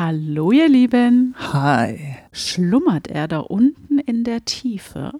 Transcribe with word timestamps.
Hallo 0.00 0.52
ihr 0.52 0.68
Lieben. 0.68 1.34
Hi. 1.52 1.98
Schlummert 2.30 3.08
er 3.08 3.26
da 3.26 3.40
unten 3.40 3.98
in 3.98 4.22
der 4.22 4.44
Tiefe? 4.44 5.10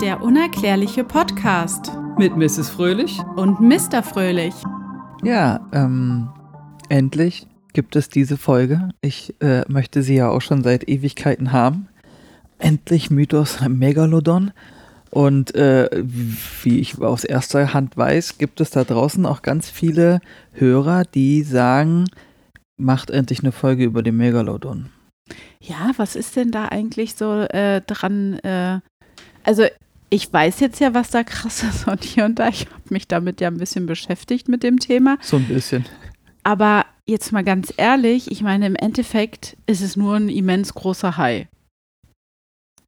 Der 0.00 0.22
unerklärliche 0.22 1.04
Podcast 1.04 1.92
Mit 2.16 2.34
Mrs. 2.34 2.70
Fröhlich? 2.70 3.18
und 3.36 3.60
Mr. 3.60 4.02
Fröhlich. 4.02 4.54
Ja, 5.22 5.68
ähm, 5.74 6.30
endlich 6.88 7.46
gibt 7.74 7.94
es 7.94 8.08
diese 8.08 8.38
Folge. 8.38 8.88
Ich 9.02 9.34
äh, 9.42 9.70
möchte 9.70 10.02
sie 10.02 10.14
ja 10.14 10.30
auch 10.30 10.40
schon 10.40 10.62
seit 10.62 10.88
Ewigkeiten 10.88 11.52
haben. 11.52 11.88
Endlich 12.58 13.10
Mythos 13.10 13.60
Megalodon. 13.68 14.52
Und 15.10 15.54
äh, 15.54 15.90
wie 16.62 16.80
ich 16.80 16.98
aus 17.02 17.22
erster 17.22 17.74
Hand 17.74 17.98
weiß, 17.98 18.38
gibt 18.38 18.62
es 18.62 18.70
da 18.70 18.82
draußen 18.82 19.26
auch 19.26 19.42
ganz 19.42 19.68
viele 19.68 20.20
Hörer, 20.52 21.04
die 21.04 21.42
sagen, 21.42 22.06
macht 22.76 23.10
endlich 23.10 23.40
eine 23.40 23.52
Folge 23.52 23.84
über 23.84 24.02
den 24.02 24.16
Megalodon. 24.16 24.90
Ja, 25.60 25.92
was 25.96 26.16
ist 26.16 26.36
denn 26.36 26.50
da 26.50 26.66
eigentlich 26.66 27.14
so 27.14 27.40
äh, 27.42 27.80
dran? 27.80 28.38
Äh, 28.40 28.80
also 29.42 29.64
ich 30.10 30.32
weiß 30.32 30.60
jetzt 30.60 30.80
ja, 30.80 30.94
was 30.94 31.10
da 31.10 31.24
krass 31.24 31.62
ist 31.62 31.88
und 31.88 32.04
hier 32.04 32.24
und 32.24 32.38
da. 32.38 32.48
Ich 32.48 32.66
habe 32.66 32.82
mich 32.90 33.08
damit 33.08 33.40
ja 33.40 33.48
ein 33.48 33.58
bisschen 33.58 33.86
beschäftigt 33.86 34.48
mit 34.48 34.62
dem 34.62 34.78
Thema. 34.78 35.18
So 35.20 35.36
ein 35.36 35.48
bisschen. 35.48 35.86
Aber 36.42 36.84
jetzt 37.06 37.32
mal 37.32 37.44
ganz 37.44 37.72
ehrlich, 37.76 38.30
ich 38.30 38.42
meine, 38.42 38.66
im 38.66 38.76
Endeffekt 38.76 39.56
ist 39.66 39.80
es 39.80 39.96
nur 39.96 40.16
ein 40.16 40.28
immens 40.28 40.74
großer 40.74 41.16
Hai. 41.16 41.48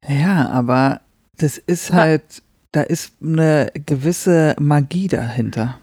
Ja, 0.07 0.49
aber 0.49 1.01
das 1.37 1.57
ist 1.57 1.91
halt, 1.91 2.43
da 2.71 2.81
ist 2.81 3.13
eine 3.21 3.71
gewisse 3.85 4.55
Magie 4.59 5.07
dahinter. 5.07 5.79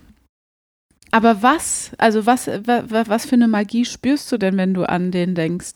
Aber 1.15 1.43
was, 1.45 1.93
also 1.97 2.27
was, 2.27 2.49
wa, 2.49 2.83
wa, 2.89 3.05
was 3.07 3.25
für 3.25 3.37
eine 3.37 3.47
Magie 3.47 3.85
spürst 3.85 4.33
du 4.33 4.37
denn, 4.37 4.57
wenn 4.57 4.75
du 4.75 4.83
an 4.83 5.13
den 5.13 5.37
denkst? 5.37 5.75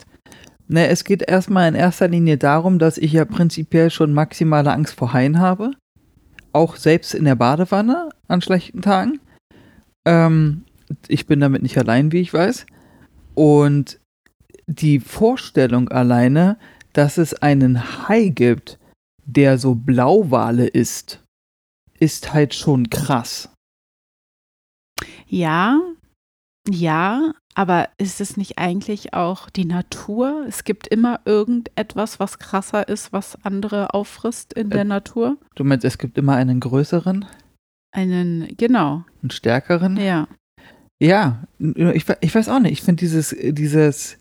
Ne, 0.66 0.88
es 0.88 1.04
geht 1.04 1.22
erstmal 1.22 1.68
in 1.68 1.76
erster 1.76 2.08
Linie 2.08 2.38
darum, 2.38 2.80
dass 2.80 2.98
ich 2.98 3.12
ja 3.12 3.24
prinzipiell 3.24 3.88
schon 3.90 4.12
maximale 4.12 4.72
Angst 4.72 4.94
vor 4.94 5.12
Haien 5.12 5.38
habe. 5.38 5.70
Auch 6.52 6.74
selbst 6.74 7.14
in 7.14 7.24
der 7.24 7.36
Badewanne 7.36 8.08
an 8.26 8.42
schlechten 8.42 8.82
Tagen. 8.82 9.20
Ähm, 10.04 10.64
ich 11.06 11.28
bin 11.28 11.38
damit 11.38 11.62
nicht 11.62 11.78
allein, 11.78 12.10
wie 12.10 12.20
ich 12.20 12.34
weiß. 12.34 12.66
Und 13.36 14.00
die 14.66 14.98
Vorstellung 14.98 15.88
alleine, 15.88 16.58
dass 16.94 17.16
es 17.16 17.32
einen 17.32 18.08
Hai 18.08 18.30
gibt, 18.30 18.80
der 19.24 19.56
so 19.56 19.76
Blauwale 19.76 20.66
ist, 20.66 21.22
ist 22.00 22.34
halt 22.34 22.54
schon 22.54 22.90
krass. 22.90 23.50
Ja, 25.28 25.80
ja, 26.68 27.32
aber 27.54 27.88
ist 27.98 28.20
es 28.20 28.36
nicht 28.36 28.58
eigentlich 28.58 29.14
auch 29.14 29.50
die 29.50 29.64
Natur? 29.64 30.44
Es 30.46 30.64
gibt 30.64 30.86
immer 30.86 31.20
irgendetwas, 31.24 32.20
was 32.20 32.38
krasser 32.38 32.88
ist, 32.88 33.12
was 33.12 33.42
andere 33.44 33.94
auffrisst 33.94 34.52
in 34.52 34.70
der 34.70 34.82
Äh, 34.82 34.84
Natur. 34.84 35.38
Du 35.54 35.64
meinst, 35.64 35.84
es 35.84 35.98
gibt 35.98 36.18
immer 36.18 36.34
einen 36.36 36.60
größeren, 36.60 37.26
Einen, 37.92 38.54
genau, 38.56 39.04
einen 39.22 39.30
stärkeren? 39.30 39.96
ja. 39.96 40.28
Ja, 41.00 41.44
ich, 41.60 42.06
ich 42.20 42.34
weiß 42.34 42.48
auch 42.48 42.58
nicht. 42.58 42.72
Ich 42.72 42.82
finde 42.82 42.98
dieses, 42.98 43.28
dieses, 43.40 44.18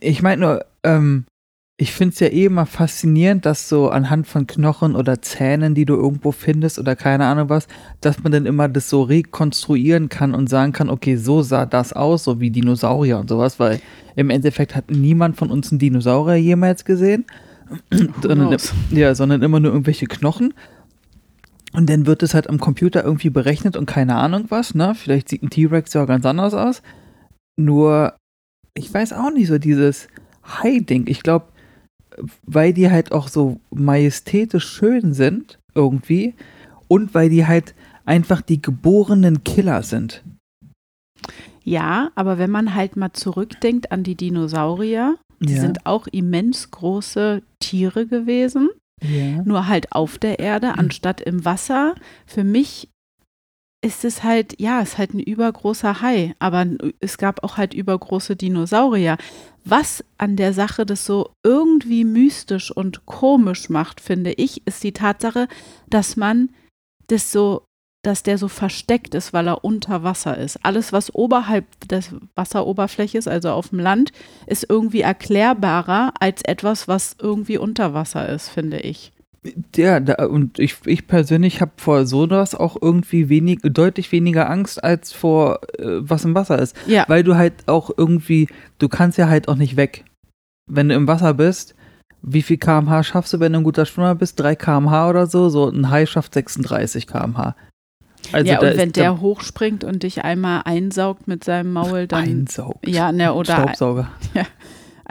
ich 0.00 0.22
meine 0.22 0.40
nur, 0.40 0.64
ähm, 0.82 1.26
ich 1.82 1.92
finde 1.92 2.12
es 2.14 2.20
ja 2.20 2.28
eh 2.28 2.44
immer 2.44 2.64
faszinierend, 2.64 3.44
dass 3.44 3.68
so 3.68 3.88
anhand 3.88 4.28
von 4.28 4.46
Knochen 4.46 4.94
oder 4.94 5.20
Zähnen, 5.20 5.74
die 5.74 5.84
du 5.84 5.96
irgendwo 5.96 6.30
findest 6.30 6.78
oder 6.78 6.94
keine 6.94 7.26
Ahnung 7.26 7.48
was, 7.48 7.66
dass 8.00 8.22
man 8.22 8.30
dann 8.30 8.46
immer 8.46 8.68
das 8.68 8.88
so 8.88 9.02
rekonstruieren 9.02 10.08
kann 10.08 10.32
und 10.32 10.48
sagen 10.48 10.70
kann, 10.70 10.88
okay, 10.88 11.16
so 11.16 11.42
sah 11.42 11.66
das 11.66 11.92
aus, 11.92 12.22
so 12.22 12.38
wie 12.38 12.52
Dinosaurier 12.52 13.18
und 13.18 13.28
sowas, 13.28 13.58
weil 13.58 13.80
im 14.14 14.30
Endeffekt 14.30 14.76
hat 14.76 14.92
niemand 14.92 15.36
von 15.36 15.50
uns 15.50 15.72
einen 15.72 15.80
Dinosaurier 15.80 16.36
jemals 16.36 16.84
gesehen, 16.84 17.24
sondern, 18.22 18.56
ja, 18.92 19.16
sondern 19.16 19.42
immer 19.42 19.58
nur 19.58 19.72
irgendwelche 19.72 20.06
Knochen. 20.06 20.54
Und 21.72 21.90
dann 21.90 22.06
wird 22.06 22.22
es 22.22 22.32
halt 22.32 22.48
am 22.48 22.60
Computer 22.60 23.02
irgendwie 23.02 23.30
berechnet 23.30 23.76
und 23.76 23.86
keine 23.86 24.14
Ahnung 24.14 24.44
was, 24.50 24.76
ne? 24.76 24.94
Vielleicht 24.94 25.28
sieht 25.28 25.42
ein 25.42 25.50
T-Rex 25.50 25.94
ja 25.94 26.04
auch 26.04 26.06
ganz 26.06 26.24
anders 26.26 26.54
aus. 26.54 26.80
Nur, 27.56 28.14
ich 28.74 28.94
weiß 28.94 29.14
auch 29.14 29.32
nicht, 29.32 29.48
so 29.48 29.58
dieses 29.58 30.06
Hai-Ding. 30.44 31.08
Ich 31.08 31.24
glaube, 31.24 31.46
weil 32.46 32.72
die 32.72 32.90
halt 32.90 33.12
auch 33.12 33.28
so 33.28 33.60
majestätisch 33.70 34.66
schön 34.66 35.12
sind, 35.14 35.58
irgendwie, 35.74 36.34
und 36.88 37.14
weil 37.14 37.28
die 37.30 37.46
halt 37.46 37.74
einfach 38.04 38.40
die 38.42 38.60
geborenen 38.60 39.44
Killer 39.44 39.82
sind. 39.82 40.22
Ja, 41.64 42.10
aber 42.14 42.38
wenn 42.38 42.50
man 42.50 42.74
halt 42.74 42.96
mal 42.96 43.12
zurückdenkt 43.12 43.92
an 43.92 44.02
die 44.02 44.16
Dinosaurier, 44.16 45.16
die 45.40 45.54
Ja. 45.54 45.60
sind 45.60 45.86
auch 45.86 46.06
immens 46.08 46.70
große 46.70 47.42
Tiere 47.60 48.06
gewesen, 48.06 48.68
Ja. 49.00 49.42
nur 49.44 49.68
halt 49.68 49.92
auf 49.92 50.18
der 50.18 50.38
Erde 50.40 50.76
anstatt 50.78 51.20
im 51.20 51.44
Wasser. 51.44 51.94
Für 52.26 52.44
mich 52.44 52.88
ist 53.82 54.04
es 54.04 54.22
halt, 54.22 54.60
ja, 54.60 54.80
es 54.80 54.90
ist 54.90 54.98
halt 54.98 55.12
ein 55.12 55.20
übergroßer 55.20 56.00
Hai, 56.00 56.34
aber 56.38 56.64
es 57.00 57.18
gab 57.18 57.42
auch 57.42 57.56
halt 57.56 57.74
übergroße 57.74 58.36
Dinosaurier. 58.36 59.18
Was 59.64 60.04
an 60.18 60.36
der 60.36 60.52
Sache 60.52 60.86
das 60.86 61.04
so 61.04 61.30
irgendwie 61.42 62.04
mystisch 62.04 62.70
und 62.70 63.06
komisch 63.06 63.68
macht, 63.68 64.00
finde 64.00 64.32
ich, 64.32 64.66
ist 64.66 64.84
die 64.84 64.92
Tatsache, 64.92 65.48
dass 65.88 66.16
man 66.16 66.50
das 67.08 67.32
so, 67.32 67.64
dass 68.04 68.22
der 68.22 68.38
so 68.38 68.48
versteckt 68.48 69.14
ist, 69.14 69.32
weil 69.32 69.48
er 69.48 69.64
unter 69.64 70.04
Wasser 70.04 70.38
ist. 70.38 70.64
Alles, 70.64 70.92
was 70.92 71.14
oberhalb 71.14 71.66
Wasseroberfläche 72.36 73.18
ist, 73.18 73.28
also 73.28 73.50
auf 73.50 73.70
dem 73.70 73.80
Land, 73.80 74.12
ist 74.46 74.66
irgendwie 74.68 75.00
erklärbarer 75.00 76.12
als 76.20 76.42
etwas, 76.44 76.86
was 76.86 77.16
irgendwie 77.20 77.58
unter 77.58 77.94
Wasser 77.94 78.28
ist, 78.28 78.48
finde 78.48 78.78
ich. 78.78 79.12
Ja, 79.74 79.98
da, 79.98 80.26
und 80.26 80.60
ich, 80.60 80.76
ich 80.86 81.08
persönlich 81.08 81.60
habe 81.60 81.72
vor 81.76 82.06
sowas 82.06 82.54
auch 82.54 82.76
irgendwie 82.80 83.28
wenig, 83.28 83.58
deutlich 83.62 84.12
weniger 84.12 84.48
Angst 84.48 84.82
als 84.82 85.12
vor 85.12 85.60
äh, 85.78 85.84
was 85.98 86.24
im 86.24 86.34
Wasser 86.34 86.60
ist. 86.60 86.76
Ja. 86.86 87.04
Weil 87.08 87.24
du 87.24 87.34
halt 87.34 87.66
auch 87.66 87.90
irgendwie, 87.96 88.48
du 88.78 88.88
kannst 88.88 89.18
ja 89.18 89.28
halt 89.28 89.48
auch 89.48 89.56
nicht 89.56 89.76
weg. 89.76 90.04
Wenn 90.70 90.88
du 90.88 90.94
im 90.94 91.08
Wasser 91.08 91.34
bist, 91.34 91.74
wie 92.22 92.42
viel 92.42 92.56
kmh 92.56 93.02
schaffst 93.02 93.32
du, 93.32 93.40
wenn 93.40 93.52
du 93.52 93.58
ein 93.58 93.64
guter 93.64 93.84
Schwimmer 93.84 94.14
bist? 94.14 94.38
3 94.38 94.54
kmh 94.54 95.08
oder 95.10 95.26
so? 95.26 95.48
So 95.48 95.68
ein 95.68 95.90
Hai 95.90 96.06
schafft 96.06 96.34
36 96.34 97.08
kmh. 97.08 97.56
Also 98.30 98.52
ja, 98.52 98.60
und 98.60 98.76
wenn 98.76 98.92
der 98.92 99.20
hochspringt 99.20 99.82
und 99.82 100.04
dich 100.04 100.22
einmal 100.22 100.62
einsaugt 100.64 101.26
mit 101.26 101.42
seinem 101.42 101.72
Maul, 101.72 102.06
dann. 102.06 102.22
einsaugt. 102.22 102.86
Ja, 102.86 103.10
ne, 103.10 103.34
oder. 103.34 103.54
Staubsauger. 103.54 104.08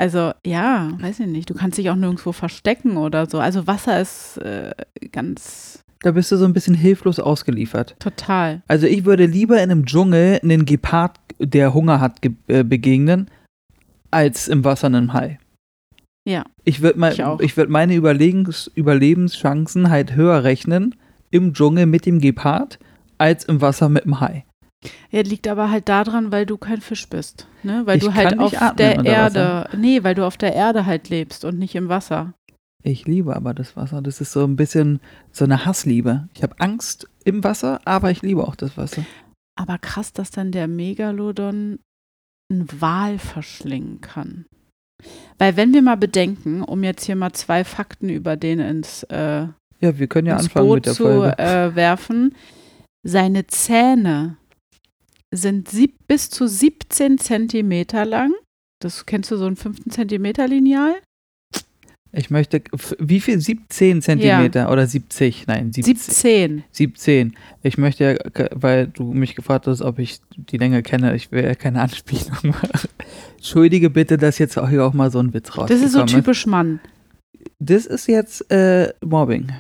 Also, 0.01 0.31
ja, 0.43 0.89
weiß 0.99 1.19
ich 1.19 1.27
nicht. 1.27 1.47
Du 1.47 1.53
kannst 1.53 1.77
dich 1.77 1.91
auch 1.91 1.95
nirgendwo 1.95 2.31
verstecken 2.31 2.97
oder 2.97 3.29
so. 3.29 3.37
Also, 3.39 3.67
Wasser 3.67 4.01
ist 4.01 4.37
äh, 4.37 4.71
ganz 5.11 5.83
Da 6.01 6.09
bist 6.11 6.31
du 6.31 6.37
so 6.37 6.45
ein 6.45 6.53
bisschen 6.53 6.73
hilflos 6.73 7.19
ausgeliefert. 7.19 7.95
total. 7.99 8.63
Also 8.67 8.87
ich 8.87 9.05
würde 9.05 9.27
lieber 9.27 9.57
in 9.61 9.69
einem 9.69 9.85
Dschungel 9.85 10.39
einen 10.41 10.65
Gepard, 10.65 11.17
der 11.37 11.75
Hunger 11.75 11.99
hat, 11.99 12.19
äh, 12.47 12.63
begegnen, 12.63 13.29
als 14.09 14.47
im 14.47 14.63
Wasser 14.63 14.87
einem 14.87 15.13
Hai. 15.13 15.37
Ja. 16.27 16.45
Ich 16.65 16.81
würde 16.81 17.07
Ich 17.11 17.23
auch. 17.23 17.39
ich 17.39 17.55
würd 17.55 17.69
meine 17.69 17.93
Überlegens 17.93 18.71
Überlebenschancen 18.73 19.91
halt 19.91 20.15
höher 20.15 20.43
rechnen 20.43 20.95
im 21.29 21.53
Dschungel 21.53 21.85
mit 21.85 22.07
dem 22.07 22.19
Gepard 22.19 22.79
als 23.19 23.45
im 23.45 23.61
Wasser 23.61 23.87
mit 23.87 24.05
dem 24.05 24.19
Hai. 24.19 24.45
Ja, 25.11 25.21
liegt 25.21 25.47
aber 25.47 25.69
halt 25.69 25.89
daran, 25.89 26.31
weil 26.31 26.45
du 26.45 26.57
kein 26.57 26.81
Fisch 26.81 27.07
bist. 27.07 27.47
Ne? 27.63 27.83
Weil 27.85 27.97
Ich 27.97 28.03
du 28.03 28.13
halt 28.13 28.39
auf 28.39 28.53
der 28.77 29.05
Erde. 29.05 29.69
Nee, 29.77 30.03
weil 30.03 30.15
du 30.15 30.25
auf 30.25 30.37
der 30.37 30.53
Erde 30.53 30.85
halt 30.85 31.09
lebst 31.09 31.45
und 31.45 31.59
nicht 31.59 31.75
im 31.75 31.89
Wasser. 31.89 32.33
Ich 32.83 33.05
liebe 33.05 33.35
aber 33.35 33.53
das 33.53 33.75
Wasser. 33.75 34.01
Das 34.01 34.21
ist 34.21 34.31
so 34.31 34.43
ein 34.43 34.55
bisschen 34.55 34.99
so 35.31 35.45
eine 35.45 35.65
Hassliebe. 35.65 36.27
Ich 36.33 36.41
habe 36.41 36.55
Angst 36.59 37.07
im 37.25 37.43
Wasser, 37.43 37.79
aber 37.85 38.09
ich 38.09 38.23
liebe 38.23 38.47
auch 38.47 38.55
das 38.55 38.75
Wasser. 38.75 39.05
Aber 39.55 39.77
krass, 39.77 40.13
dass 40.13 40.31
dann 40.31 40.51
der 40.51 40.67
Megalodon 40.67 41.77
einen 42.51 42.81
Wal 42.81 43.19
verschlingen 43.19 44.01
kann. 44.01 44.45
Weil 45.37 45.57
wenn 45.57 45.73
wir 45.73 45.81
mal 45.83 45.97
bedenken, 45.97 46.63
um 46.63 46.83
jetzt 46.83 47.05
hier 47.05 47.15
mal 47.15 47.33
zwei 47.33 47.63
Fakten 47.63 48.09
über 48.09 48.35
den 48.35 48.59
ins, 48.59 49.03
äh, 49.03 49.47
Ja, 49.79 49.97
wir 49.99 50.07
können 50.07 50.27
ja 50.27 50.33
ins 50.35 50.45
anfangen 50.45 50.67
Boot 50.67 50.75
mit 50.77 50.85
der 50.87 50.93
zu 50.93 51.03
Folge. 51.03 51.37
äh, 51.39 51.75
werfen, 51.75 52.35
seine 53.03 53.45
Zähne 53.47 54.37
sind 55.31 55.69
sieb 55.69 55.95
bis 56.07 56.29
zu 56.29 56.47
17 56.47 57.17
Zentimeter 57.17 58.05
lang. 58.05 58.33
Das 58.79 59.05
kennst 59.05 59.31
du 59.31 59.37
so 59.37 59.45
ein 59.45 59.55
15 59.55 59.91
Zentimeter 59.91 60.47
Lineal? 60.47 60.95
Ich 62.13 62.29
möchte, 62.29 62.61
wie 62.99 63.21
viel? 63.21 63.39
17 63.39 64.01
Zentimeter 64.01 64.69
oder 64.69 64.85
70? 64.85 65.47
Nein, 65.47 65.71
17. 65.71 65.95
17. 65.95 66.63
17. 66.71 67.37
Ich 67.63 67.77
möchte 67.77 68.03
ja, 68.03 68.47
weil 68.51 68.87
du 68.87 69.13
mich 69.13 69.35
gefragt 69.35 69.67
hast, 69.67 69.81
ob 69.81 69.97
ich 69.97 70.19
die 70.35 70.57
Länge 70.57 70.83
kenne, 70.83 71.15
ich 71.15 71.31
will 71.31 71.43
ja 71.43 71.55
keine 71.55 71.79
Anspielung 71.81 72.37
machen. 72.43 72.89
Entschuldige 73.37 73.89
bitte, 73.89 74.17
dass 74.17 74.39
jetzt 74.39 74.57
auch 74.57 74.67
hier 74.67 74.85
auch 74.85 74.93
mal 74.93 75.09
so 75.09 75.19
ein 75.19 75.33
Witz 75.33 75.47
Das 75.47 75.57
rausgekommen 75.57 75.85
ist 75.85 75.93
so 75.93 76.05
typisch 76.05 76.45
Mann. 76.45 76.81
Das 77.59 77.85
ist 77.85 78.07
jetzt 78.07 78.51
äh, 78.51 78.91
Mobbing. 79.01 79.53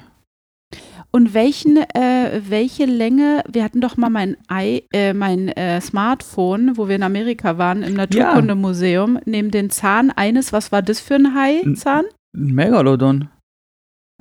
Und 1.13 1.33
welchen, 1.33 1.75
äh, 1.77 2.41
welche 2.47 2.85
Länge, 2.85 3.43
wir 3.51 3.63
hatten 3.65 3.81
doch 3.81 3.97
mal 3.97 4.09
mein, 4.09 4.37
I, 4.49 4.83
äh, 4.93 5.13
mein 5.13 5.49
äh, 5.49 5.81
Smartphone, 5.81 6.77
wo 6.77 6.87
wir 6.87 6.95
in 6.95 7.03
Amerika 7.03 7.57
waren, 7.57 7.83
im 7.83 7.95
Naturkundemuseum, 7.95 9.19
neben 9.25 9.51
den 9.51 9.69
Zahn 9.69 10.09
eines, 10.11 10.53
was 10.53 10.71
war 10.71 10.81
das 10.81 11.01
für 11.01 11.15
ein 11.15 11.35
Hai-Zahn? 11.35 12.05
Ein 12.33 12.53
Megalodon. 12.55 13.27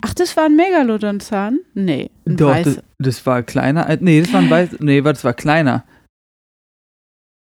Ach, 0.03 0.15
das 0.15 0.37
war 0.37 0.47
ein 0.47 0.57
Megalodon-Zahn? 0.57 1.61
Nee. 1.75 2.11
Ein 2.27 2.37
Doch, 2.37 2.57
das, 2.61 2.83
das 2.99 3.25
war 3.27 3.43
kleiner. 3.45 3.97
Nee, 4.01 4.23
das 4.23 4.33
war 4.33 4.41
ein 4.41 4.51
weiß. 4.51 4.77
Nee, 4.81 5.01
das 5.03 5.23
war 5.23 5.35
kleiner. 5.35 5.85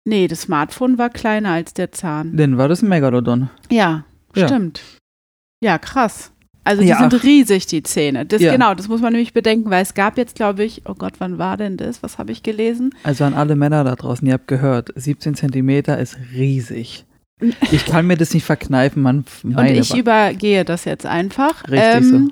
nee, 0.07 0.27
das 0.27 0.41
Smartphone 0.43 0.97
war 0.97 1.09
kleiner 1.09 1.51
als 1.51 1.73
der 1.73 1.91
Zahn. 1.91 2.35
Dann 2.37 2.57
war 2.57 2.67
das 2.67 2.81
ein 2.81 2.89
Megalodon. 2.89 3.49
Ja, 3.69 4.05
Ja. 4.35 4.47
stimmt. 4.47 4.81
Ja, 5.61 5.77
krass. 5.77 6.31
Also 6.65 6.81
die 6.81 6.87
Ja, 6.89 6.97
sind 6.97 7.23
riesig, 7.23 7.67
die 7.67 7.83
Zähne. 7.83 8.25
Das, 8.25 8.41
Ja. 8.41 8.51
Genau, 8.51 8.73
das 8.73 8.87
muss 8.87 8.99
man 9.01 9.13
nämlich 9.13 9.33
bedenken, 9.33 9.69
weil 9.69 9.83
es 9.83 9.93
gab 9.93 10.17
jetzt, 10.17 10.35
glaube 10.35 10.63
ich, 10.63 10.81
oh 10.85 10.95
Gott, 10.95 11.13
wann 11.19 11.37
war 11.37 11.57
denn 11.57 11.77
das? 11.77 12.01
Was 12.03 12.17
habe 12.17 12.31
ich 12.31 12.43
gelesen? 12.43 12.93
Also 13.03 13.23
an 13.23 13.33
alle 13.35 13.55
Männer 13.55 13.83
da 13.83 13.95
draußen, 13.95 14.27
ihr 14.27 14.33
habt 14.33 14.47
gehört, 14.47 14.89
17 14.95 15.35
Zentimeter 15.35 15.97
ist 15.99 16.17
riesig. 16.33 17.05
Ich 17.71 17.85
kann 17.85 18.07
mir 18.07 18.17
das 18.17 18.33
nicht 18.33 18.45
verkneifen, 18.45 19.01
man. 19.03 19.25
Und 19.43 19.59
ich 19.65 19.91
Wa- 19.91 19.97
übergehe 19.97 20.65
das 20.65 20.85
jetzt 20.85 21.05
einfach. 21.05 21.63
Richtig 21.69 22.03
so. 22.09 22.27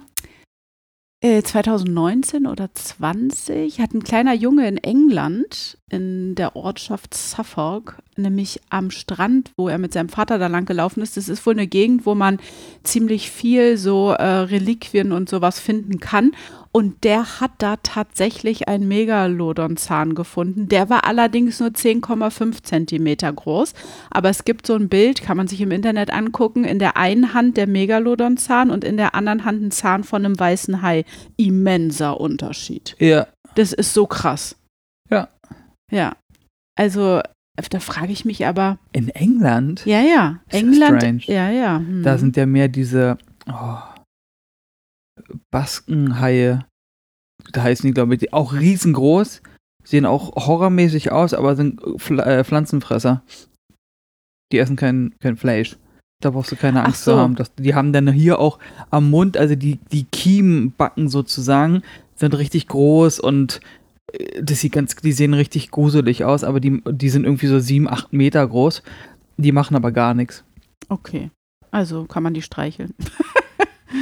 äh, 1.22 1.42
2019 1.44 2.48
oder 2.48 2.74
20 2.74 3.80
hat 3.80 3.94
ein 3.94 4.04
kleiner 4.04 4.34
Junge 4.34 4.68
in 4.68 4.78
England 4.78 5.78
in 5.94 6.36
der 6.36 6.56
Ortschaft 6.56 7.14
Suffolk, 7.14 7.98
nämlich 8.18 8.60
am 8.70 8.90
Strand, 8.90 9.52
wo 9.56 9.70
er 9.70 9.78
mit 9.78 9.94
seinem 9.94 10.10
Vater 10.10 10.40
da 10.40 10.48
lang 10.48 10.66
gelaufen 10.66 11.04
ist. 11.04 11.16
Das 11.16 11.30
ist 11.30 11.46
wohl 11.46 11.54
eine 11.54 11.68
Gegend, 11.68 12.06
wo 12.06 12.16
man 12.16 12.40
ziemlich 12.84 13.30
viel 13.30 13.78
so 13.78 14.12
äh, 14.12 14.24
Reliquien 14.24 15.12
und 15.12 15.30
sowas 15.30 15.60
finden 15.60 16.00
kann. 16.00 16.32
Und 16.72 17.04
der 17.04 17.40
hat 17.40 17.52
da 17.60 17.76
tatsächlich 17.78 18.68
einen 18.68 18.88
Megalodon-Zahn 18.88 20.16
gefunden. 20.16 20.68
Der 20.70 20.90
war 20.90 21.06
allerdings 21.06 21.60
nur 21.60 21.70
10,5 21.70 22.64
Zentimeter 22.64 23.32
groß. 23.32 23.74
Aber 24.10 24.30
es 24.30 24.44
gibt 24.44 24.66
so 24.66 24.74
ein 24.74 24.90
Bild, 24.90 25.22
kann 25.22 25.38
man 25.38 25.48
sich 25.48 25.62
im 25.62 25.70
Internet 25.70 26.12
angucken. 26.12 26.64
In 26.64 26.80
der 26.80 26.98
einen 26.98 27.36
Hand 27.36 27.58
der 27.58 27.68
Megalodon-Zahn 27.68 28.72
und 28.72 28.84
in 28.84 28.98
der 28.98 29.14
anderen 29.14 29.46
Hand 29.46 29.62
ein 29.62 29.70
Zahn 29.70 30.04
von 30.04 30.26
einem 30.26 30.40
weißen 30.40 30.82
Hai. 30.82 31.06
Immenser 31.38 32.20
Unterschied. 32.20 32.96
Ja, 32.98 33.28
Das 33.54 33.72
ist 33.72 33.94
so 33.94 34.08
krass. 34.08 34.56
Ja. 35.94 36.16
Also, 36.76 37.22
da 37.70 37.80
frage 37.80 38.12
ich 38.12 38.26
mich 38.26 38.46
aber, 38.46 38.80
in 38.92 39.10
England, 39.10 39.86
ja, 39.86 40.02
ja, 40.02 40.40
Ist 40.48 40.56
England, 40.56 41.02
strange. 41.02 41.22
ja, 41.26 41.52
ja. 41.52 41.78
hm. 41.78 42.04
da 42.04 42.18
sind 42.18 42.36
ja 42.36 42.46
mehr 42.46 42.68
diese 42.68 43.18
oh, 43.48 43.78
Baskenhaie. 45.52 46.66
Da 47.52 47.64
heißen 47.64 47.86
die, 47.86 47.94
glaube 47.94 48.16
ich, 48.16 48.34
auch 48.34 48.54
riesengroß. 48.54 49.42
Sehen 49.84 50.06
auch 50.06 50.48
horrormäßig 50.48 51.12
aus, 51.12 51.34
aber 51.34 51.56
sind 51.56 51.82
Pfl 51.98 52.20
äh, 52.20 52.44
Pflanzenfresser. 52.44 53.22
Die 54.52 54.58
essen 54.60 54.78
kein, 54.78 55.14
kein 55.20 55.36
Fleisch. 55.36 55.78
Da 56.22 56.30
brauchst 56.30 56.54
du 56.54 56.56
keine 56.56 56.86
Angst 56.86 57.04
so. 57.04 57.12
zu 57.12 57.18
haben. 57.20 57.36
Das, 57.36 57.54
die 57.56 57.76
haben 57.76 57.92
dann 57.92 58.10
hier 58.12 58.40
auch 58.40 58.60
am 58.92 59.10
Mund, 59.10 59.36
also 59.36 59.56
die, 59.56 59.80
die 59.92 60.06
Kiembacken 60.06 61.10
sozusagen, 61.10 61.84
sind 62.16 62.38
richtig 62.38 62.68
groß 62.68 63.20
und 63.20 63.58
äh, 63.58 63.60
das 64.42 64.60
sieht 64.62 64.74
ganz, 64.74 64.96
die 64.96 65.12
sehen 65.12 65.34
richtig 65.34 65.72
gruselig 65.72 66.24
aus, 66.24 66.44
aber 66.44 66.60
die, 66.60 66.82
die 66.90 67.10
sind 67.10 67.24
irgendwie 67.26 67.48
so 67.48 67.60
sieben, 67.60 67.88
acht 67.90 68.14
Meter 68.14 68.46
groß. 68.48 68.84
Die 69.38 69.52
machen 69.52 69.76
aber 69.76 69.92
gar 69.92 70.14
nichts. 70.14 70.44
Okay. 70.90 71.32
Also 71.72 72.06
kann 72.06 72.24
man 72.24 72.34
die 72.34 72.42
streicheln. 72.42 72.94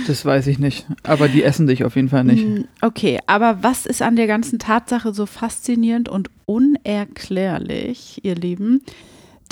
Das 0.08 0.24
weiß 0.24 0.48
ich 0.48 0.58
nicht. 0.58 0.88
Aber 1.04 1.28
die 1.28 1.44
essen 1.44 1.68
dich 1.68 1.84
auf 1.84 1.96
jeden 1.98 2.08
Fall 2.10 2.24
nicht. 2.24 2.44
Hm, 2.44 2.66
Okay, 2.82 3.20
aber 3.28 3.62
was 3.62 3.86
ist 3.86 4.02
an 4.02 4.16
der 4.16 4.26
ganzen 4.26 4.58
Tatsache 4.58 5.14
so 5.14 5.26
faszinierend 5.26 6.08
und 6.08 6.30
unerklärlich, 6.46 8.20
ihr 8.24 8.36
Lieben? 8.36 8.82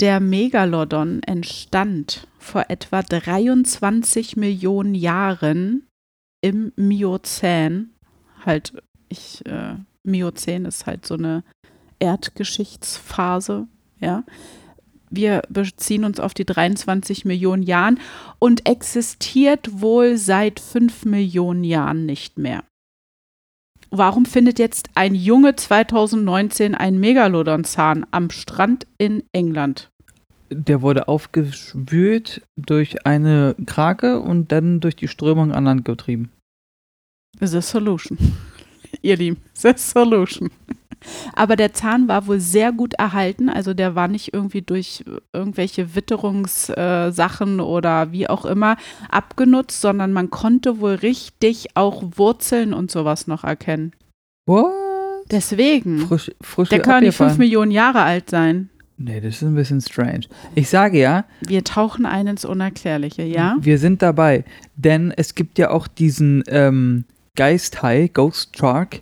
Der 0.00 0.18
Megalodon 0.18 1.22
entstand 1.24 2.26
vor 2.38 2.64
etwa 2.68 3.02
23 3.02 4.36
Millionen 4.36 4.94
Jahren 4.94 5.86
im 6.40 6.72
Miozän. 6.76 7.90
Halt, 8.46 8.72
ich, 9.10 9.44
äh, 9.44 9.74
Miozän 10.04 10.64
ist 10.64 10.86
halt 10.86 11.06
so 11.06 11.14
eine 11.14 11.44
Erdgeschichtsphase, 11.98 13.66
ja. 14.00 14.24
Wir 15.12 15.42
beziehen 15.48 16.04
uns 16.04 16.20
auf 16.20 16.34
die 16.34 16.44
23 16.44 17.24
Millionen 17.24 17.64
Jahren 17.64 17.98
und 18.38 18.68
existiert 18.68 19.80
wohl 19.80 20.16
seit 20.16 20.60
5 20.60 21.04
Millionen 21.04 21.64
Jahren 21.64 22.06
nicht 22.06 22.38
mehr. 22.38 22.62
Warum 23.90 24.24
findet 24.24 24.60
jetzt 24.60 24.88
ein 24.94 25.16
Junge 25.16 25.56
2019 25.56 26.76
einen 26.76 27.00
Megalodon-Zahn 27.00 28.06
am 28.12 28.30
Strand 28.30 28.86
in 28.98 29.24
England? 29.32 29.90
Der 30.48 30.80
wurde 30.80 31.08
aufgewühlt 31.08 32.42
durch 32.56 33.04
eine 33.04 33.56
Krake 33.66 34.20
und 34.20 34.52
dann 34.52 34.78
durch 34.78 34.94
die 34.94 35.08
Strömung 35.08 35.50
an 35.50 35.64
Land 35.64 35.84
getrieben. 35.84 36.30
The 37.40 37.60
Solution. 37.60 38.16
Ihr 39.02 39.16
Lieben, 39.16 39.38
The 39.54 39.72
Solution. 39.76 40.50
Aber 41.34 41.56
der 41.56 41.72
Zahn 41.72 42.08
war 42.08 42.26
wohl 42.26 42.40
sehr 42.40 42.72
gut 42.72 42.92
erhalten. 42.94 43.48
Also 43.48 43.72
der 43.72 43.94
war 43.94 44.06
nicht 44.06 44.34
irgendwie 44.34 44.60
durch 44.60 45.02
irgendwelche 45.32 45.94
Witterungssachen 45.94 47.60
oder 47.60 48.12
wie 48.12 48.28
auch 48.28 48.44
immer 48.44 48.76
abgenutzt, 49.08 49.80
sondern 49.80 50.12
man 50.12 50.30
konnte 50.30 50.80
wohl 50.80 50.94
richtig 50.96 51.68
auch 51.74 52.02
Wurzeln 52.16 52.74
und 52.74 52.90
sowas 52.90 53.26
noch 53.26 53.44
erkennen. 53.44 53.92
What? 54.46 54.72
Deswegen. 55.30 56.00
Frisch, 56.00 56.30
frisch 56.40 56.68
Der 56.68 56.80
kann 56.80 57.00
nicht 57.00 57.10
abgefahren. 57.14 57.30
fünf 57.30 57.38
Millionen 57.38 57.70
Jahre 57.70 58.02
alt 58.02 58.28
sein. 58.30 58.68
Nee, 58.98 59.20
das 59.22 59.36
ist 59.36 59.42
ein 59.42 59.54
bisschen 59.54 59.80
strange. 59.80 60.26
Ich 60.54 60.68
sage 60.68 60.98
ja, 60.98 61.24
Wir 61.40 61.64
tauchen 61.64 62.04
ein 62.04 62.26
ins 62.26 62.44
Unerklärliche, 62.44 63.22
ja? 63.22 63.56
wir 63.58 63.78
sind 63.78 64.02
dabei. 64.02 64.44
Denn 64.76 65.14
es 65.16 65.34
gibt 65.34 65.58
ja 65.58 65.70
auch 65.70 65.86
diesen 65.86 66.44
ähm, 66.48 67.04
Geisthai, 67.36 68.08
Ghost 68.12 68.56
Shark, 68.58 69.00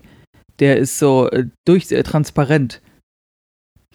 der 0.61 0.77
ist 0.79 0.99
so 0.99 1.29
äh, 1.31 1.47
durch 1.67 1.91
äh, 1.93 2.03
transparent. 2.03 2.81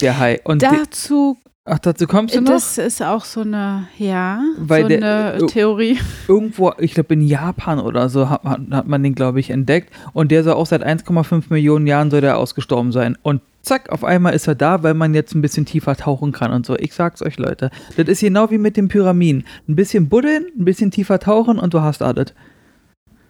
Der 0.02 0.18
Hai. 0.20 0.40
Und 0.44 0.64
Dazu, 0.64 1.38
ach, 1.66 1.80
dazu 1.80 2.08
kommst 2.08 2.36
du 2.36 2.42
noch? 2.42 2.52
das 2.52 2.78
ist 2.78 3.02
auch 3.02 3.24
so 3.26 3.42
eine, 3.42 3.88
ja, 3.98 4.42
Weil 4.58 4.84
so 4.84 4.88
der- 4.90 5.34
eine 5.34 5.44
oh. 5.44 5.46
Theorie. 5.48 6.00
Irgendwo, 6.28 6.74
ich 6.80 6.94
glaube 6.96 7.14
in 7.14 7.22
Japan 7.22 7.80
oder 7.80 8.10
so, 8.10 8.30
hat, 8.30 8.44
man- 8.44 8.74
hat 8.76 8.88
man 8.88 9.04
den, 9.04 9.14
glaube 9.16 9.40
ich, 9.40 9.50
entdeckt. 9.50 9.94
Und 10.14 10.32
der 10.32 10.44
soll 10.44 10.54
auch 10.54 10.66
seit 10.66 10.84
1,5 10.84 11.46
Millionen 11.50 11.86
Jahren 11.88 12.10
soll 12.10 12.22
der 12.22 12.38
ausgestorben 12.38 12.92
sein. 12.92 13.18
Und 13.22 13.42
zack, 13.62 13.90
auf 13.92 14.04
einmal 14.04 14.34
ist 14.34 14.48
er 14.48 14.56
da, 14.56 14.84
weil 14.84 14.94
man 14.96 15.14
jetzt 15.14 15.36
ein 15.36 15.42
bisschen 15.42 15.66
tiefer 15.66 15.96
tauchen 15.96 16.32
kann 16.32 16.52
und 16.52 16.66
so. 16.66 16.76
Ich 16.78 16.94
sag's 16.94 17.22
euch, 17.22 17.38
Leute. 17.38 17.70
Das 17.96 18.08
ist 18.08 18.22
genau 18.22 18.50
wie 18.50 18.58
mit 18.58 18.76
den 18.78 18.88
Pyramiden. 18.90 19.46
Ein 19.70 19.76
bisschen 19.76 20.10
buddeln, 20.10 20.48
ein 20.58 20.66
bisschen 20.66 20.92
tiefer 20.92 21.20
tauchen 21.20 21.60
und 21.60 21.74
du 21.74 21.82
hast 21.82 22.02
alles. 22.02 22.34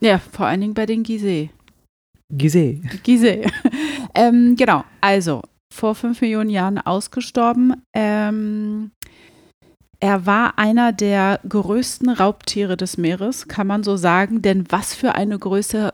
Ja, 0.04 0.20
vor 0.20 0.48
allen 0.48 0.60
Dingen 0.60 0.74
bei 0.74 0.86
den 0.86 1.04
Gizeh. 1.04 1.50
Gizeh. 2.30 2.82
Gizeh. 3.04 3.48
ähm, 4.16 4.56
genau, 4.58 4.84
also 5.00 5.42
vor 5.74 5.96
fünf 5.96 6.20
Millionen 6.20 6.50
Jahren 6.50 6.78
ausgestorben. 6.78 7.82
Ähm, 7.94 8.92
er 10.02 10.26
war 10.26 10.60
einer 10.60 10.92
der 10.92 11.40
größten 11.48 12.10
Raubtiere 12.10 12.76
des 12.76 12.98
Meeres, 12.98 13.48
kann 13.48 13.66
man 13.66 13.84
so 13.84 13.96
sagen. 13.96 14.42
Denn 14.42 14.66
was 14.70 14.94
für 14.94 15.16
eine 15.16 15.40
Größe 15.40 15.92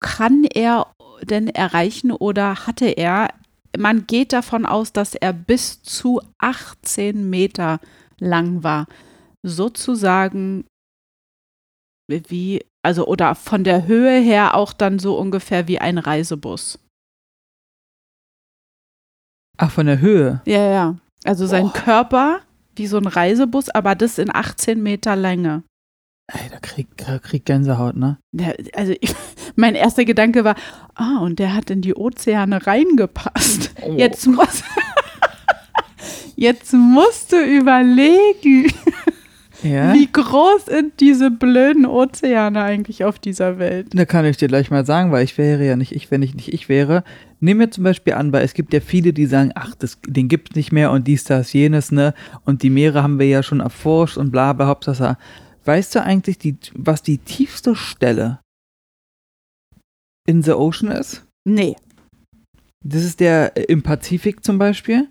kann 0.00 0.44
er 0.44 0.88
denn 1.22 1.48
erreichen 1.48 2.12
oder 2.12 2.66
hatte 2.66 2.86
er? 2.86 3.28
Man 3.78 4.06
geht 4.06 4.34
davon 4.34 4.66
aus, 4.66 4.92
dass 4.92 5.14
er 5.14 5.32
bis 5.32 5.82
zu 5.82 6.20
18 6.36 7.30
Meter 7.30 7.80
lang 8.18 8.62
war. 8.62 8.86
Sozusagen 9.42 10.66
wie, 12.28 12.64
also 12.82 13.06
oder 13.06 13.34
von 13.34 13.64
der 13.64 13.86
Höhe 13.86 14.20
her 14.20 14.54
auch 14.54 14.72
dann 14.72 14.98
so 14.98 15.18
ungefähr 15.18 15.68
wie 15.68 15.78
ein 15.78 15.98
Reisebus. 15.98 16.78
Ach, 19.58 19.70
von 19.70 19.86
der 19.86 20.00
Höhe. 20.00 20.40
Ja, 20.46 20.70
ja. 20.70 20.96
Also 21.24 21.46
sein 21.46 21.66
Boah. 21.66 21.72
Körper 21.72 22.40
wie 22.74 22.86
so 22.86 22.96
ein 22.96 23.06
Reisebus, 23.06 23.68
aber 23.68 23.94
das 23.94 24.18
in 24.18 24.34
18 24.34 24.82
Meter 24.82 25.14
Länge. 25.14 25.62
Ey, 26.32 26.48
da 26.50 26.58
krieg, 26.60 26.88
da 26.96 27.18
krieg 27.18 27.44
Gänsehaut, 27.44 27.96
ne? 27.96 28.18
Der, 28.32 28.56
also 28.74 28.94
ich, 29.00 29.14
mein 29.56 29.74
erster 29.74 30.04
Gedanke 30.04 30.44
war, 30.44 30.56
ah, 30.94 31.18
und 31.18 31.38
der 31.38 31.54
hat 31.54 31.70
in 31.70 31.82
die 31.82 31.94
Ozeane 31.94 32.66
reingepasst. 32.66 33.74
Oh. 33.82 33.96
Jetzt 33.96 34.26
muss, 34.26 34.62
jetzt 36.36 36.72
musst 36.72 37.32
du 37.32 37.36
überlegen, 37.36 38.72
Ja? 39.62 39.94
wie 39.94 40.10
groß 40.10 40.66
sind 40.66 41.00
diese 41.00 41.30
blöden 41.30 41.86
Ozeane 41.86 42.62
eigentlich 42.62 43.04
auf 43.04 43.18
dieser 43.18 43.58
Welt. 43.58 43.88
Da 43.94 44.04
kann 44.04 44.24
ich 44.24 44.36
dir 44.36 44.48
gleich 44.48 44.70
mal 44.70 44.84
sagen, 44.84 45.12
weil 45.12 45.24
ich 45.24 45.38
wäre 45.38 45.64
ja 45.64 45.76
nicht 45.76 45.92
ich, 45.92 46.10
wenn 46.10 46.22
ich 46.22 46.34
nicht 46.34 46.52
ich 46.52 46.68
wäre. 46.68 47.04
Nehmen 47.40 47.60
wir 47.60 47.70
zum 47.70 47.84
Beispiel 47.84 48.14
an, 48.14 48.32
weil 48.32 48.44
es 48.44 48.54
gibt 48.54 48.72
ja 48.72 48.80
viele, 48.80 49.12
die 49.12 49.26
sagen, 49.26 49.52
ach, 49.54 49.74
das, 49.74 49.98
den 50.06 50.28
gibt's 50.28 50.54
nicht 50.54 50.72
mehr 50.72 50.90
und 50.90 51.06
dies, 51.08 51.24
das, 51.24 51.52
jenes, 51.52 51.90
ne? 51.90 52.14
Und 52.44 52.62
die 52.62 52.70
Meere 52.70 53.02
haben 53.02 53.18
wir 53.18 53.26
ja 53.26 53.42
schon 53.42 53.60
erforscht 53.60 54.16
und 54.16 54.30
bla, 54.30 54.52
bla, 54.52 54.66
Hauptsache. 54.66 55.16
Weißt 55.64 55.94
du 55.94 56.02
eigentlich, 56.02 56.38
die, 56.38 56.56
was 56.74 57.02
die 57.02 57.18
tiefste 57.18 57.74
Stelle 57.74 58.40
in 60.26 60.42
the 60.42 60.52
Ocean 60.52 60.90
ist? 60.90 61.24
Nee. 61.44 61.76
Das 62.84 63.04
ist 63.04 63.20
der 63.20 63.56
äh, 63.56 63.64
im 63.64 63.82
Pazifik 63.82 64.44
zum 64.44 64.58
Beispiel, 64.58 65.08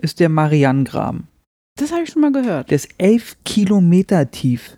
ist 0.00 0.20
der 0.20 0.28
Marianengraben. 0.28 1.29
Das 1.76 1.92
habe 1.92 2.02
ich 2.02 2.10
schon 2.10 2.22
mal 2.22 2.32
gehört. 2.32 2.70
Der 2.70 2.76
ist 2.76 2.88
elf 2.98 3.36
Kilometer 3.44 4.30
tief. 4.30 4.76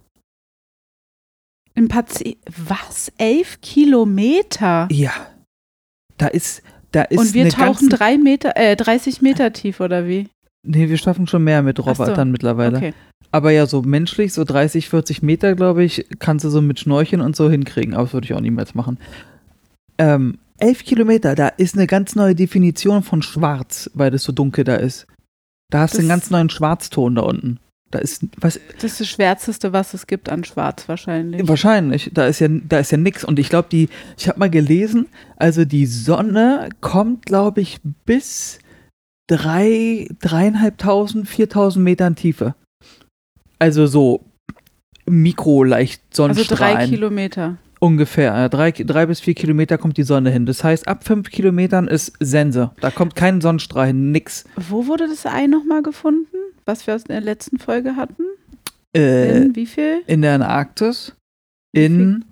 Im 1.75 1.89
Pazifik. 1.89 2.39
Was? 2.47 3.11
Elf 3.19 3.61
Kilometer? 3.61 4.89
Ja. 4.91 5.13
Da 6.19 6.27
ist, 6.29 6.63
da 6.93 7.03
ist 7.03 7.19
Und 7.19 7.35
wir 7.35 7.49
tauchen 7.49 7.89
drei 7.89 8.19
Meter, 8.19 8.57
äh, 8.57 8.77
30 8.77 9.23
Meter 9.23 9.53
tief, 9.53 9.81
oder 9.81 10.07
wie? 10.07 10.29
Nee, 10.65 10.89
wir 10.89 10.99
schaffen 10.99 11.27
schon 11.27 11.43
mehr 11.45 11.63
mit 11.63 11.81
Ach 11.81 11.85
so. 11.85 12.03
Robotern 12.03 12.31
mittlerweile. 12.31 12.77
Okay. 12.77 12.95
Aber 13.33 13.51
ja, 13.51 13.67
so 13.67 13.83
menschlich, 13.83 14.33
so 14.33 14.45
30, 14.45 14.89
40 14.91 15.23
Meter, 15.23 15.55
glaube 15.55 15.83
ich, 15.83 16.07
kannst 16.19 16.45
du 16.45 16.51
so 16.51 16.61
mit 16.61 16.79
Schnorcheln 16.79 17.23
und 17.23 17.35
so 17.35 17.51
hinkriegen. 17.51 17.95
Aber 17.95 18.05
das 18.05 18.13
würde 18.13 18.27
ich 18.27 18.35
auch 18.35 18.41
niemals 18.41 18.75
machen. 18.75 18.99
Ähm, 19.99 20.39
11 20.59 20.85
Kilometer, 20.85 21.35
da 21.35 21.49
ist 21.49 21.75
eine 21.75 21.87
ganz 21.87 22.15
neue 22.15 22.35
Definition 22.35 23.03
von 23.03 23.23
schwarz, 23.23 23.91
weil 23.95 24.11
das 24.11 24.23
so 24.23 24.33
dunkel 24.33 24.65
da 24.65 24.77
ist. 24.77 25.07
Da 25.73 25.81
hast 25.81 25.95
du 25.95 26.00
einen 26.00 26.09
ganz 26.09 26.31
neuen 26.31 26.50
Schwarzton 26.50 27.14
da 27.14 27.23
unten. 27.23 27.59
Da 27.91 27.99
ist, 27.99 28.26
was, 28.38 28.61
Das 28.76 28.85
ist 28.93 29.00
das 29.00 29.09
Schwärzeste, 29.09 29.73
was 29.73 29.95
es 29.95 30.07
gibt 30.07 30.29
an 30.29 30.45
Schwarz 30.45 30.88
wahrscheinlich. 30.88 31.47
wahrscheinlich, 31.49 32.11
da 32.12 32.26
ist 32.26 32.41
ja, 32.41 32.49
da 32.49 32.79
ist 32.79 32.93
ja 32.93 32.99
nix. 32.99 33.25
Und 33.25 33.38
ich 33.38 33.49
glaube, 33.49 33.69
die, 33.73 33.88
ich 34.19 34.29
habe 34.29 34.38
mal 34.38 34.50
gelesen, 34.50 35.07
also 35.37 35.64
die 35.64 35.87
Sonne 35.87 36.69
kommt, 36.81 37.26
glaube 37.26 37.62
ich, 37.62 37.81
bis 38.05 38.59
drei, 39.29 40.09
dreieinhalbtausend, 40.21 41.26
viertausend 41.29 41.85
Metern 41.85 42.17
Tiefe. 42.17 42.55
Also 43.59 43.87
so 43.87 44.25
mikro 45.07 45.64
leicht 45.64 46.02
Also 46.11 46.23
Sonnenstrahlen. 46.25 46.76
drei 46.76 46.87
Kilometer. 46.88 47.57
Ungefähr. 47.83 48.45
äh, 48.45 48.49
Drei, 48.49 48.71
drei 48.71 49.07
bis 49.07 49.19
vier 49.21 49.35
Kilometer 49.35 49.77
kommt 49.77 49.97
die 49.97 50.05
Sonne 50.05 50.31
hin. 50.31 50.47
Das 50.47 50.62
heißt, 50.62 50.87
ab 50.87 51.03
fünf 51.05 51.31
Kilometern 51.31 51.89
ist 51.89 52.12
Sense. 52.21 52.71
Da 52.81 52.91
kommt 52.93 53.17
kein 53.17 53.41
Sonnenstrahl 53.41 53.89
hin, 53.89 54.12
nix. 54.12 54.45
Wo 54.57 54.87
wurde 54.87 55.09
das 55.09 55.27
Ei 55.27 55.47
nochmal 55.49 55.83
gefunden? 55.83 56.27
Was 56.65 56.87
wir 56.87 56.95
aus 56.95 57.03
der 57.05 57.21
letzten 57.21 57.59
Folge 57.59 57.97
hatten? 57.97 58.23
Äh, 58.97 59.43
In 59.47 59.57
wie 59.57 59.67
viel? 59.67 60.03
in 60.07 60.23
der 60.23 60.35
Antarktis. 60.37 61.17
In, 61.75 62.25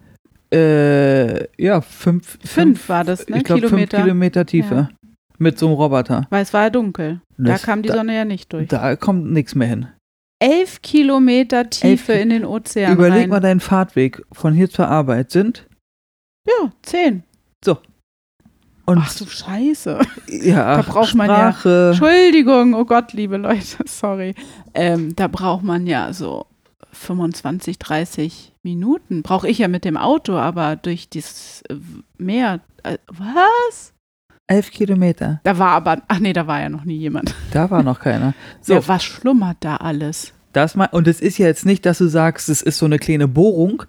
äh, 0.54 1.46
ja, 1.60 1.80
fünf, 1.80 2.38
Fünf 2.44 2.88
war 2.88 3.02
das, 3.04 3.26
ne? 3.28 3.38
Ich 3.38 3.44
glaube, 3.44 3.68
fünf 3.68 3.88
Kilometer. 3.90 4.46
Tiefe. 4.46 4.74
Ja. 4.74 4.88
Mit 5.38 5.58
so 5.58 5.66
einem 5.66 5.74
Roboter. 5.76 6.26
Weil 6.30 6.42
es 6.42 6.52
war 6.52 6.64
ja 6.64 6.70
dunkel. 6.70 7.22
Da 7.38 7.52
Das- 7.52 7.62
kam 7.62 7.82
die 7.82 7.88
da, 7.88 7.94
Sonne 7.96 8.14
ja 8.14 8.24
nicht 8.24 8.52
durch. 8.52 8.68
Da 8.68 8.94
kommt 8.96 9.32
nichts 9.32 9.54
mehr 9.54 9.66
hin. 9.68 9.86
Elf 10.40 10.82
Kilometer 10.82 11.68
Tiefe 11.70 12.14
Ki- 12.14 12.20
in 12.20 12.30
den 12.30 12.44
Ozean 12.44 12.92
Überleg 12.94 13.22
rein. 13.22 13.28
mal 13.28 13.40
deinen 13.40 13.60
Fahrtweg 13.60 14.22
von 14.32 14.52
hier 14.54 14.68
zur 14.70 14.88
Arbeit 14.88 15.30
sind. 15.30 15.66
Ja, 16.48 16.72
zehn. 16.82 17.22
Und 18.86 18.98
Ach 18.98 19.14
du 19.16 19.24
Scheiße. 19.26 20.00
ja, 20.26 20.76
da 20.76 20.82
braucht 20.82 21.14
man 21.14 21.28
ja- 21.28 21.52
Sprache. 21.52 21.90
Entschuldigung, 21.90 22.74
oh 22.74 22.84
Gott, 22.84 23.12
liebe 23.12 23.36
Leute, 23.36 23.62
sorry. 23.86 24.34
Ähm, 24.74 25.14
da 25.14 25.28
braucht 25.28 25.62
man 25.62 25.86
ja 25.86 26.12
so 26.12 26.46
25, 26.92 27.78
30 27.78 28.52
Minuten. 28.64 29.22
Brauche 29.22 29.46
ich 29.48 29.58
ja 29.58 29.68
mit 29.68 29.84
dem 29.84 29.96
Auto, 29.96 30.32
aber 30.34 30.74
durch 30.74 31.08
dieses 31.08 31.62
äh, 31.68 31.76
Meer. 32.18 32.60
Äh, 32.82 32.98
was? 33.06 33.92
Elf 34.50 34.70
Kilometer. 34.70 35.40
Da 35.44 35.58
war 35.58 35.70
aber, 35.70 36.02
ach 36.08 36.18
nee, 36.18 36.32
da 36.32 36.46
war 36.46 36.60
ja 36.60 36.68
noch 36.68 36.84
nie 36.84 36.96
jemand. 36.96 37.34
Da 37.52 37.70
war 37.70 37.82
noch 37.82 38.00
keiner. 38.00 38.34
So, 38.60 38.74
Ja, 38.74 38.88
was 38.88 39.04
schlummert 39.04 39.58
da 39.60 39.76
alles? 39.76 40.32
Das 40.52 40.74
mal, 40.74 40.88
und 40.90 41.06
es 41.06 41.20
ist 41.20 41.38
ja 41.38 41.46
jetzt 41.46 41.64
nicht, 41.64 41.86
dass 41.86 41.98
du 41.98 42.08
sagst, 42.08 42.48
es 42.48 42.60
ist 42.60 42.78
so 42.78 42.86
eine 42.86 42.98
kleine 42.98 43.28
Bohrung 43.28 43.84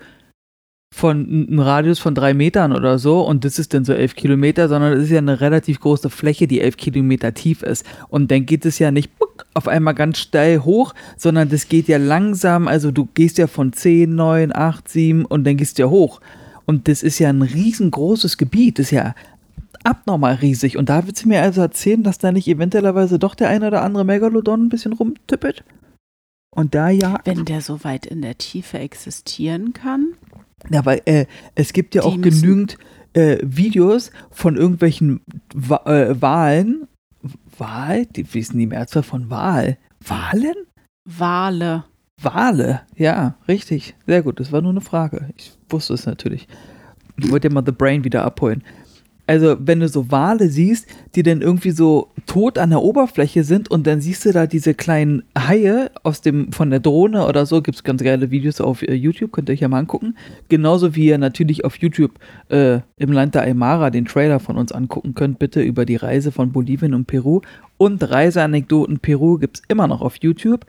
von 0.94 1.26
einem 1.26 1.60
Radius 1.60 2.00
von 2.00 2.14
drei 2.14 2.34
Metern 2.34 2.74
oder 2.74 3.00
so 3.00 3.22
und 3.22 3.46
das 3.46 3.58
ist 3.60 3.74
dann 3.74 3.86
so 3.86 3.94
elf 3.94 4.16
Kilometer, 4.16 4.68
sondern 4.68 4.94
es 4.94 5.06
ist 5.06 5.10
ja 5.10 5.20
eine 5.20 5.40
relativ 5.40 5.80
große 5.80 6.10
Fläche, 6.10 6.48
die 6.48 6.62
elf 6.62 6.78
Kilometer 6.78 7.34
tief 7.34 7.64
ist. 7.64 7.86
Und 8.10 8.30
dann 8.30 8.46
geht 8.46 8.66
es 8.66 8.78
ja 8.78 8.92
nicht 8.92 9.10
auf 9.54 9.68
einmal 9.68 9.96
ganz 9.96 10.20
steil 10.20 10.64
hoch, 10.64 10.94
sondern 11.18 11.50
das 11.50 11.70
geht 11.70 11.88
ja 11.88 11.98
langsam, 11.98 12.68
also 12.68 12.92
du 12.92 13.08
gehst 13.14 13.38
ja 13.38 13.48
von 13.48 13.74
10, 13.74 14.14
9, 14.14 14.54
8, 14.54 14.88
7 14.88 15.26
und 15.26 15.46
dann 15.46 15.58
gehst 15.58 15.78
du 15.78 15.84
ja 15.84 15.90
hoch. 15.90 16.22
Und 16.66 16.88
das 16.88 17.04
ist 17.04 17.20
ja 17.20 17.30
ein 17.30 17.42
riesengroßes 17.42 18.38
Gebiet, 18.38 18.80
das 18.80 18.88
ist 18.88 18.92
ja 18.92 19.16
abnormal 19.84 20.36
riesig. 20.36 20.78
Und 20.78 20.90
da 20.90 21.06
willst 21.06 21.24
du 21.24 21.28
mir 21.28 21.42
also 21.42 21.62
erzählen, 21.62 22.04
dass 22.04 22.18
da 22.18 22.32
nicht 22.32 22.48
eventuellerweise 22.48 23.20
doch 23.20 23.36
der 23.36 23.50
eine 23.50 23.68
oder 23.68 23.82
andere 23.82 24.06
Megalodon 24.06 24.66
ein 24.66 24.70
bisschen 24.70 24.94
rumtippet? 24.94 25.64
Und 26.54 26.76
da 26.76 26.90
ja 26.90 27.20
Wenn 27.24 27.46
der 27.46 27.62
so 27.62 27.84
weit 27.84 28.06
in 28.06 28.22
der 28.22 28.38
Tiefe 28.38 28.80
existieren 28.80 29.74
kann. 29.74 30.14
Ja, 30.70 30.86
weil 30.86 31.02
äh, 31.06 31.26
es 31.56 31.74
gibt 31.74 31.96
ja 31.96 32.04
auch 32.04 32.20
genügend 32.20 32.78
äh, 33.14 33.38
Videos 33.42 34.12
von 34.30 34.58
irgendwelchen 34.58 35.22
Wa 35.54 35.82
äh, 35.86 36.22
Wahlen. 36.22 36.88
Wahl? 37.58 38.06
Die, 38.06 38.34
wie 38.34 38.40
ist 38.40 38.52
denn 38.52 38.60
die 38.60 38.68
Mehrzahl 38.68 39.04
von 39.04 39.30
Wahl? 39.30 39.78
Wahlen? 40.06 40.56
Wale. 41.06 41.86
Wale, 42.22 42.82
ja, 42.96 43.36
richtig. 43.48 43.96
Sehr 44.06 44.22
gut, 44.22 44.40
das 44.40 44.52
war 44.52 44.62
nur 44.62 44.72
eine 44.72 44.82
Frage. 44.82 45.30
Ich 45.38 45.54
wusste 45.70 45.94
es 45.94 46.06
natürlich. 46.06 46.48
Ich 47.18 47.32
wollte 47.32 47.48
ja 47.48 47.54
mal 47.54 47.64
The 47.66 47.72
Brain 47.72 48.04
wieder 48.04 48.24
abholen. 48.24 48.64
Also, 49.28 49.56
wenn 49.60 49.80
du 49.80 49.88
so 49.88 50.12
Wale 50.12 50.50
siehst, 50.50 50.88
die 51.16 51.24
dann 51.24 51.42
irgendwie 51.42 51.72
so 51.72 52.10
tot 52.26 52.58
an 52.58 52.72
der 52.72 52.82
Oberfläche 52.82 53.44
sind 53.44 53.70
und 53.70 53.88
dann 53.88 54.02
siehst 54.02 54.26
du 54.26 54.32
da 54.32 54.48
diese 54.48 54.74
kleinen 54.74 55.24
Haie 55.38 55.92
aus 56.04 56.22
dem, 56.22 56.52
von 56.52 56.70
der 56.70 56.80
Drohne 56.80 57.26
oder 57.26 57.46
so, 57.46 57.62
gibt 57.62 57.76
es 57.76 57.84
ganz 57.84 58.04
geile 58.04 58.32
Videos 58.32 58.60
auf 58.60 58.82
äh, 58.82 58.94
YouTube, 58.94 59.32
könnt 59.32 59.50
ihr 59.50 59.54
euch 59.54 59.62
ja 59.62 59.68
mal 59.68 59.80
angucken. 59.80 60.16
Genauso 60.50 60.96
wie 60.96 61.06
ihr 61.06 61.18
natürlich 61.18 61.64
auf 61.64 61.78
YouTube 61.78 62.20
äh, 62.50 62.80
im 62.98 63.12
Land 63.12 63.36
der 63.36 63.44
Aymara 63.44 63.90
den 63.90 64.06
Trailer 64.06 64.40
von 64.40 64.58
uns 64.58 64.72
angucken 64.72 65.14
könnt, 65.14 65.40
bitte 65.40 65.62
über 65.62 65.86
die 65.86 65.96
Reise 65.96 66.32
von 66.32 66.52
Bolivien 66.52 66.94
und 66.94 67.06
Peru. 67.06 67.42
Und 67.78 68.04
Reiseanekdoten 68.04 69.00
Peru 69.00 69.38
gibt 69.38 69.58
es 69.58 69.64
immer 69.68 69.88
noch 69.88 70.02
auf 70.02 70.18
YouTube. 70.22 70.66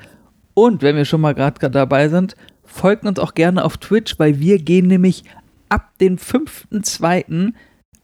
Und 0.54 0.82
wenn 0.82 0.96
wir 0.96 1.04
schon 1.04 1.20
mal 1.20 1.34
gerade 1.34 1.70
dabei 1.70 2.08
sind, 2.08 2.36
folgt 2.64 3.06
uns 3.06 3.18
auch 3.18 3.34
gerne 3.34 3.64
auf 3.64 3.78
Twitch, 3.78 4.18
weil 4.18 4.38
wir 4.38 4.58
gehen 4.58 4.86
nämlich 4.86 5.24
ab 5.68 5.90
den 6.00 6.18
5.2. 6.18 7.52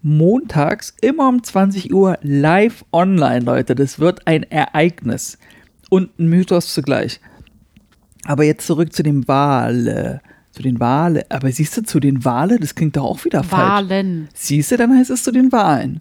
montags 0.02 0.94
immer 1.00 1.28
um 1.28 1.42
20 1.42 1.92
Uhr 1.92 2.18
live 2.22 2.84
online, 2.92 3.40
Leute. 3.40 3.74
Das 3.74 3.98
wird 3.98 4.26
ein 4.26 4.44
Ereignis. 4.44 5.38
Und 5.90 6.18
ein 6.18 6.28
Mythos 6.28 6.74
zugleich. 6.74 7.20
Aber 8.24 8.44
jetzt 8.44 8.66
zurück 8.66 8.92
zu 8.92 9.02
den 9.02 9.26
Wale. 9.26 10.20
Zu 10.52 10.62
den 10.62 10.80
Wale. 10.80 11.24
Aber 11.30 11.50
siehst 11.50 11.76
du, 11.76 11.82
zu 11.82 11.98
den 11.98 12.24
Wale, 12.24 12.58
das 12.58 12.74
klingt 12.74 12.96
doch 12.96 13.04
auch 13.04 13.24
wieder 13.24 13.42
falsch. 13.42 13.90
Walen. 13.90 14.28
Siehst 14.34 14.70
du, 14.70 14.76
dann 14.76 14.96
heißt 14.96 15.10
es 15.10 15.22
zu 15.22 15.32
den 15.32 15.50
Walen. 15.50 16.00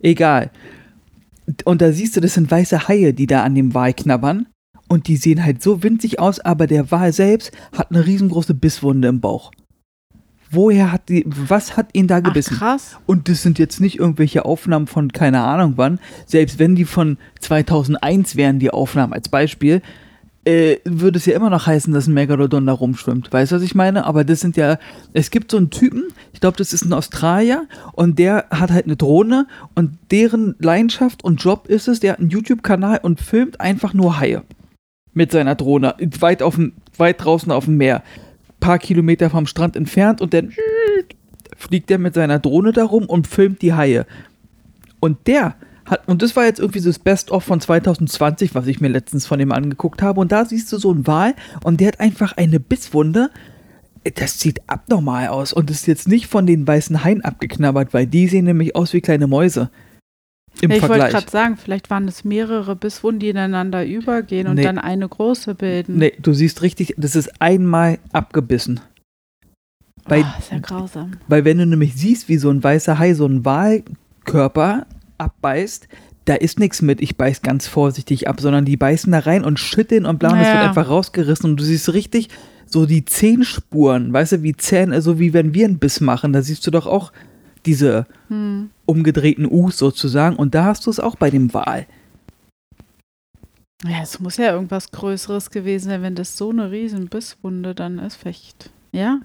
Egal. 0.00 0.50
Und 1.64 1.80
da 1.80 1.92
siehst 1.92 2.16
du, 2.16 2.20
das 2.20 2.34
sind 2.34 2.50
weiße 2.50 2.88
Haie, 2.88 3.12
die 3.12 3.26
da 3.26 3.42
an 3.44 3.54
dem 3.54 3.74
Wal 3.74 3.94
knabbern. 3.94 4.46
Und 4.88 5.06
die 5.06 5.16
sehen 5.16 5.44
halt 5.44 5.62
so 5.62 5.84
winzig 5.84 6.18
aus, 6.18 6.40
aber 6.40 6.66
der 6.66 6.90
Wal 6.90 7.12
selbst 7.12 7.52
hat 7.76 7.90
eine 7.90 8.04
riesengroße 8.04 8.54
Bisswunde 8.54 9.08
im 9.08 9.20
Bauch. 9.20 9.52
Woher 10.50 10.90
hat 10.90 11.08
die, 11.08 11.24
was 11.26 11.76
hat 11.76 11.90
ihn 11.92 12.08
da 12.08 12.18
Ach, 12.18 12.22
gebissen? 12.22 12.56
krass. 12.56 12.98
Und 13.06 13.28
das 13.28 13.42
sind 13.42 13.58
jetzt 13.58 13.80
nicht 13.80 13.98
irgendwelche 13.98 14.44
Aufnahmen 14.44 14.88
von 14.88 15.12
keine 15.12 15.42
Ahnung 15.42 15.74
wann. 15.76 16.00
Selbst 16.26 16.58
wenn 16.58 16.74
die 16.74 16.84
von 16.84 17.18
2001 17.40 18.34
wären, 18.36 18.58
die 18.58 18.70
Aufnahmen 18.70 19.12
als 19.12 19.28
Beispiel, 19.28 19.80
äh, 20.44 20.78
würde 20.84 21.18
es 21.18 21.26
ja 21.26 21.36
immer 21.36 21.50
noch 21.50 21.66
heißen, 21.66 21.92
dass 21.92 22.06
ein 22.06 22.14
Megalodon 22.14 22.66
da 22.66 22.72
rumschwimmt. 22.72 23.32
Weißt 23.32 23.52
du, 23.52 23.56
was 23.56 23.62
ich 23.62 23.74
meine? 23.74 24.06
Aber 24.06 24.24
das 24.24 24.40
sind 24.40 24.56
ja, 24.56 24.78
es 25.12 25.30
gibt 25.30 25.50
so 25.50 25.58
einen 25.58 25.70
Typen, 25.70 26.04
ich 26.32 26.40
glaube, 26.40 26.56
das 26.56 26.72
ist 26.72 26.84
ein 26.84 26.92
Australier 26.92 27.66
und 27.92 28.18
der 28.18 28.46
hat 28.50 28.70
halt 28.70 28.86
eine 28.86 28.96
Drohne 28.96 29.46
und 29.74 29.98
deren 30.10 30.56
Leidenschaft 30.58 31.22
und 31.22 31.42
Job 31.42 31.66
ist 31.68 31.88
es, 31.88 32.00
der 32.00 32.12
hat 32.12 32.20
einen 32.20 32.30
YouTube-Kanal 32.30 33.00
und 33.02 33.20
filmt 33.20 33.60
einfach 33.60 33.92
nur 33.92 34.18
Haie. 34.18 34.42
Mit 35.12 35.30
seiner 35.32 35.56
Drohne, 35.56 35.94
weit, 36.20 36.42
auf 36.42 36.54
dem, 36.54 36.72
weit 36.96 37.22
draußen 37.22 37.52
auf 37.52 37.66
dem 37.66 37.76
Meer. 37.76 38.02
Paar 38.60 38.78
Kilometer 38.78 39.30
vom 39.30 39.46
Strand 39.46 39.76
entfernt 39.76 40.20
und 40.20 40.34
dann 40.34 40.52
fliegt 41.56 41.90
er 41.90 41.98
mit 41.98 42.14
seiner 42.14 42.38
Drohne 42.38 42.72
da 42.72 42.84
rum 42.84 43.06
und 43.06 43.26
filmt 43.26 43.62
die 43.62 43.74
Haie. 43.74 44.06
Und 45.00 45.26
der 45.26 45.54
hat, 45.84 46.06
und 46.06 46.22
das 46.22 46.36
war 46.36 46.44
jetzt 46.44 46.60
irgendwie 46.60 46.78
so 46.78 46.88
das 46.88 46.98
Best-of 46.98 47.44
von 47.44 47.60
2020, 47.60 48.54
was 48.54 48.66
ich 48.66 48.80
mir 48.80 48.88
letztens 48.88 49.26
von 49.26 49.40
ihm 49.40 49.52
angeguckt 49.52 50.02
habe. 50.02 50.20
Und 50.20 50.32
da 50.32 50.44
siehst 50.44 50.72
du 50.72 50.78
so 50.78 50.90
einen 50.90 51.06
Wal 51.06 51.34
und 51.64 51.80
der 51.80 51.88
hat 51.88 52.00
einfach 52.00 52.36
eine 52.36 52.60
Bisswunde. 52.60 53.30
Das 54.14 54.38
sieht 54.38 54.62
abnormal 54.66 55.28
aus 55.28 55.52
und 55.52 55.70
ist 55.70 55.86
jetzt 55.86 56.08
nicht 56.08 56.26
von 56.26 56.46
den 56.46 56.66
weißen 56.66 57.04
Haien 57.04 57.22
abgeknabbert, 57.22 57.92
weil 57.92 58.06
die 58.06 58.28
sehen 58.28 58.46
nämlich 58.46 58.74
aus 58.76 58.92
wie 58.92 59.00
kleine 59.00 59.26
Mäuse. 59.26 59.70
Im 60.60 60.70
ich 60.72 60.82
wollte 60.82 61.08
gerade 61.08 61.30
sagen, 61.30 61.56
vielleicht 61.56 61.88
waren 61.90 62.06
es 62.08 62.24
mehrere 62.24 62.76
Bisswunden, 62.76 63.20
die 63.20 63.28
ineinander 63.30 63.86
übergehen 63.86 64.46
und 64.46 64.56
Nee. 64.56 64.62
dann 64.64 64.78
eine 64.78 65.08
große 65.08 65.54
bilden. 65.54 65.96
Nee, 65.98 66.12
du 66.20 66.32
siehst 66.34 66.60
richtig, 66.62 66.94
das 66.98 67.16
ist 67.16 67.40
einmal 67.40 67.98
abgebissen. 68.12 68.80
bei- 70.06 70.22
oh, 70.22 70.38
ist 70.38 70.50
ja 70.50 70.58
grausam. 70.58 71.12
Weil 71.28 71.44
wenn 71.44 71.58
du 71.58 71.66
nämlich 71.66 71.94
siehst, 71.94 72.28
wie 72.28 72.36
so 72.38 72.50
ein 72.50 72.62
weißer 72.64 72.98
Hai 72.98 73.14
so 73.14 73.26
einen 73.26 73.44
Walkörper 73.44 74.86
abbeißt, 75.18 75.88
da 76.24 76.34
ist 76.34 76.58
nichts 76.58 76.82
mit, 76.82 77.00
ich 77.00 77.16
beiß 77.16 77.42
ganz 77.42 77.66
vorsichtig 77.68 78.26
ab, 78.28 78.40
sondern 78.40 78.64
die 78.64 78.76
beißen 78.76 79.12
da 79.12 79.20
rein 79.20 79.44
und 79.44 79.58
schütteln 79.60 80.06
und 80.06 80.18
bla, 80.18 80.30
und 80.32 80.38
das 80.38 80.48
Ja. 80.48 80.54
wird 80.54 80.64
einfach 80.68 80.88
rausgerissen 80.88 81.50
und 81.50 81.60
du 81.60 81.64
siehst 81.64 81.92
richtig 81.92 82.28
so 82.66 82.86
die 82.86 83.04
Zehenspuren, 83.04 84.12
weißt 84.12 84.32
du, 84.32 84.42
wie 84.42 84.56
Zähne, 84.56 85.00
so 85.02 85.18
wie 85.18 85.32
wenn 85.32 85.54
wir 85.54 85.64
einen 85.66 85.78
Biss 85.78 86.00
machen, 86.00 86.32
da 86.32 86.42
siehst 86.42 86.66
du 86.66 86.70
doch 86.70 86.86
auch 86.86 87.12
diese 87.66 88.06
hm. 88.28 88.70
umgedrehten 88.86 89.46
U's 89.50 89.78
sozusagen. 89.78 90.36
Und 90.36 90.54
da 90.54 90.64
hast 90.64 90.86
du 90.86 90.90
es 90.90 91.00
auch 91.00 91.16
bei 91.16 91.30
dem 91.30 91.52
Wal. 91.54 91.86
Ja, 93.84 94.02
es 94.02 94.20
muss 94.20 94.36
ja 94.36 94.52
irgendwas 94.52 94.90
Größeres 94.90 95.50
gewesen 95.50 95.88
sein, 95.88 96.02
wenn 96.02 96.14
das 96.14 96.36
so 96.36 96.50
eine 96.50 96.70
riesen 96.70 97.08
Bisswunde 97.08 97.74
dann 97.74 97.98
ist. 97.98 98.16
Vielleicht, 98.16 98.70
ja. 98.92 99.20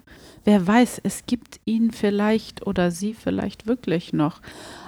Wer 0.46 0.66
weiß, 0.66 1.02
es 1.04 1.26
gibt 1.26 1.60
ihn 1.66 1.92
vielleicht 1.92 2.66
oder 2.66 2.92
sie 2.92 3.14
vielleicht 3.14 3.68
wirklich 3.68 4.14
noch. 4.14 4.42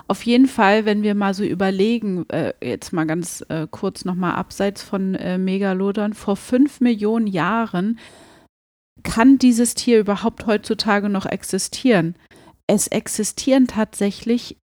Auf 0.08 0.24
jeden 0.24 0.48
Fall, 0.48 0.86
wenn 0.86 1.04
wir 1.04 1.16
mal 1.16 1.34
so 1.34 1.44
überlegen, 1.44 2.30
äh, 2.30 2.54
jetzt 2.64 2.94
mal 2.94 3.06
ganz 3.06 3.44
äh, 3.50 3.68
kurz 3.70 4.06
nochmal 4.06 4.36
abseits 4.36 4.84
von 4.84 5.16
äh, 5.16 5.38
Megalodon, 5.38 6.14
vor 6.14 6.38
fünf 6.38 6.80
Millionen 6.80 7.28
Jahren 7.28 8.00
kann 9.04 9.38
dieses 9.38 9.74
Tier 9.74 10.00
überhaupt 10.00 10.46
heutzutage 10.46 11.10
noch 11.10 11.26
existieren? 11.26 12.16
Es 12.68 12.88
existieren 12.88 13.68
tatsächlich 13.68 14.58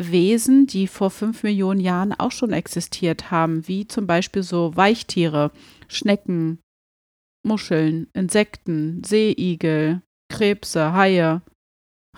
Wesen, 0.00 0.66
die 0.66 0.86
vor 0.86 1.10
fünf 1.10 1.42
Millionen 1.42 1.80
Jahren 1.80 2.12
auch 2.12 2.32
schon 2.32 2.52
existiert 2.52 3.30
haben, 3.30 3.68
wie 3.68 3.86
zum 3.86 4.06
Beispiel 4.06 4.42
so 4.42 4.74
Weichtiere, 4.76 5.52
Schnecken, 5.88 6.58
Muscheln, 7.46 8.08
Insekten, 8.14 9.02
Seeigel, 9.04 10.02
Krebse, 10.30 10.92
Haie. 10.92 11.42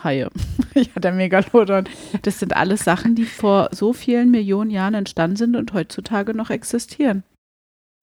Haie. 0.01 0.29
ja, 0.73 0.99
der 0.99 1.13
Megalodon. 1.13 1.85
Das 2.23 2.39
sind 2.39 2.55
alles 2.55 2.83
Sachen, 2.83 3.15
die 3.15 3.25
vor 3.25 3.69
so 3.71 3.93
vielen 3.93 4.31
Millionen 4.31 4.71
Jahren 4.71 4.95
entstanden 4.95 5.35
sind 5.35 5.55
und 5.55 5.73
heutzutage 5.73 6.33
noch 6.33 6.49
existieren. 6.49 7.23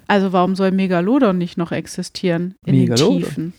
Also 0.07 0.33
warum 0.33 0.57
soll 0.57 0.73
Megalodon 0.73 1.39
nicht 1.39 1.57
noch 1.57 1.73
existieren 1.73 2.55
in 2.65 2.79
Megalodon. 2.79 3.13
den 3.13 3.25
Tiefen? 3.25 3.53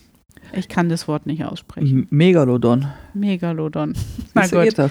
Ich 0.54 0.68
kann 0.68 0.88
das 0.88 1.08
Wort 1.08 1.26
nicht 1.26 1.44
aussprechen. 1.44 2.06
Megalodon. 2.10 2.86
Megalodon. 3.14 3.94
Na 4.34 4.46
gut. 4.46 4.90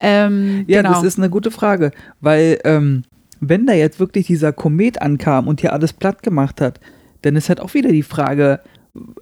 Ähm, 0.00 0.64
ja, 0.66 0.82
genau. 0.82 0.94
das 0.94 1.04
ist 1.04 1.18
eine 1.18 1.30
gute 1.30 1.50
Frage, 1.50 1.92
weil 2.20 2.58
ähm, 2.64 3.04
wenn 3.40 3.66
da 3.66 3.72
jetzt 3.72 4.00
wirklich 4.00 4.26
dieser 4.26 4.52
Komet 4.52 5.00
ankam 5.00 5.48
und 5.48 5.60
hier 5.60 5.72
alles 5.72 5.92
platt 5.92 6.22
gemacht 6.22 6.60
hat, 6.60 6.80
dann 7.22 7.36
ist 7.36 7.48
halt 7.48 7.60
auch 7.60 7.74
wieder 7.74 7.90
die 7.90 8.02
Frage, 8.02 8.60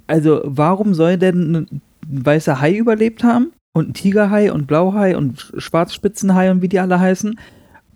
also 0.07 0.41
warum 0.45 0.95
soll 0.95 1.19
denn 1.19 1.55
ein 1.55 1.81
weißer 2.07 2.61
Hai 2.61 2.75
überlebt 2.75 3.23
haben 3.23 3.53
und 3.73 3.91
ein 3.91 3.95
Tigerhai 3.95 4.53
und 4.53 4.67
Blauhai 4.67 5.17
und 5.17 5.53
Schwarzspitzenhai 5.57 6.51
und 6.51 6.63
wie 6.63 6.69
die 6.69 6.81
alle 6.81 6.99
heißen, 6.99 7.39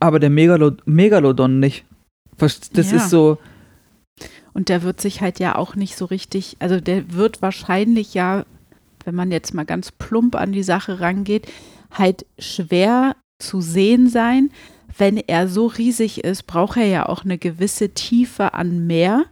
aber 0.00 0.18
der 0.20 0.30
Megalod 0.30 0.82
Megalodon 0.86 1.58
nicht. 1.58 1.84
Das 2.38 2.70
ja. 2.74 2.98
ist 2.98 3.10
so. 3.10 3.38
Und 4.56 4.70
der 4.70 4.82
wird 4.82 5.02
sich 5.02 5.20
halt 5.20 5.38
ja 5.38 5.54
auch 5.56 5.74
nicht 5.74 5.98
so 5.98 6.06
richtig, 6.06 6.56
also 6.60 6.80
der 6.80 7.12
wird 7.12 7.42
wahrscheinlich 7.42 8.14
ja, 8.14 8.46
wenn 9.04 9.14
man 9.14 9.30
jetzt 9.30 9.52
mal 9.52 9.66
ganz 9.66 9.92
plump 9.92 10.34
an 10.34 10.52
die 10.52 10.62
Sache 10.62 10.98
rangeht, 10.98 11.46
halt 11.90 12.24
schwer 12.38 13.16
zu 13.38 13.60
sehen 13.60 14.08
sein. 14.08 14.50
Wenn 14.96 15.18
er 15.18 15.48
so 15.48 15.66
riesig 15.66 16.24
ist, 16.24 16.46
braucht 16.46 16.78
er 16.78 16.86
ja 16.86 17.06
auch 17.06 17.22
eine 17.22 17.36
gewisse 17.36 17.90
Tiefe 17.90 18.54
an 18.54 18.86
Meer. 18.86 19.26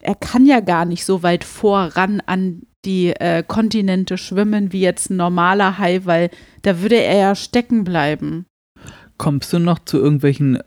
Er 0.00 0.16
kann 0.16 0.44
ja 0.44 0.58
gar 0.58 0.86
nicht 0.86 1.04
so 1.04 1.22
weit 1.22 1.44
voran 1.44 2.20
an 2.26 2.62
die 2.84 3.10
äh, 3.10 3.44
Kontinente 3.46 4.18
schwimmen 4.18 4.72
wie 4.72 4.80
jetzt 4.80 5.08
ein 5.08 5.18
normaler 5.18 5.78
Hai, 5.78 6.00
weil 6.02 6.30
da 6.62 6.80
würde 6.82 6.96
er 6.96 7.16
ja 7.16 7.34
stecken 7.36 7.84
bleiben. 7.84 8.44
Kommst 9.18 9.52
du 9.52 9.60
noch 9.60 9.78
zu 9.78 9.98
irgendwelchen 9.98 10.58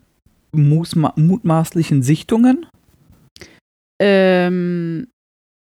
mutmaßlichen 0.53 2.03
Sichtungen? 2.03 2.67
Ähm, 4.03 5.07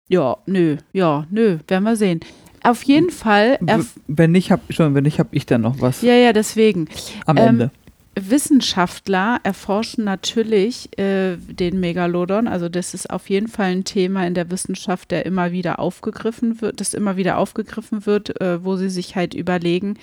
ja, 0.09 0.39
nö, 0.47 0.79
ja, 0.93 1.27
nö, 1.31 1.59
werden 1.69 1.85
wir 1.85 1.97
sehen. 1.97 2.21
Auf 2.63 2.83
jeden 2.85 3.11
Fall. 3.11 3.59
Wenn 4.07 4.33
nicht, 4.33 4.51
hab, 4.51 4.61
schon, 4.73 4.95
wenn 4.95 5.05
nicht, 5.05 5.19
habe 5.19 5.31
ich 5.33 5.45
dann 5.45 5.61
noch 5.61 5.81
was. 5.81 6.01
Ja, 6.01 6.15
ja, 6.15 6.33
deswegen. 6.33 6.89
Am 7.27 7.37
ähm, 7.37 7.47
Ende. 7.47 7.71
Wissenschaftler 8.15 9.41
erforschen 9.43 10.05
natürlich 10.05 10.97
äh, 10.99 11.37
den 11.37 11.81
Megalodon. 11.81 12.47
Also 12.47 12.69
das 12.69 12.95
ist 12.95 13.11
auf 13.11 13.29
jeden 13.29 13.49
Fall 13.49 13.73
ein 13.73 13.85
Thema 13.85 14.27
in 14.27 14.35
der 14.35 14.51
Wissenschaft, 14.51 15.11
der 15.11 15.27
immer 15.27 15.53
wieder 15.53 15.79
aufgegriffen 15.79 16.61
wird, 16.61 16.81
das 16.81 16.95
immer 16.95 17.17
wieder 17.17 17.39
aufgegriffen 17.39 18.07
wird, 18.07 18.41
äh, 18.41 18.65
wo 18.65 18.77
sie 18.77 18.91
sich 18.91 19.17
halt 19.17 19.35
überlegen, 19.35 19.99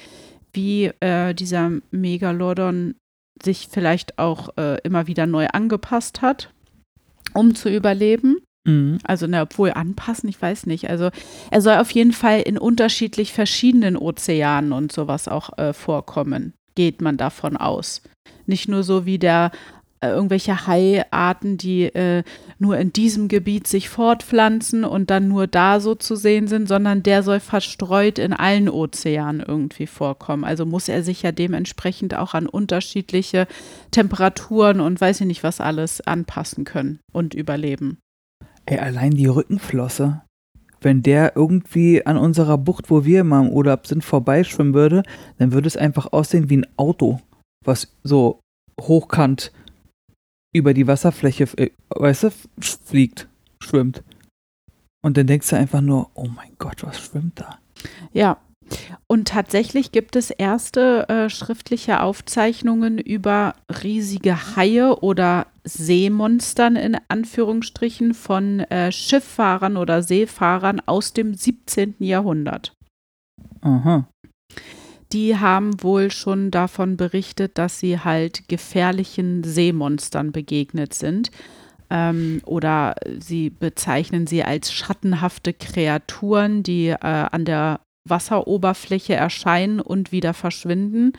wie 0.53 0.91
äh, 0.99 1.33
dieser 1.33 1.71
Megalodon 1.91 2.95
sich 3.41 3.69
vielleicht 3.71 4.19
auch 4.19 4.49
äh, 4.57 4.77
immer 4.83 5.07
wieder 5.07 5.25
neu 5.25 5.47
angepasst 5.47 6.21
hat, 6.21 6.51
um 7.33 7.55
zu 7.55 7.69
überleben. 7.69 8.37
Mhm. 8.65 8.99
Also, 9.03 9.27
na, 9.27 9.43
obwohl 9.43 9.71
anpassen, 9.71 10.29
ich 10.29 10.41
weiß 10.41 10.65
nicht. 10.65 10.89
Also, 10.89 11.09
er 11.51 11.61
soll 11.61 11.77
auf 11.77 11.91
jeden 11.91 12.11
Fall 12.11 12.41
in 12.41 12.57
unterschiedlich 12.57 13.33
verschiedenen 13.33 13.97
Ozeanen 13.97 14.73
und 14.73 14.91
sowas 14.91 15.27
auch 15.27 15.57
äh, 15.57 15.73
vorkommen, 15.73 16.53
geht 16.75 17.01
man 17.01 17.17
davon 17.17 17.57
aus. 17.57 18.01
Nicht 18.45 18.67
nur 18.67 18.83
so 18.83 19.05
wie 19.05 19.19
der 19.19 19.51
irgendwelche 20.01 20.65
Haiarten, 20.65 21.57
die 21.57 21.83
äh, 21.83 22.23
nur 22.57 22.77
in 22.77 22.93
diesem 22.93 23.27
Gebiet 23.27 23.67
sich 23.67 23.89
fortpflanzen 23.89 24.83
und 24.83 25.09
dann 25.09 25.27
nur 25.27 25.47
da 25.47 25.79
so 25.79 25.95
zu 25.95 26.15
sehen 26.15 26.47
sind, 26.47 26.67
sondern 26.67 27.03
der 27.03 27.23
soll 27.23 27.39
verstreut 27.39 28.19
in 28.19 28.33
allen 28.33 28.69
Ozeanen 28.69 29.43
irgendwie 29.45 29.87
vorkommen. 29.87 30.43
Also 30.43 30.65
muss 30.65 30.87
er 30.87 31.03
sich 31.03 31.21
ja 31.21 31.31
dementsprechend 31.31 32.15
auch 32.15 32.33
an 32.33 32.47
unterschiedliche 32.47 33.47
Temperaturen 33.91 34.79
und 34.79 34.99
weiß 35.01 35.21
ich 35.21 35.27
nicht 35.27 35.43
was 35.43 35.59
alles 35.61 36.01
anpassen 36.01 36.63
können 36.63 36.99
und 37.11 37.33
überleben. 37.33 37.99
Ey, 38.65 38.77
allein 38.77 39.11
die 39.11 39.27
Rückenflosse. 39.27 40.21
Wenn 40.81 41.03
der 41.03 41.35
irgendwie 41.35 42.05
an 42.05 42.15
unserer 42.15 42.57
Bucht, 42.57 42.89
wo 42.89 43.03
wir 43.03 43.21
immer 43.21 43.41
im 43.41 43.49
Urlaub 43.49 43.85
sind, 43.85 44.03
vorbeischwimmen 44.03 44.73
würde, 44.73 45.03
dann 45.37 45.51
würde 45.51 45.67
es 45.67 45.75
einfach 45.75 46.13
aussehen 46.13 46.49
wie 46.49 46.57
ein 46.57 46.67
Auto, 46.77 47.19
was 47.65 47.93
so 48.03 48.39
hochkant 48.79 49.51
über 50.53 50.73
die 50.73 50.87
Wasserfläche, 50.87 51.45
äh, 51.57 51.69
weißt 51.89 52.23
du, 52.23 52.31
fliegt, 52.59 53.27
schwimmt. 53.61 54.03
Und 55.01 55.17
dann 55.17 55.27
denkst 55.27 55.49
du 55.49 55.55
einfach 55.55 55.81
nur, 55.81 56.09
oh 56.13 56.27
mein 56.27 56.51
Gott, 56.57 56.83
was 56.83 56.99
schwimmt 56.99 57.39
da? 57.39 57.59
Ja, 58.11 58.37
und 59.07 59.27
tatsächlich 59.27 59.91
gibt 59.91 60.15
es 60.15 60.29
erste 60.29 61.07
äh, 61.09 61.29
schriftliche 61.29 62.01
Aufzeichnungen 62.01 62.97
über 62.97 63.55
riesige 63.83 64.55
Haie 64.55 64.95
oder 65.01 65.47
Seemonstern 65.63 66.75
in 66.75 66.97
Anführungsstrichen 67.07 68.13
von 68.13 68.59
äh, 68.61 68.91
Schifffahrern 68.91 69.77
oder 69.77 70.03
Seefahrern 70.03 70.81
aus 70.85 71.13
dem 71.13 71.33
17. 71.33 71.95
Jahrhundert. 71.99 72.73
Aha. 73.61 74.07
Die 75.11 75.37
haben 75.37 75.81
wohl 75.81 76.11
schon 76.11 76.51
davon 76.51 76.95
berichtet, 76.95 77.57
dass 77.57 77.79
sie 77.79 77.99
halt 77.99 78.47
gefährlichen 78.47 79.43
Seemonstern 79.43 80.31
begegnet 80.31 80.93
sind. 80.93 81.31
Ähm, 81.89 82.41
oder 82.45 82.95
sie 83.19 83.49
bezeichnen 83.49 84.27
sie 84.27 84.43
als 84.43 84.71
schattenhafte 84.71 85.53
Kreaturen, 85.53 86.61
die 86.61 86.89
äh, 86.89 86.97
an 86.99 87.45
der 87.45 87.79
Wasseroberfläche 88.07 89.15
erscheinen 89.15 89.79
und 89.79 90.11
wieder 90.11 90.35
verschwinden. 90.35 91.13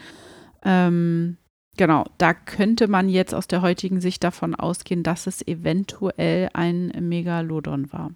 Ähm, 0.65 1.37
genau, 1.77 2.05
da 2.19 2.35
könnte 2.35 2.87
man 2.87 3.09
jetzt 3.09 3.35
aus 3.35 3.49
der 3.49 3.63
heutigen 3.63 4.01
Sicht 4.01 4.23
davon 4.23 4.55
ausgehen, 4.55 5.03
dass 5.03 5.27
es 5.27 5.47
eventuell 5.47 6.51
ein 6.53 6.93
Megalodon 7.01 7.93
war. 7.93 8.13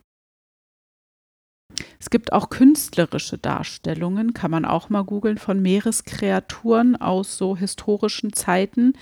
Es 1.99 2.11
gibt 2.11 2.33
auch 2.33 2.51
künstlerische 2.51 3.39
Darstellungen, 3.39 4.35
kann 4.35 4.51
man 4.51 4.65
auch 4.65 4.89
mal 4.89 5.05
googeln, 5.05 5.39
von 5.39 5.61
Meereskreaturen 5.61 6.97
aus 6.97 7.37
so 7.37 7.57
historischen 7.57 8.33
Zeiten, 8.33 8.95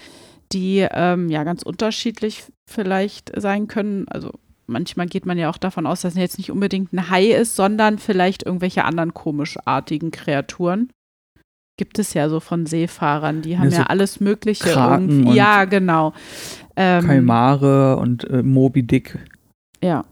die 0.53 0.87
ähm, 0.91 1.29
ja 1.29 1.45
ganz 1.45 1.63
unterschiedlich 1.63 2.45
vielleicht 2.69 3.33
sein 3.41 3.69
können. 3.69 4.07
Also 4.09 4.33
manchmal 4.67 5.07
geht 5.07 5.27
man 5.27 5.39
ja 5.39 5.51
auch 5.51 5.59
davon 5.59 5.87
aus, 5.87 6.03
dass 6.03 6.15
es 6.15 6.19
jetzt 6.19 6.39
nicht 6.39 6.51
unbedingt 6.51 6.93
ein 6.93 7.11
Hai 7.11 7.27
ist, 7.27 7.57
sondern 7.57 7.99
vielleicht 7.99 8.45
irgendwelche 8.45 8.85
anderen 8.85 9.15
komischartigen 9.15 10.11
Kreaturen. 10.11 10.91
Gibt 11.79 11.99
es 11.99 12.15
ja 12.15 12.29
so 12.29 12.39
von 12.41 12.67
Seefahrern, 12.67 13.43
die 13.43 13.59
haben 13.59 13.65
ja, 13.65 13.71
so 13.71 13.77
ja 13.79 13.87
alles 13.87 14.21
Mögliche 14.21 14.69
irgendwie. 14.71 15.35
Ja, 15.35 15.65
genau. 15.65 16.13
Ähm, 16.77 17.07
Kalmare 17.07 17.97
und 17.97 18.29
äh, 18.29 18.43
Moby 18.43 18.83
Dick. 18.83 19.19
Ja. 19.83 20.05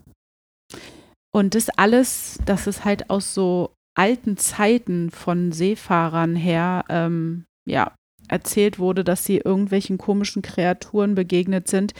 Und 1.32 1.54
das 1.54 1.68
alles, 1.70 2.38
das 2.44 2.66
ist 2.66 2.84
halt 2.84 3.10
aus 3.10 3.34
so 3.34 3.72
alten 3.94 4.36
Zeiten 4.36 5.10
von 5.10 5.52
Seefahrern 5.52 6.36
her, 6.36 6.84
ähm, 6.88 7.44
ja, 7.68 7.94
erzählt 8.28 8.78
wurde, 8.78 9.04
dass 9.04 9.24
sie 9.24 9.38
irgendwelchen 9.38 9.98
komischen 9.98 10.42
Kreaturen 10.42 11.14
begegnet 11.14 11.68
sind, 11.68 11.94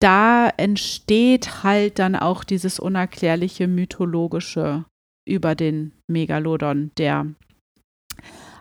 da 0.00 0.48
entsteht 0.48 1.62
halt 1.62 1.98
dann 1.98 2.16
auch 2.16 2.44
dieses 2.44 2.78
unerklärliche 2.78 3.68
mythologische 3.68 4.84
über 5.26 5.54
den 5.54 5.92
Megalodon, 6.08 6.90
der 6.98 7.26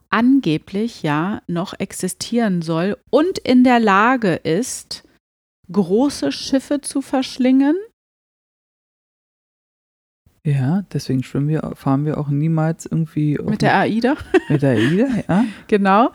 angeblich 0.09 1.03
ja 1.03 1.41
noch 1.47 1.73
existieren 1.79 2.61
soll 2.61 2.97
und 3.09 3.39
in 3.39 3.63
der 3.63 3.79
Lage 3.79 4.35
ist, 4.35 5.03
große 5.71 6.31
Schiffe 6.31 6.81
zu 6.81 7.01
verschlingen 7.01 7.75
Ja, 10.45 10.83
deswegen 10.91 11.21
schwimmen 11.23 11.47
wir, 11.49 11.71
fahren 11.75 12.03
wir 12.05 12.17
auch 12.17 12.29
niemals 12.29 12.85
irgendwie 12.87 13.37
Mit 13.43 13.61
der 13.61 13.77
AIDA. 13.77 14.15
mit 14.49 14.61
der 14.63 14.71
AIDA, 14.71 15.07
ja. 15.27 15.45
Genau. 15.67 16.11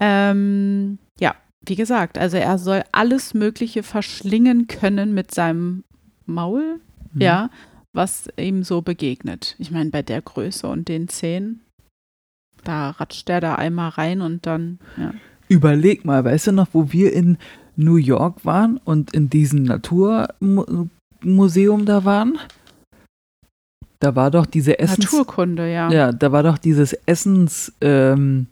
Ähm, 0.00 0.98
ja, 1.20 1.34
wie 1.66 1.76
gesagt, 1.76 2.16
also 2.18 2.36
er 2.38 2.56
soll 2.58 2.82
alles 2.92 3.34
Mögliche 3.34 3.82
verschlingen 3.82 4.66
können 4.66 5.12
mit 5.14 5.34
seinem 5.34 5.84
Maul, 6.24 6.80
Mhm. 7.12 7.20
ja, 7.20 7.50
was 7.92 8.28
ihm 8.38 8.62
so 8.62 8.80
begegnet. 8.82 9.54
Ich 9.58 9.70
meine, 9.70 9.90
bei 9.90 10.02
der 10.02 10.20
Größe 10.22 10.66
und 10.66 10.88
den 10.88 11.08
Zähnen, 11.08 11.60
da 12.64 12.90
ratscht 12.90 13.28
der 13.28 13.40
da 13.40 13.54
einmal 13.54 13.90
rein 13.90 14.20
und 14.22 14.46
dann, 14.46 14.78
ja. 14.96 15.12
Überleg 15.48 16.04
mal, 16.04 16.24
weißt 16.24 16.48
du 16.48 16.52
noch, 16.52 16.66
wo 16.72 16.90
wir 16.92 17.12
in 17.12 17.38
New 17.76 17.94
York 17.96 18.44
waren 18.44 18.78
und 18.78 19.14
in 19.14 19.30
diesem 19.30 19.62
Naturmuseum 19.62 21.86
da 21.86 22.04
waren? 22.04 22.38
Da 24.00 24.14
war 24.14 24.30
doch 24.30 24.46
diese 24.46 24.78
Essens... 24.78 25.12
Naturkunde, 25.12 25.72
ja. 25.72 25.90
Ja, 25.90 26.12
da 26.12 26.32
war 26.32 26.42
doch 26.42 26.58
dieses 26.58 26.92
Essens... 27.06 27.72
Ähm, 27.80 28.46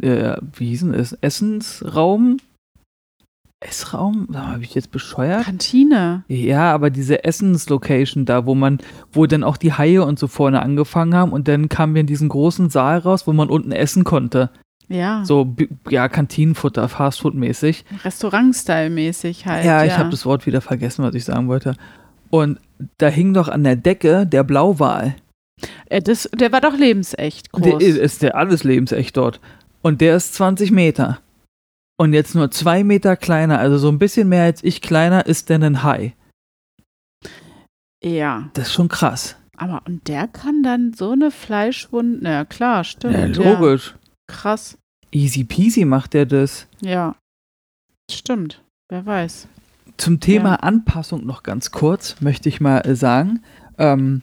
äh, 0.00 0.36
wie 0.54 0.68
hieß 0.68 0.80
denn 0.80 0.94
es? 0.94 1.12
Essensraum? 1.20 2.38
Essraum? 3.62 4.28
Habe 4.34 4.62
ich 4.62 4.74
jetzt 4.74 4.90
bescheuert? 4.90 5.44
Kantine. 5.44 6.24
Ja, 6.28 6.72
aber 6.72 6.88
diese 6.88 7.24
Essenslocation 7.24 8.24
da, 8.24 8.46
wo 8.46 8.54
man, 8.54 8.78
wo 9.12 9.26
dann 9.26 9.44
auch 9.44 9.58
die 9.58 9.74
Haie 9.74 10.02
und 10.02 10.18
so 10.18 10.28
vorne 10.28 10.62
angefangen 10.62 11.14
haben 11.14 11.32
und 11.32 11.46
dann 11.46 11.68
kamen 11.68 11.94
wir 11.94 12.00
in 12.00 12.06
diesen 12.06 12.30
großen 12.30 12.70
Saal 12.70 12.98
raus, 12.98 13.26
wo 13.26 13.34
man 13.34 13.50
unten 13.50 13.72
essen 13.72 14.04
konnte. 14.04 14.48
Ja, 14.88 15.24
So, 15.24 15.54
ja, 15.88 16.08
Kantinenfutter, 16.08 16.88
Fastfood-mäßig. 16.88 17.84
Restaurant-Style-mäßig 18.02 19.46
halt. 19.46 19.64
Ja, 19.64 19.84
ich 19.84 19.96
habe 19.96 20.10
das 20.10 20.26
Wort 20.26 20.46
wieder 20.46 20.60
vergessen, 20.60 21.04
was 21.04 21.14
ich 21.14 21.24
sagen 21.24 21.46
wollte. 21.46 21.76
Und 22.30 22.58
da 22.98 23.08
hing 23.08 23.34
doch 23.34 23.48
an 23.48 23.64
der 23.64 23.76
Decke 23.76 24.26
der 24.26 24.44
Blauwal. 24.44 25.16
Äh, 25.86 26.00
das, 26.00 26.28
der 26.34 26.52
war 26.52 26.60
doch 26.60 26.76
lebensecht 26.76 27.52
groß. 27.52 27.62
Der 27.64 27.80
ist, 27.80 27.96
ist 27.96 28.22
der 28.22 28.36
alles 28.36 28.64
lebensecht 28.64 29.16
dort. 29.16 29.40
Und 29.82 30.00
der 30.00 30.16
ist 30.16 30.34
20 30.34 30.70
Meter. 30.70 31.20
Und 31.98 32.14
jetzt 32.14 32.34
nur 32.34 32.50
zwei 32.50 32.82
Meter 32.84 33.16
kleiner, 33.16 33.58
also 33.58 33.76
so 33.76 33.88
ein 33.88 33.98
bisschen 33.98 34.28
mehr 34.28 34.44
als 34.44 34.64
ich 34.64 34.80
kleiner, 34.80 35.26
ist 35.26 35.50
denn 35.50 35.62
ein 35.62 35.82
Hai. 35.82 36.14
ja, 38.02 38.48
Das 38.54 38.68
ist 38.68 38.72
schon 38.72 38.88
krass. 38.88 39.36
aber 39.56 39.82
und 39.86 40.08
der 40.08 40.26
kann 40.28 40.62
dann 40.62 40.94
so 40.94 41.10
eine 41.10 41.30
Fleischwunde, 41.30 42.20
na 42.22 42.30
ja, 42.30 42.44
klar, 42.46 42.84
stimmt. 42.84 43.36
Ja, 43.36 43.52
logisch. 43.58 43.94
krass. 44.26 44.78
Easy 45.12 45.44
peasy 45.44 45.84
macht 45.84 46.14
der 46.14 46.24
das. 46.24 46.66
Ja, 46.80 47.16
stimmt. 48.10 48.62
Wer 48.88 49.04
weiß. 49.04 49.48
Zum 50.00 50.18
Thema 50.18 50.52
Ja. 50.52 50.56
Anpassung 50.56 51.26
noch 51.26 51.42
ganz 51.42 51.72
kurz, 51.72 52.20
möchte 52.20 52.48
ich 52.48 52.58
mal 52.60 52.78
äh, 52.86 52.96
sagen. 52.96 53.42
Ähm, 53.76 54.22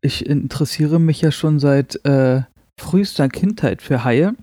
ich 0.00 0.24
interessiere 0.24 0.98
mich 0.98 1.20
ja 1.20 1.30
schon 1.30 1.58
seit 1.58 2.02
äh, 2.06 2.42
frühester 2.80 3.28
Kindheit 3.28 3.82
für 3.82 4.04
Haie. 4.04 4.34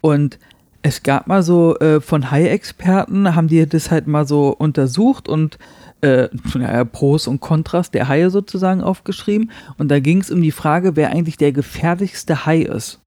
Und 0.00 0.38
es 0.80 1.02
gab 1.02 1.26
mal 1.26 1.42
so 1.42 1.76
äh, 1.80 2.00
von 2.00 2.30
Hai-Experten, 2.30 3.34
haben 3.34 3.48
die 3.48 3.66
das 3.66 3.90
halt 3.90 4.06
mal 4.06 4.26
so 4.26 4.48
untersucht 4.48 5.28
und 5.28 5.58
äh, 6.00 6.30
naja, 6.54 6.84
Pros 6.86 7.26
und 7.26 7.40
Kontras 7.40 7.90
der 7.90 8.08
Haie 8.08 8.30
sozusagen 8.30 8.80
aufgeschrieben. 8.80 9.50
Und 9.76 9.90
da 9.90 10.00
ging 10.00 10.22
es 10.22 10.30
um 10.30 10.40
die 10.40 10.50
Frage, 10.50 10.96
wer 10.96 11.10
eigentlich 11.10 11.36
der 11.36 11.52
gefährlichste 11.52 12.46
Hai 12.46 12.62
ist. 12.62 13.02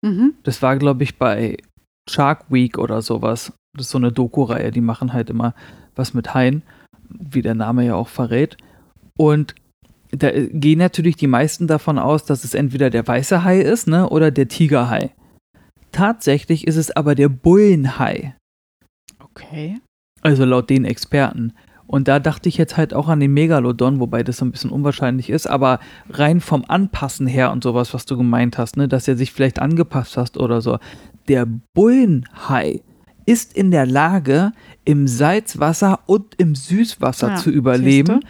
Mhm. 0.00 0.32
Das 0.44 0.62
war, 0.62 0.78
glaube 0.78 1.02
ich, 1.02 1.18
bei 1.18 1.58
Shark 2.08 2.46
Week 2.48 2.78
oder 2.78 3.02
sowas. 3.02 3.52
Das 3.74 3.86
ist 3.86 3.90
so 3.90 3.98
eine 3.98 4.12
Doku-Reihe, 4.12 4.70
die 4.70 4.80
machen 4.80 5.12
halt 5.12 5.30
immer 5.30 5.54
was 5.96 6.14
mit 6.14 6.34
Haien, 6.34 6.62
wie 7.08 7.42
der 7.42 7.54
Name 7.54 7.84
ja 7.84 7.94
auch 7.94 8.08
verrät. 8.08 8.56
Und 9.16 9.54
da 10.10 10.28
äh, 10.28 10.48
gehen 10.48 10.78
natürlich 10.78 11.16
die 11.16 11.26
meisten 11.26 11.66
davon 11.66 11.98
aus, 11.98 12.24
dass 12.24 12.44
es 12.44 12.54
entweder 12.54 12.90
der 12.90 13.06
weiße 13.06 13.44
Hai 13.44 13.60
ist, 13.60 13.88
ne, 13.88 14.08
oder 14.08 14.30
der 14.30 14.48
Tigerhai. 14.48 15.10
Tatsächlich 15.92 16.66
ist 16.66 16.76
es 16.76 16.90
aber 16.90 17.14
der 17.14 17.28
Bullenhai, 17.28 18.34
Okay. 19.22 19.78
also 20.22 20.44
laut 20.44 20.70
den 20.70 20.84
Experten. 20.84 21.52
Und 21.86 22.08
da 22.08 22.18
dachte 22.18 22.48
ich 22.48 22.56
jetzt 22.56 22.76
halt 22.76 22.94
auch 22.94 23.08
an 23.08 23.20
den 23.20 23.32
Megalodon, 23.34 24.00
wobei 24.00 24.22
das 24.22 24.38
so 24.38 24.44
ein 24.44 24.50
bisschen 24.50 24.70
unwahrscheinlich 24.70 25.28
ist, 25.30 25.46
aber 25.46 25.80
rein 26.08 26.40
vom 26.40 26.64
Anpassen 26.66 27.26
her 27.26 27.52
und 27.52 27.62
sowas, 27.62 27.92
was 27.92 28.06
du 28.06 28.16
gemeint 28.16 28.56
hast, 28.58 28.76
ne, 28.76 28.88
dass 28.88 29.06
er 29.06 29.16
sich 29.16 29.32
vielleicht 29.32 29.58
angepasst 29.60 30.16
hast 30.16 30.36
oder 30.38 30.60
so. 30.60 30.78
Der 31.28 31.46
Bullenhai 31.74 32.82
ist 33.26 33.56
in 33.56 33.70
der 33.70 33.86
Lage, 33.86 34.52
im 34.84 35.06
Salzwasser 35.08 36.00
und 36.06 36.34
im 36.36 36.54
Süßwasser 36.54 37.30
Ja, 37.30 37.36
zu 37.36 37.50
überleben. 37.50 38.20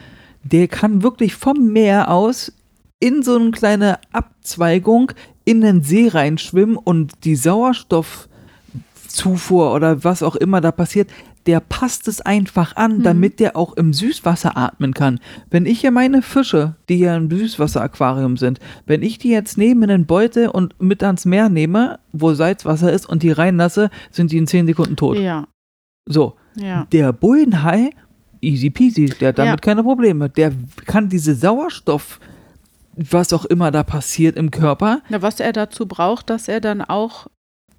Der 0.43 0.69
kann 0.69 1.03
wirklich 1.03 1.35
vom 1.35 1.73
Meer 1.73 2.11
aus 2.11 2.53
in 3.01 3.23
so 3.23 3.37
eine 3.37 3.51
kleine 3.51 3.99
Abzweigung 4.13 5.13
in 5.45 5.61
den 5.61 5.83
See 5.83 6.09
reinschwimmen 6.09 6.77
und 6.77 7.25
die 7.25 7.37
Sauerstoffzufuhr 7.37 9.75
oder 9.75 10.05
was 10.05 10.23
auch 10.23 10.37
immer 10.37 10.61
da 10.61 10.71
passiert, 10.73 11.11
der 11.47 11.61
passt 11.61 12.09
es 12.09 12.21
einfach 12.21 12.77
an, 12.77 12.99
Mhm. 12.99 13.03
damit 13.03 13.41
der 13.41 13.57
auch 13.57 13.75
im 13.75 13.93
Süßwasser 13.93 14.57
atmen 14.57 14.95
kann. 14.95 15.21
Wenn 15.51 15.67
ich 15.67 15.81
hier 15.81 15.91
meine 15.91 16.23
Fische, 16.23 16.77
die 16.89 16.99
ja 16.99 17.17
im 17.17 17.31
Süßwasseraquarium 17.31 18.37
sind, 18.37 18.59
wenn 18.87 19.03
ich 19.03 19.19
die 19.19 19.31
jetzt 19.31 19.59
neben 19.59 19.83
in 19.83 19.89
den 19.89 20.07
Beutel 20.07 20.49
und 20.49 20.81
mit 20.81 21.03
ans 21.03 21.25
Meer 21.25 21.49
nehme, 21.49 21.99
wo 22.13 22.33
Salzwasser 22.35 22.93
ist 22.93 23.07
und 23.09 23.23
die 23.23 23.31
reinlasse, 23.33 23.91
sind 24.11 24.33
die 24.33 24.39
in 24.39 24.47
10 24.47 24.67
Sekunden 24.67 24.97
tot. 24.97 25.19
Ja, 25.19 25.47
So, 26.07 26.35
ja. 26.57 26.87
der 26.93 27.13
Bullenhai, 27.13 27.91
easy 28.41 28.71
peasy, 28.71 29.07
der 29.07 29.29
hat 29.31 29.39
damit 29.39 29.51
Ja. 29.53 29.57
keine 29.57 29.83
Probleme. 29.83 30.29
Der 30.29 30.53
kann 30.87 31.09
diese 31.09 31.35
Sauerstoff, 31.35 32.21
was 32.97 33.33
auch 33.33 33.45
immer 33.47 33.71
da 33.71 33.83
passiert 33.83 34.37
im 34.37 34.51
Körper, 34.51 35.01
Na, 35.09 35.21
was 35.23 35.41
er 35.41 35.53
dazu 35.53 35.87
braucht, 35.87 36.31
dass 36.31 36.47
er 36.49 36.61
dann 36.61 36.81
auch. 36.81 37.27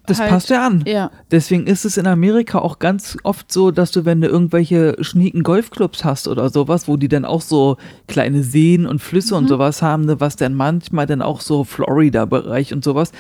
Das 0.08 0.20
halt, 0.20 0.30
passt 0.30 0.50
ja 0.50 0.66
an. 0.66 0.84
Ja, 0.88 1.12
Deswegen 1.32 1.68
ist 1.68 1.86
es 1.86 1.98
in 1.98 2.08
Amerika 2.08 2.60
auch 2.60 2.80
ganz 2.80 3.18
oft 3.24 3.52
so, 3.52 3.72
dass 3.72 3.92
du, 3.92 4.06
wenn 4.06 4.22
du 4.22 4.28
irgendwelche 4.28 4.96
schnieken 5.02 5.44
Golfclubs 5.44 6.04
hast 6.04 6.28
oder 6.28 6.50
sowas, 6.50 6.88
wo 6.88 6.98
die 6.98 7.08
dann 7.08 7.26
auch 7.26 7.42
so 7.42 7.78
kleine 8.08 8.44
Seen 8.44 8.86
und 8.86 9.00
Flüsse 9.02 9.36
und 9.36 9.44
Mhm. 9.46 9.48
sowas 9.50 9.82
haben, 9.82 10.06
ne, 10.06 10.20
was 10.20 10.36
dann 10.36 10.54
manchmal 10.54 11.06
dann 11.06 11.22
auch 11.22 11.42
so 11.42 11.64
Florida-Bereich 11.64 12.74
und 12.74 12.84
sowas, 12.84 13.12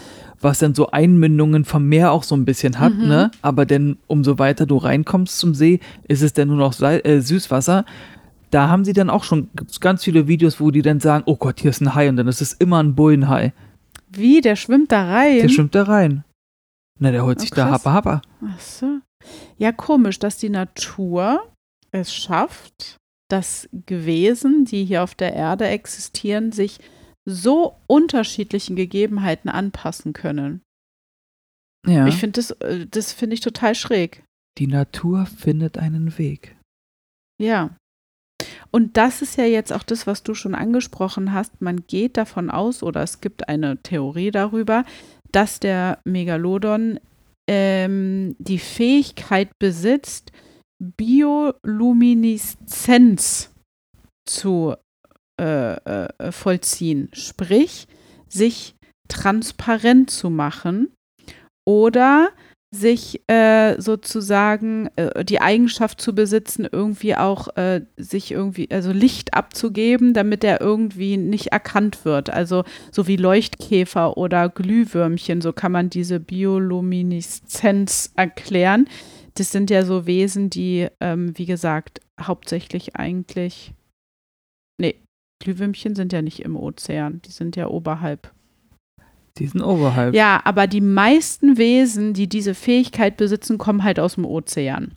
was 0.42 0.60
dann 0.60 0.76
so 0.76 0.92
Einmündungen 0.92 1.66
vom 1.66 1.86
Meer 1.88 2.12
auch 2.12 2.24
so 2.24 2.36
ein 2.36 2.46
bisschen 2.46 2.80
hat, 2.80 2.94
Mhm. 2.94 3.08
ne? 3.08 3.32
Aber 3.42 3.66
dann, 3.66 3.98
umso 4.08 4.38
weiter 4.40 4.66
du 4.66 4.78
reinkommst 4.78 5.40
zum 5.40 5.54
See, 5.56 5.80
ist 6.08 6.22
es 6.22 6.34
dann 6.34 6.50
nur 6.50 6.58
noch 6.58 6.80
äh, 6.82 7.22
Süßwasser. 7.22 7.86
Da 8.52 8.70
haben 8.70 8.86
sie 8.86 8.94
dann 8.94 9.10
auch 9.10 9.24
schon 9.24 9.50
ganz 9.82 10.04
viele 10.04 10.28
Videos, 10.28 10.60
wo 10.62 10.72
die 10.72 10.82
dann 10.82 11.00
sagen, 11.00 11.24
oh 11.26 11.36
Gott, 11.36 11.60
hier 11.60 11.72
ist 11.72 11.82
ein 11.82 11.96
Hai 11.96 12.08
und 12.10 12.16
dann 12.18 12.28
ist 12.28 12.42
es 12.42 12.54
immer 12.54 12.82
ein 12.82 12.96
Bullenhai. 12.96 13.54
wie? 14.12 14.40
Der 14.40 14.56
schwimmt 14.56 14.92
da 14.92 15.06
rein. 15.10 15.40
Der 15.42 15.50
schwimmt 15.50 15.76
da 15.76 15.84
rein. 15.84 16.24
Na, 17.00 17.12
der 17.12 17.26
holt 17.26 17.38
Oh, 17.38 17.42
sich 17.42 17.50
da 17.50 17.68
krass. 17.68 17.86
Happa 17.86 17.94
Happa. 17.94 18.22
Ach 18.42 18.60
so. 18.60 19.00
Ja, 19.58 19.72
komisch, 19.72 20.20
dass 20.20 20.38
die 20.38 20.50
Natur 20.50 21.52
es 21.92 22.14
schafft, 22.14 22.98
dass 23.30 23.68
Gewesen, 23.86 24.66
die 24.66 24.86
hier 24.86 25.04
auf 25.04 25.16
der 25.16 25.34
Erde 25.34 25.68
existieren, 25.68 26.52
sich 26.52 26.80
so 27.26 27.76
unterschiedlichen 27.88 28.76
Gegebenheiten 28.76 29.50
anpassen 29.50 30.14
können. 30.14 30.62
Ja. 31.88 32.08
Ich 32.08 32.16
finde 32.16 32.34
das, 32.34 32.52
äh, 32.52 32.86
das 32.88 33.14
finde 33.14 33.34
ich 33.34 33.40
total 33.42 33.76
schräg. 33.76 34.24
Die 34.58 34.68
Natur 34.68 35.26
findet 35.26 35.78
einen 35.78 36.18
Weg. 36.18 36.56
Ja. 37.42 37.76
Und 38.72 38.98
das 38.98 39.22
ist 39.22 39.38
ja 39.38 39.46
jetzt 39.46 39.72
auch 39.72 39.84
das, 39.84 40.06
was 40.08 40.24
du 40.24 40.34
schon 40.34 40.56
angesprochen 40.56 41.34
hast. 41.34 41.62
Man 41.62 41.88
geht 41.88 42.18
davon 42.18 42.50
aus, 42.52 42.84
oder 42.84 43.02
es 43.02 43.22
gibt 43.22 43.48
eine 43.50 43.82
Theorie 43.82 44.32
darüber, 44.32 44.84
dass 45.36 45.60
der 45.60 46.00
Megalodon 46.06 47.00
ähm, 47.50 48.38
die 48.40 48.60
Fähigkeit 48.60 49.50
besitzt, 49.60 50.32
Biolumineszenz 50.80 53.52
zu 54.28 54.76
äh, 55.40 55.74
äh, 55.74 56.32
vollziehen. 56.32 57.10
Sprich, 57.14 57.88
sich 58.30 58.76
transparent 59.10 60.10
zu 60.10 60.30
machen 60.30 60.94
oder 61.68 62.30
sich 62.76 63.22
äh, 63.28 63.80
sozusagen 63.80 64.90
äh, 64.96 65.24
die 65.26 65.42
Eigenschaft 65.42 66.02
zu 66.02 66.14
besitzen, 66.14 66.68
irgendwie 66.72 67.16
auch 67.16 67.56
äh, 67.56 67.82
sich 67.98 68.32
irgendwie, 68.32 68.70
also 68.72 68.92
Licht 68.92 69.34
abzugeben, 69.34 70.14
damit 70.14 70.44
er 70.44 70.62
irgendwie 70.62 71.18
nicht 71.18 71.48
erkannt 71.48 72.06
wird. 72.06 72.30
Also 72.30 72.64
so 72.92 73.08
wie 73.08 73.16
Leuchtkäfer 73.16 74.18
oder 74.18 74.50
Glühwürmchen, 74.50 75.42
so 75.42 75.54
kann 75.54 75.72
man 75.72 75.90
diese 75.90 76.20
Biolumineszenz 76.20 78.12
erklären. 78.16 78.88
Das 79.36 79.52
sind 79.52 79.70
ja 79.70 79.84
so 79.84 80.06
Wesen, 80.06 80.50
die, 80.50 80.88
ähm, 81.00 81.38
wie 81.38 81.46
gesagt, 81.46 82.02
hauptsächlich 82.20 82.96
eigentlich, 82.96 83.74
nee, 84.80 84.96
Glühwürmchen 85.40 85.96
sind 85.96 86.14
ja 86.14 86.22
nicht 86.22 86.42
im 86.42 86.56
Ozean, 86.56 87.22
die 87.26 87.32
sind 87.32 87.56
ja 87.56 87.68
oberhalb 87.68 88.35
Die 89.38 89.48
sind 89.48 89.62
oberhalb. 89.62 90.16
ja, 90.16 90.42
aber 90.46 90.66
die 90.68 90.82
meisten 90.82 91.58
Wesen, 91.58 92.14
die 92.14 92.28
diese 92.28 92.56
Fähigkeit 92.56 93.18
besitzen, 93.18 93.58
kommen 93.58 93.84
halt 93.84 94.00
aus 94.00 94.16
dem 94.16 94.26
Ozean. 94.26 94.96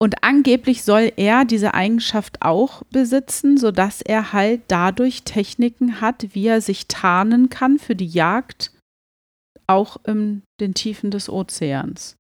Und 0.00 0.22
angeblich 0.22 0.84
soll 0.84 1.12
er 1.16 1.44
diese 1.44 1.74
Eigenschaft 1.74 2.42
auch 2.42 2.84
besitzen, 2.90 3.56
sodass 3.56 4.00
er 4.00 4.32
halt 4.32 4.62
dadurch 4.68 5.24
Techniken 5.24 6.00
hat, 6.00 6.34
wie 6.34 6.46
er 6.46 6.60
sich 6.60 6.86
tarnen 6.86 7.48
kann 7.48 7.78
für 7.78 7.96
die 7.96 8.06
Jagd, 8.06 8.72
auch 9.66 9.96
in 10.06 10.42
den 10.60 10.74
Tiefen 10.74 11.10
des 11.10 11.28
Ozeans. 11.28 12.14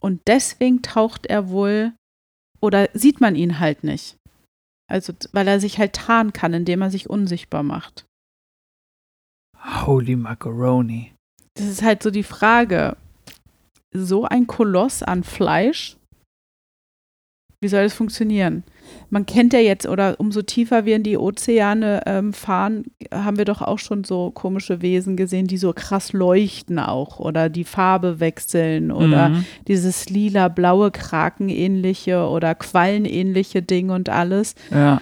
Und 0.00 0.20
deswegen 0.26 0.82
taucht 0.82 1.26
er 1.26 1.48
wohl 1.48 1.92
oder 2.60 2.88
sieht 2.92 3.20
man 3.20 3.36
ihn 3.36 3.58
halt 3.58 3.84
nicht. 3.84 4.16
Also, 4.88 5.12
weil 5.32 5.48
er 5.48 5.60
sich 5.60 5.78
halt 5.78 5.94
tarnen 5.94 6.32
kann, 6.32 6.52
indem 6.52 6.82
er 6.82 6.90
sich 6.90 7.08
unsichtbar 7.08 7.62
macht. 7.62 8.05
Holy 9.66 10.16
Macaroni. 10.16 11.12
Das 11.54 11.66
ist 11.66 11.82
halt 11.82 12.02
so 12.02 12.10
die 12.10 12.22
Frage. 12.22 12.96
So 13.92 14.24
ein 14.24 14.46
Koloss 14.46 15.02
an 15.02 15.24
Fleisch, 15.24 15.96
wie 17.62 17.68
soll 17.68 17.84
das 17.84 17.94
funktionieren? 17.94 18.62
Man 19.08 19.24
kennt 19.24 19.54
ja 19.54 19.58
jetzt, 19.60 19.86
oder 19.88 20.20
umso 20.20 20.42
tiefer 20.42 20.84
wir 20.84 20.94
in 20.96 21.02
die 21.02 21.16
Ozeane 21.16 22.02
ähm, 22.04 22.34
fahren, 22.34 22.84
haben 23.12 23.38
wir 23.38 23.46
doch 23.46 23.62
auch 23.62 23.78
schon 23.78 24.04
so 24.04 24.30
komische 24.30 24.82
Wesen 24.82 25.16
gesehen, 25.16 25.46
die 25.46 25.56
so 25.56 25.72
krass 25.72 26.12
leuchten 26.12 26.78
auch 26.78 27.18
oder 27.18 27.48
die 27.48 27.64
Farbe 27.64 28.20
wechseln 28.20 28.92
oder 28.92 29.30
Mhm. 29.30 29.44
dieses 29.66 30.10
lila-blaue 30.10 30.90
Krakenähnliche 30.90 32.28
oder 32.28 32.54
Quallenähnliche 32.54 33.62
Ding 33.62 33.88
und 33.90 34.10
alles. 34.10 34.54
Ja. 34.70 35.00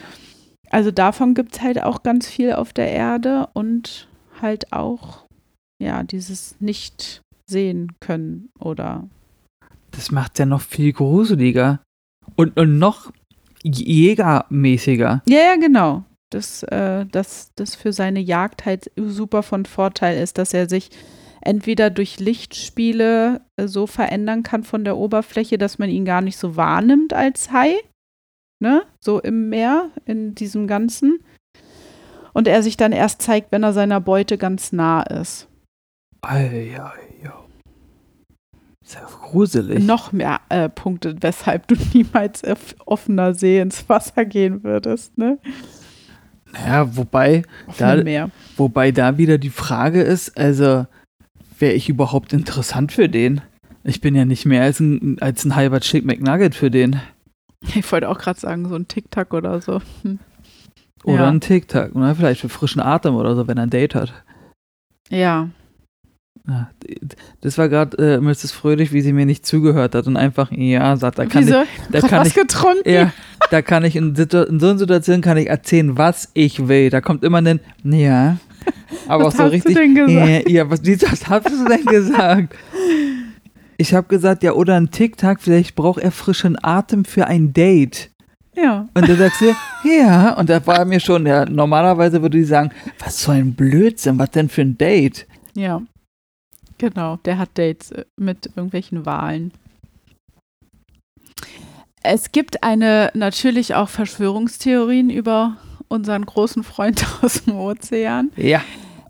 Also 0.70 0.92
davon 0.92 1.34
gibt 1.34 1.56
es 1.56 1.62
halt 1.62 1.82
auch 1.82 2.04
ganz 2.04 2.28
viel 2.28 2.52
auf 2.52 2.72
der 2.72 2.90
Erde 2.92 3.48
und 3.52 4.06
halt 4.44 4.72
auch, 4.72 5.26
ja, 5.82 6.04
dieses 6.04 6.60
nicht 6.60 7.20
sehen 7.50 7.92
können 7.98 8.50
oder 8.60 9.08
Das 9.90 10.12
macht 10.12 10.38
ja 10.38 10.46
noch 10.46 10.60
viel 10.60 10.92
gruseliger. 10.92 11.80
Und, 12.36 12.56
und 12.58 12.78
noch 12.78 13.12
jägermäßiger. 13.64 15.22
Ja, 15.26 15.38
ja, 15.38 15.56
genau. 15.56 16.04
Dass, 16.30 16.62
äh, 16.64 17.06
dass 17.06 17.52
das 17.56 17.74
für 17.74 17.92
seine 17.92 18.20
Jagd 18.20 18.64
halt 18.64 18.90
super 18.96 19.42
von 19.42 19.66
Vorteil 19.66 20.22
ist, 20.22 20.38
dass 20.38 20.54
er 20.54 20.68
sich 20.68 20.90
entweder 21.40 21.90
durch 21.90 22.18
Lichtspiele 22.20 23.42
äh, 23.56 23.68
so 23.68 23.86
verändern 23.86 24.42
kann 24.42 24.64
von 24.64 24.84
der 24.84 24.96
Oberfläche, 24.96 25.58
dass 25.58 25.78
man 25.78 25.90
ihn 25.90 26.04
gar 26.04 26.22
nicht 26.22 26.36
so 26.36 26.56
wahrnimmt 26.56 27.12
als 27.12 27.52
Hai, 27.52 27.74
ne? 28.60 28.82
So 29.00 29.20
im 29.20 29.48
Meer, 29.48 29.90
in 30.06 30.34
diesem 30.34 30.66
Ganzen. 30.66 31.20
Und 32.34 32.46
er 32.48 32.62
sich 32.62 32.76
dann 32.76 32.92
erst 32.92 33.22
zeigt, 33.22 33.50
wenn 33.52 33.62
er 33.62 33.72
seiner 33.72 34.00
Beute 34.00 34.36
ganz 34.36 34.72
nah 34.72 35.02
ist. 35.04 35.48
Ei, 36.20 36.76
ei, 36.76 36.80
ei. 36.80 37.30
Ist 38.84 38.94
ja 38.96 39.00
gruselig. 39.22 39.82
Noch 39.82 40.12
mehr 40.12 40.40
äh, 40.50 40.68
Punkte, 40.68 41.16
weshalb 41.20 41.66
du 41.68 41.74
niemals 41.94 42.44
auf 42.44 42.74
offener 42.84 43.32
See 43.32 43.58
ins 43.58 43.88
Wasser 43.88 44.26
gehen 44.26 44.62
würdest, 44.62 45.16
ne? 45.16 45.38
Naja, 46.52 46.94
wobei, 46.96 47.42
Da- 47.78 47.96
Meer. 47.96 48.30
wobei 48.58 48.92
da 48.92 49.16
wieder 49.16 49.38
die 49.38 49.48
Frage 49.50 50.02
ist, 50.02 50.36
also 50.36 50.86
wäre 51.58 51.72
ich 51.72 51.88
überhaupt 51.88 52.32
interessant 52.34 52.92
für 52.92 53.08
den? 53.08 53.40
Ich 53.84 54.00
bin 54.02 54.14
ja 54.14 54.24
nicht 54.26 54.44
mehr 54.44 54.62
als 54.62 54.80
ein, 54.80 55.16
als 55.20 55.44
ein 55.44 55.56
halber 55.56 55.80
Chick 55.80 56.04
McNugget 56.04 56.54
für 56.54 56.70
den. 56.70 57.00
Ich 57.74 57.90
wollte 57.90 58.08
auch 58.10 58.18
gerade 58.18 58.38
sagen, 58.38 58.68
so 58.68 58.74
ein 58.74 58.86
Tic-Tac 58.86 59.32
oder 59.32 59.60
so. 59.62 59.80
Hm. 60.02 60.18
Oder 61.04 61.22
Ja. 61.24 61.28
ein 61.28 61.40
TikTok. 61.40 61.94
Oder 61.94 62.14
vielleicht 62.14 62.40
für 62.40 62.48
frischen 62.48 62.80
Atem 62.80 63.14
oder 63.14 63.34
so, 63.36 63.46
wenn 63.46 63.56
er 63.58 63.64
ein 63.64 63.70
Date 63.70 63.94
hat. 63.94 64.12
Ja, 65.10 65.48
Ja, 66.46 66.68
das 67.40 67.56
war 67.56 67.68
gerade 67.70 67.96
äh, 68.16 68.20
Mrs. 68.20 68.52
Fröhlich, 68.52 68.92
wie 68.92 69.00
sie 69.00 69.14
mir 69.14 69.24
nicht 69.24 69.46
zugehört 69.46 69.94
hat 69.94 70.06
und 70.06 70.16
einfach, 70.18 70.50
ja, 70.52 70.94
sagt, 70.96 71.18
da 71.18 71.24
kann 71.24 71.46
Wieso? 71.46 71.62
ich, 71.62 71.68
da 71.90 72.00
Grad 72.00 72.10
kann 72.10 72.20
was 72.20 72.28
ich, 72.28 72.34
getrunken? 72.34 72.88
ja, 72.90 73.12
da 73.50 73.62
kann 73.62 73.82
ich 73.84 73.96
in, 73.96 74.14
in 74.14 74.60
so 74.60 74.66
einer 74.68 74.78
Situation 74.78 75.22
kann 75.22 75.38
ich 75.38 75.48
erzählen, 75.48 75.96
was 75.96 76.30
ich 76.34 76.68
will. 76.68 76.90
Da 76.90 77.00
kommt 77.00 77.24
immer 77.24 77.38
ein, 77.40 77.60
ja, 77.84 78.36
aber 79.08 79.24
Was 79.24 79.34
auch 79.40 79.46
so 79.48 79.52
hast 79.54 79.64
du 79.68 79.72
denn 79.74 79.94
gesagt? 79.94 80.48
Ja, 80.48 80.48
ja, 80.64 80.70
was, 80.70 80.80
was 80.82 81.28
hast 81.28 81.46
du 81.50 81.64
denn 81.66 81.84
gesagt? 81.86 82.54
Ich 83.78 83.94
habe 83.94 84.06
gesagt, 84.08 84.42
ja, 84.42 84.52
oder 84.52 84.76
ein 84.76 84.90
TikTok, 84.90 85.40
vielleicht 85.40 85.74
braucht 85.74 86.00
er 86.02 86.10
frischen 86.12 86.56
Atem 86.62 87.04
für 87.06 87.26
ein 87.26 87.52
Date. 87.54 88.10
Ja. 88.56 88.88
Und 88.94 89.08
dann 89.08 89.18
sagst 89.18 89.40
du, 89.40 89.54
ja, 89.88 90.34
und 90.34 90.48
da 90.48 90.64
war 90.66 90.84
mir 90.84 91.00
schon, 91.00 91.26
ja, 91.26 91.44
normalerweise 91.44 92.22
würde 92.22 92.38
ich 92.38 92.46
sagen, 92.48 92.70
was 93.00 93.22
so 93.22 93.32
ein 93.32 93.54
Blödsinn, 93.54 94.18
was 94.18 94.30
denn 94.30 94.48
für 94.48 94.62
ein 94.62 94.78
Date? 94.78 95.26
Ja. 95.54 95.82
Genau, 96.78 97.16
der 97.24 97.38
hat 97.38 97.50
Dates 97.54 97.90
äh, 97.92 98.04
mit 98.18 98.46
irgendwelchen 98.46 99.06
Wahlen. 99.06 99.52
Es 102.02 102.32
gibt 102.32 102.62
eine 102.62 103.10
natürlich 103.14 103.74
auch 103.74 103.88
Verschwörungstheorien 103.88 105.08
über 105.10 105.56
unseren 105.88 106.26
großen 106.26 106.62
Freund 106.62 107.04
aus 107.22 107.44
dem 107.44 107.54
Ozean. 107.56 108.30
Ja, 108.36 108.62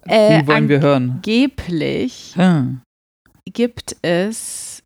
Äh, 0.07 0.43
die 0.43 0.47
wollen 0.49 0.69
wir 0.69 0.81
hören. 0.81 1.11
Angeblich 1.17 2.33
Hm. 2.37 2.83
gibt 3.53 3.97
es 4.03 4.83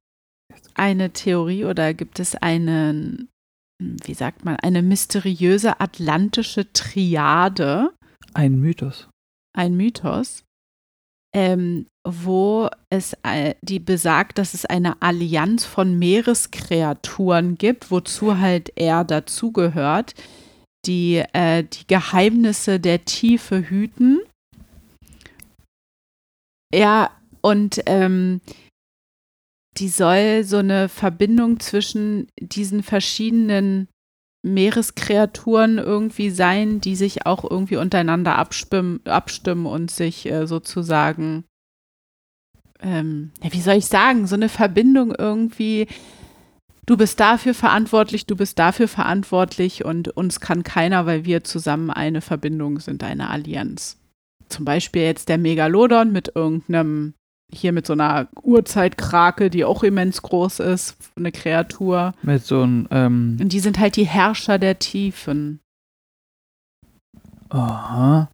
eine 0.75 1.11
Theorie 1.11 1.65
oder 1.65 1.93
gibt 1.93 2.21
es 2.21 2.37
einen, 2.37 3.29
wie 3.81 4.15
sagt 4.15 4.45
man, 4.45 4.57
eine 4.57 4.83
mysteriöse 4.83 5.81
atlantische 5.81 6.73
Triade. 6.73 7.93
Ein 8.35 8.61
Mythos. 8.61 9.09
ein 9.57 9.77
Mythos, 9.77 10.45
ähm, 11.35 11.87
wo 12.07 12.69
es 12.91 13.17
äh, 13.23 13.55
die 13.63 13.81
besagt, 13.81 14.39
dass 14.39 14.55
es 14.55 14.65
eine 14.65 15.01
Allianz 15.03 15.65
von 15.65 15.99
Meereskreaturen 15.99 17.57
gibt, 17.57 17.91
wozu 17.91 18.39
halt 18.39 18.73
er 18.77 19.05
dazugehört, 19.05 20.15
die 20.87 21.23
äh, 21.33 21.65
die 21.65 21.87
Geheimnisse 21.87 22.81
der 22.81 23.05
Tiefe 23.05 23.69
hüten. 23.69 24.21
Ja, 26.75 27.11
und 27.41 27.81
ähm, 27.87 28.41
die 29.79 29.89
soll 29.89 30.45
so 30.45 30.59
eine 30.59 30.89
Verbindung 30.89 31.61
zwischen 31.61 32.29
diesen 32.41 32.83
verschiedenen 32.83 33.89
Meereskreaturen 34.43 35.79
irgendwie 35.79 36.31
sein, 36.31 36.81
die 36.81 36.97
sich 36.97 37.27
auch 37.27 37.49
irgendwie 37.49 37.77
untereinander 37.77 38.37
abstimmen, 38.37 39.01
abstimmen 39.05 39.67
und 39.67 39.91
sich 39.91 40.27
äh, 40.31 40.47
sozusagen, 40.47 41.45
ähm, 42.81 43.33
wie 43.43 43.61
soll 43.61 43.77
ich 43.77 43.87
sagen, 43.87 44.27
so 44.27 44.37
eine 44.37 44.49
Verbindung 44.49 45.13
irgendwie, 45.17 45.89
du 46.87 46.97
bist 46.97 47.19
dafür 47.19 47.53
verantwortlich, 47.53 48.27
du 48.27 48.37
bist 48.37 48.59
dafür 48.59 48.87
verantwortlich 48.87 49.85
und 49.85 50.09
uns 50.09 50.41
kann 50.41 50.63
keiner, 50.63 51.05
weil 51.05 51.25
wir 51.25 51.43
zusammen 51.43 51.91
eine 51.91 52.21
Verbindung 52.21 52.79
sind, 52.79 53.03
eine 53.03 53.31
Allianz. 53.31 53.99
Zum 54.49 54.65
Beispiel 54.65 55.03
jetzt 55.03 55.29
der 55.29 55.39
Megalodon 55.39 56.13
mit 56.13 56.33
irgendeinem, 56.35 57.15
hier 57.53 57.73
mit 57.73 57.87
so 57.87 57.95
einer 57.95 58.29
Urzeitkrake, 58.43 59.49
die 59.51 59.65
auch 59.65 59.83
immens 59.83 60.21
groß 60.23 60.61
ist, 60.61 60.97
eine 61.17 61.33
Kreatur. 61.33 62.13
Mit 62.23 62.45
so 62.45 62.63
einem, 62.63 62.87
ähm, 62.91 63.39
Und 63.41 63.53
die 63.53 63.61
sind 63.61 63.79
halt 63.79 63.97
die 63.97 64.07
Herrscher 64.07 64.59
der 64.59 64.79
Tiefen. 64.79 65.61
aha. 67.51 68.29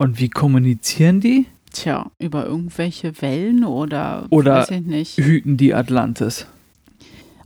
Und 0.00 0.18
wie 0.20 0.28
kommunizieren 0.30 1.20
die? 1.20 1.46
Tja, 1.72 2.10
über 2.18 2.46
irgendwelche 2.46 3.20
Wellen 3.20 3.64
oder, 3.64 4.26
Oder- 4.30 4.60
weiß 4.60 4.70
ich 4.70 4.80
nicht. 4.86 5.16
Hüten 5.18 5.56
die 5.56 5.74
Atlantis. 5.74 6.46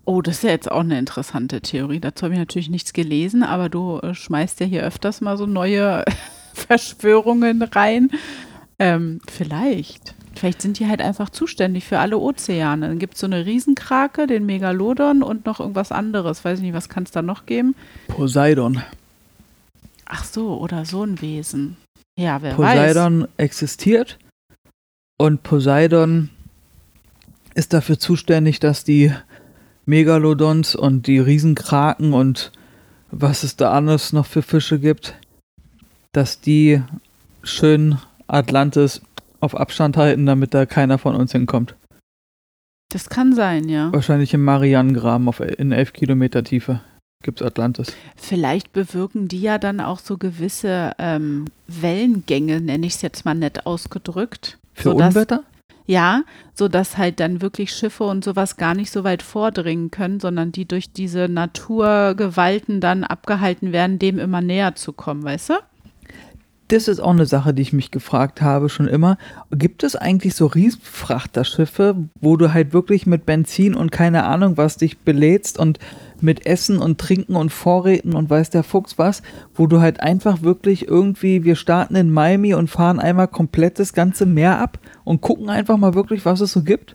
Oh, 0.04 0.20
das 0.20 0.36
ist 0.36 0.42
ja 0.44 0.50
jetzt 0.50 0.70
auch 0.70 0.80
eine 0.80 0.98
interessante 0.98 1.60
Theorie. 1.60 2.00
Dazu 2.00 2.24
habe 2.24 2.34
ich 2.34 2.38
natürlich 2.40 2.68
nichts 2.68 2.92
gelesen, 2.92 3.42
aber 3.42 3.68
du 3.68 3.98
äh, 3.98 4.14
schmeißt 4.14 4.60
ja 4.60 4.66
hier 4.66 4.82
öfters 4.82 5.20
mal 5.20 5.36
so 5.38 5.46
neue 5.46 6.04
Verschwörungen 6.54 7.62
rein. 7.62 8.10
Ähm, 8.82 9.20
vielleicht. 9.30 10.16
Vielleicht 10.34 10.60
sind 10.60 10.80
die 10.80 10.88
halt 10.88 11.00
einfach 11.00 11.30
zuständig 11.30 11.84
für 11.84 12.00
alle 12.00 12.18
Ozeane. 12.18 12.88
Dann 12.88 12.98
gibt 12.98 13.14
es 13.14 13.20
so 13.20 13.26
eine 13.26 13.46
Riesenkrake, 13.46 14.26
den 14.26 14.44
Megalodon 14.44 15.22
und 15.22 15.46
noch 15.46 15.60
irgendwas 15.60 15.92
anderes. 15.92 16.44
Weiß 16.44 16.58
ich 16.58 16.64
nicht, 16.64 16.74
was 16.74 16.88
kann 16.88 17.04
es 17.04 17.12
da 17.12 17.22
noch 17.22 17.46
geben? 17.46 17.76
Poseidon. 18.08 18.82
Ach 20.06 20.24
so, 20.24 20.58
oder 20.58 20.84
so 20.84 21.04
ein 21.04 21.20
Wesen. 21.20 21.76
Ja, 22.18 22.42
wer 22.42 22.58
weiß. 22.58 22.76
Poseidon 22.76 23.28
existiert 23.36 24.18
und 25.16 25.44
Poseidon 25.44 26.30
ist 27.54 27.72
dafür 27.72 28.00
zuständig, 28.00 28.58
dass 28.58 28.82
die 28.82 29.12
Megalodons 29.86 30.74
und 30.74 31.06
die 31.06 31.20
Riesenkraken 31.20 32.14
und 32.14 32.50
was 33.12 33.44
es 33.44 33.54
da 33.54 33.70
alles 33.70 34.12
noch 34.12 34.26
für 34.26 34.42
Fische 34.42 34.80
gibt, 34.80 35.14
dass 36.10 36.40
die 36.40 36.82
schön 37.44 37.98
Atlantis 38.32 39.00
auf 39.40 39.56
Abstand 39.56 39.96
halten, 39.96 40.26
damit 40.26 40.54
da 40.54 40.66
keiner 40.66 40.98
von 40.98 41.14
uns 41.16 41.32
hinkommt. 41.32 41.74
Das 42.90 43.08
kann 43.08 43.34
sein, 43.34 43.68
ja. 43.68 43.92
Wahrscheinlich 43.92 44.34
im 44.34 44.44
Marianengraben 44.44 45.28
auf, 45.28 45.40
in 45.40 45.72
elf 45.72 45.92
Kilometer 45.92 46.44
Tiefe 46.44 46.80
gibt's 47.22 47.42
Atlantis. 47.42 47.92
Vielleicht 48.16 48.72
bewirken 48.72 49.28
die 49.28 49.40
ja 49.40 49.58
dann 49.58 49.80
auch 49.80 49.98
so 49.98 50.18
gewisse 50.18 50.92
ähm, 50.98 51.46
Wellengänge, 51.68 52.60
nenne 52.60 52.86
ich 52.86 52.94
es 52.96 53.02
jetzt 53.02 53.24
mal 53.24 53.34
nett 53.34 53.64
ausgedrückt. 53.66 54.58
Für 54.74 54.90
Sodass- 54.90 55.14
Unwetter? 55.14 55.44
Ja, 55.84 56.22
so 56.54 56.68
dass 56.68 56.96
halt 56.96 57.18
dann 57.18 57.42
wirklich 57.42 57.72
Schiffe 57.74 58.04
und 58.04 58.22
sowas 58.22 58.56
gar 58.56 58.74
nicht 58.74 58.92
so 58.92 59.02
weit 59.02 59.20
vordringen 59.22 59.90
können, 59.90 60.20
sondern 60.20 60.52
die 60.52 60.64
durch 60.64 60.92
diese 60.92 61.28
Naturgewalten 61.28 62.80
dann 62.80 63.02
abgehalten 63.02 63.72
werden, 63.72 63.98
dem 63.98 64.18
immer 64.20 64.40
näher 64.40 64.76
zu 64.76 64.92
kommen, 64.92 65.24
weißt 65.24 65.50
du? 65.50 65.54
Das 66.72 66.88
ist 66.88 67.00
auch 67.00 67.10
eine 67.10 67.26
Sache, 67.26 67.52
die 67.52 67.60
ich 67.60 67.74
mich 67.74 67.90
gefragt 67.90 68.40
habe 68.40 68.70
schon 68.70 68.88
immer. 68.88 69.18
Gibt 69.50 69.82
es 69.82 69.94
eigentlich 69.94 70.34
so 70.34 70.46
Riesenfrachterschiffe, 70.46 72.08
wo 72.18 72.38
du 72.38 72.54
halt 72.54 72.72
wirklich 72.72 73.04
mit 73.04 73.26
Benzin 73.26 73.74
und 73.74 73.92
keine 73.92 74.24
Ahnung 74.24 74.56
was 74.56 74.78
dich 74.78 75.00
belädst 75.00 75.58
und 75.58 75.78
mit 76.22 76.46
Essen 76.46 76.78
und 76.78 76.96
Trinken 76.96 77.36
und 77.36 77.52
Vorräten 77.52 78.14
und 78.14 78.30
weiß 78.30 78.48
der 78.48 78.62
Fuchs 78.62 78.96
was, 78.96 79.20
wo 79.54 79.66
du 79.66 79.82
halt 79.82 80.00
einfach 80.00 80.40
wirklich 80.40 80.88
irgendwie, 80.88 81.44
wir 81.44 81.56
starten 81.56 81.94
in 81.94 82.10
Miami 82.10 82.54
und 82.54 82.70
fahren 82.70 83.00
einmal 83.00 83.28
komplett 83.28 83.78
das 83.78 83.92
ganze 83.92 84.24
Meer 84.24 84.58
ab 84.58 84.78
und 85.04 85.20
gucken 85.20 85.50
einfach 85.50 85.76
mal 85.76 85.92
wirklich, 85.92 86.24
was 86.24 86.40
es 86.40 86.52
so 86.52 86.62
gibt? 86.62 86.94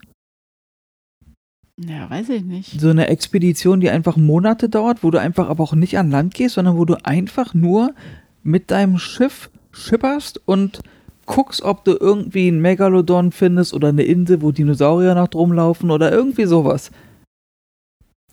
Ja, 1.80 2.10
weiß 2.10 2.30
ich 2.30 2.44
nicht. 2.44 2.82
So 2.82 2.90
eine 2.90 3.10
Expedition, 3.10 3.80
die 3.80 3.92
einfach 3.92 4.18
Monate 4.18 4.70
dauert, 4.70 5.04
wo 5.04 5.12
du 5.12 5.20
einfach 5.20 5.50
aber 5.50 5.64
auch 5.64 5.76
nicht 5.76 6.00
an 6.00 6.10
Land 6.10 6.34
gehst, 6.34 6.56
sondern 6.56 6.78
wo 6.78 6.86
du 6.86 6.96
einfach 7.06 7.54
nur 7.54 7.94
mit 8.42 8.72
deinem 8.72 8.98
Schiff 8.98 9.52
schipperst 9.78 10.42
und 10.46 10.82
guckst, 11.26 11.62
ob 11.62 11.84
du 11.84 11.96
irgendwie 12.00 12.48
einen 12.48 12.62
Megalodon 12.62 13.32
findest 13.32 13.74
oder 13.74 13.90
eine 13.90 14.04
Insel, 14.04 14.42
wo 14.42 14.52
Dinosaurier 14.52 15.14
noch 15.14 15.28
drum 15.28 15.54
laufen 15.54 15.92
oder 15.92 16.12
irgendwie 16.12 16.46
sowas. 16.46 16.92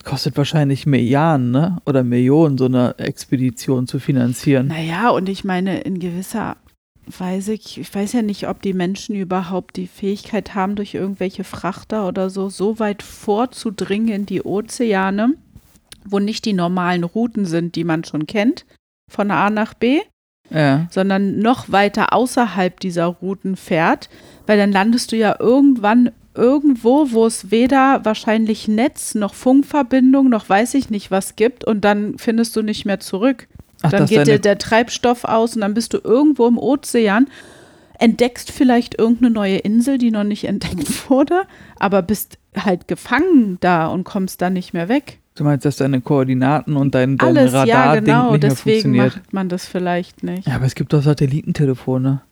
Kostet 0.04 0.36
wahrscheinlich 0.36 0.86
Milliarden, 0.86 1.50
ne? 1.50 1.78
Oder 1.86 2.04
Millionen, 2.04 2.58
so 2.58 2.66
eine 2.66 2.98
Expedition 2.98 3.86
zu 3.86 3.98
finanzieren. 3.98 4.68
Naja, 4.68 5.10
und 5.10 5.28
ich 5.28 5.44
meine, 5.44 5.80
in 5.80 5.98
gewisser 5.98 6.56
Weise, 7.06 7.54
ich 7.54 7.94
weiß 7.94 8.12
ja 8.12 8.22
nicht, 8.22 8.48
ob 8.48 8.62
die 8.62 8.74
Menschen 8.74 9.14
überhaupt 9.16 9.76
die 9.76 9.86
Fähigkeit 9.86 10.54
haben, 10.54 10.74
durch 10.76 10.94
irgendwelche 10.94 11.44
Frachter 11.44 12.06
oder 12.06 12.30
so, 12.30 12.48
so 12.48 12.78
weit 12.78 13.02
vorzudringen 13.02 14.08
in 14.08 14.26
die 14.26 14.42
Ozeane, 14.42 15.34
wo 16.04 16.18
nicht 16.18 16.44
die 16.44 16.52
normalen 16.52 17.04
Routen 17.04 17.46
sind, 17.46 17.74
die 17.74 17.84
man 17.84 18.04
schon 18.04 18.26
kennt, 18.26 18.66
von 19.10 19.30
A 19.30 19.50
nach 19.50 19.74
B, 19.74 20.00
Ja. 20.50 20.86
sondern 20.90 21.38
noch 21.38 21.72
weiter 21.72 22.12
außerhalb 22.12 22.78
dieser 22.78 23.06
Routen 23.06 23.56
fährt, 23.56 24.08
weil 24.46 24.58
dann 24.58 24.72
landest 24.72 25.10
du 25.12 25.16
ja 25.16 25.36
irgendwann 25.38 26.10
irgendwo, 26.34 27.12
wo 27.12 27.26
es 27.26 27.50
weder 27.50 28.04
wahrscheinlich 28.04 28.68
Netz 28.68 29.14
noch 29.14 29.34
Funkverbindung 29.34 30.28
noch 30.28 30.48
weiß 30.48 30.74
ich 30.74 30.90
nicht 30.90 31.10
was 31.10 31.36
gibt 31.36 31.64
und 31.64 31.82
dann 31.82 32.18
findest 32.18 32.54
du 32.56 32.62
nicht 32.62 32.84
mehr 32.84 33.00
zurück. 33.00 33.48
Ach, 33.82 33.90
dann 33.90 34.06
geht 34.06 34.26
dir 34.26 34.38
der 34.38 34.58
Treibstoff 34.58 35.24
aus 35.24 35.54
und 35.54 35.60
dann 35.60 35.74
bist 35.74 35.92
du 35.92 35.98
irgendwo 36.02 36.46
im 36.46 36.58
Ozean, 36.58 37.28
entdeckst 37.98 38.50
vielleicht 38.50 38.98
irgendeine 38.98 39.30
neue 39.30 39.56
Insel, 39.58 39.98
die 39.98 40.10
noch 40.10 40.24
nicht 40.24 40.44
entdeckt 40.48 41.10
wurde, 41.10 41.42
aber 41.78 42.02
bist 42.02 42.38
halt 42.58 42.88
gefangen 42.88 43.58
da 43.60 43.86
und 43.86 44.04
kommst 44.04 44.42
da 44.42 44.50
nicht 44.50 44.72
mehr 44.72 44.88
weg. 44.88 45.20
Du 45.36 45.42
meinst, 45.42 45.64
dass 45.64 45.76
deine 45.76 46.00
Koordinaten 46.00 46.76
und 46.76 46.94
dein, 46.94 47.16
dein 47.16 47.36
Alles, 47.36 47.52
ja 47.52 47.60
Radar-Ding 47.62 48.04
genau, 48.04 48.32
nicht 48.32 48.42
mehr 48.42 48.50
deswegen 48.50 48.82
funktioniert. 48.82 49.16
macht 49.16 49.32
man 49.32 49.48
das 49.48 49.66
vielleicht 49.66 50.22
nicht. 50.22 50.46
Ja, 50.46 50.54
aber 50.54 50.66
es 50.66 50.76
gibt 50.76 50.92
doch 50.92 51.02
Satellitentelefone. 51.02 52.22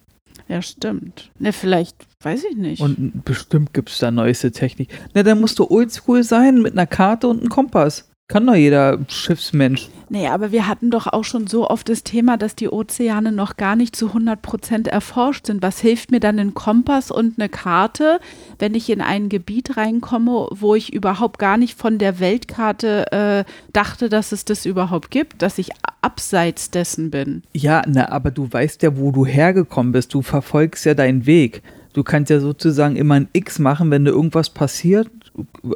Ja, 0.48 0.62
stimmt. 0.62 1.30
Ne, 1.38 1.52
vielleicht, 1.52 1.96
weiß 2.20 2.44
ich 2.50 2.56
nicht. 2.56 2.80
Und 2.80 3.24
bestimmt 3.24 3.74
gibt 3.74 3.90
es 3.90 3.98
da 3.98 4.10
neueste 4.10 4.52
Technik. 4.52 4.88
Na, 5.14 5.22
dann 5.22 5.40
musst 5.40 5.58
du 5.58 5.68
oldschool 5.68 6.22
sein 6.22 6.62
mit 6.62 6.74
einer 6.74 6.86
Karte 6.86 7.26
und 7.26 7.40
einem 7.40 7.48
Kompass. 7.48 8.08
Kann 8.32 8.46
doch 8.46 8.54
jeder 8.54 8.98
Schiffsmensch. 9.08 9.90
Nee, 10.08 10.26
aber 10.26 10.52
wir 10.52 10.66
hatten 10.66 10.90
doch 10.90 11.06
auch 11.06 11.22
schon 11.22 11.46
so 11.48 11.68
oft 11.68 11.86
das 11.90 12.02
Thema, 12.02 12.38
dass 12.38 12.56
die 12.56 12.70
Ozeane 12.70 13.30
noch 13.30 13.58
gar 13.58 13.76
nicht 13.76 13.94
zu 13.94 14.06
100 14.06 14.40
Prozent 14.40 14.88
erforscht 14.88 15.48
sind. 15.48 15.60
Was 15.60 15.80
hilft 15.80 16.10
mir 16.10 16.18
dann 16.18 16.38
ein 16.38 16.54
Kompass 16.54 17.10
und 17.10 17.38
eine 17.38 17.50
Karte, 17.50 18.20
wenn 18.58 18.74
ich 18.74 18.88
in 18.88 19.02
ein 19.02 19.28
Gebiet 19.28 19.76
reinkomme, 19.76 20.48
wo 20.50 20.74
ich 20.74 20.94
überhaupt 20.94 21.38
gar 21.38 21.58
nicht 21.58 21.78
von 21.78 21.98
der 21.98 22.20
Weltkarte 22.20 23.12
äh, 23.12 23.44
dachte, 23.74 24.08
dass 24.08 24.32
es 24.32 24.46
das 24.46 24.64
überhaupt 24.64 25.10
gibt, 25.10 25.42
dass 25.42 25.58
ich 25.58 25.68
abseits 26.00 26.70
dessen 26.70 27.10
bin? 27.10 27.42
Ja, 27.52 27.82
na, 27.86 28.08
aber 28.08 28.30
du 28.30 28.50
weißt 28.50 28.82
ja, 28.82 28.96
wo 28.96 29.10
du 29.10 29.26
hergekommen 29.26 29.92
bist. 29.92 30.14
Du 30.14 30.22
verfolgst 30.22 30.86
ja 30.86 30.94
deinen 30.94 31.26
Weg. 31.26 31.60
Du 31.92 32.02
kannst 32.02 32.30
ja 32.30 32.40
sozusagen 32.40 32.96
immer 32.96 33.16
ein 33.16 33.28
X 33.34 33.58
machen, 33.58 33.90
wenn 33.90 34.06
dir 34.06 34.12
irgendwas 34.12 34.48
passiert, 34.48 35.10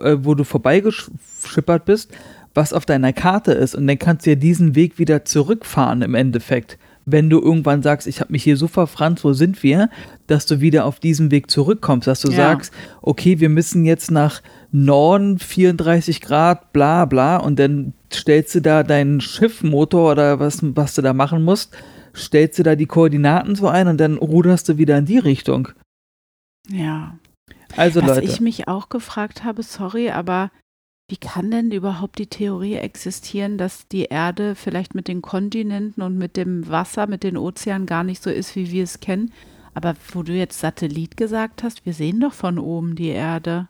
äh, 0.00 0.16
wo 0.20 0.34
du 0.34 0.44
vorbeigeschippert 0.44 1.84
bist, 1.84 2.10
was 2.56 2.72
auf 2.72 2.86
deiner 2.86 3.12
Karte 3.12 3.52
ist. 3.52 3.74
Und 3.74 3.86
dann 3.86 3.98
kannst 3.98 4.26
du 4.26 4.30
ja 4.30 4.36
diesen 4.36 4.74
Weg 4.74 4.98
wieder 4.98 5.24
zurückfahren 5.24 6.02
im 6.02 6.14
Endeffekt. 6.14 6.78
Wenn 7.04 7.30
du 7.30 7.40
irgendwann 7.40 7.82
sagst, 7.82 8.08
ich 8.08 8.20
habe 8.20 8.32
mich 8.32 8.42
hier 8.42 8.56
so 8.56 8.66
verfranst, 8.66 9.22
wo 9.22 9.32
sind 9.32 9.62
wir, 9.62 9.90
dass 10.26 10.46
du 10.46 10.60
wieder 10.60 10.84
auf 10.86 10.98
diesen 10.98 11.30
Weg 11.30 11.50
zurückkommst, 11.50 12.08
dass 12.08 12.20
du 12.22 12.30
Ja. 12.30 12.36
sagst, 12.36 12.72
okay, 13.00 13.38
wir 13.38 13.48
müssen 13.48 13.84
jetzt 13.84 14.10
nach 14.10 14.42
Norden 14.72 15.38
34 15.38 16.20
Grad, 16.20 16.72
bla 16.72 17.04
bla, 17.04 17.36
und 17.36 17.60
dann 17.60 17.92
stellst 18.12 18.56
du 18.56 18.60
da 18.60 18.82
deinen 18.82 19.20
Schiffmotor 19.20 20.10
oder 20.12 20.40
was, 20.40 20.58
was 20.62 20.94
du 20.94 21.02
da 21.02 21.12
machen 21.12 21.44
musst, 21.44 21.76
stellst 22.16 22.58
du 22.58 22.64
da 22.64 22.74
die 22.74 22.86
Koordinaten 22.86 23.54
so 23.54 23.68
ein 23.68 23.86
und 23.86 23.98
dann 23.98 24.16
ruderst 24.16 24.68
du 24.68 24.76
wieder 24.78 24.98
in 24.98 25.04
die 25.04 25.18
Richtung. 25.18 25.68
Ja. 26.68 27.18
Also 27.76 28.00
Was 28.02 28.16
Leute, 28.16 28.22
ich 28.24 28.40
mich 28.40 28.66
auch 28.66 28.88
gefragt 28.88 29.44
habe, 29.44 29.62
sorry, 29.62 30.10
aber 30.10 30.50
wie 31.08 31.16
kann 31.16 31.50
denn 31.50 31.70
überhaupt 31.70 32.18
die 32.18 32.26
Theorie 32.26 32.74
existieren, 32.74 33.58
dass 33.58 33.86
die 33.86 34.04
Erde 34.04 34.56
vielleicht 34.56 34.94
mit 34.94 35.06
den 35.06 35.22
Kontinenten 35.22 36.02
und 36.02 36.18
mit 36.18 36.36
dem 36.36 36.68
Wasser, 36.68 37.06
mit 37.06 37.22
den 37.22 37.36
Ozeanen 37.36 37.86
gar 37.86 38.02
nicht 38.02 38.22
so 38.22 38.30
ist, 38.30 38.56
wie 38.56 38.70
wir 38.72 38.82
es 38.82 38.98
kennen? 38.98 39.32
Aber 39.72 39.94
wo 40.12 40.22
du 40.22 40.32
jetzt 40.32 40.58
Satellit 40.58 41.16
gesagt 41.16 41.62
hast, 41.62 41.86
wir 41.86 41.94
sehen 41.94 42.20
doch 42.20 42.32
von 42.32 42.58
oben 42.58 42.96
die 42.96 43.08
Erde. 43.08 43.68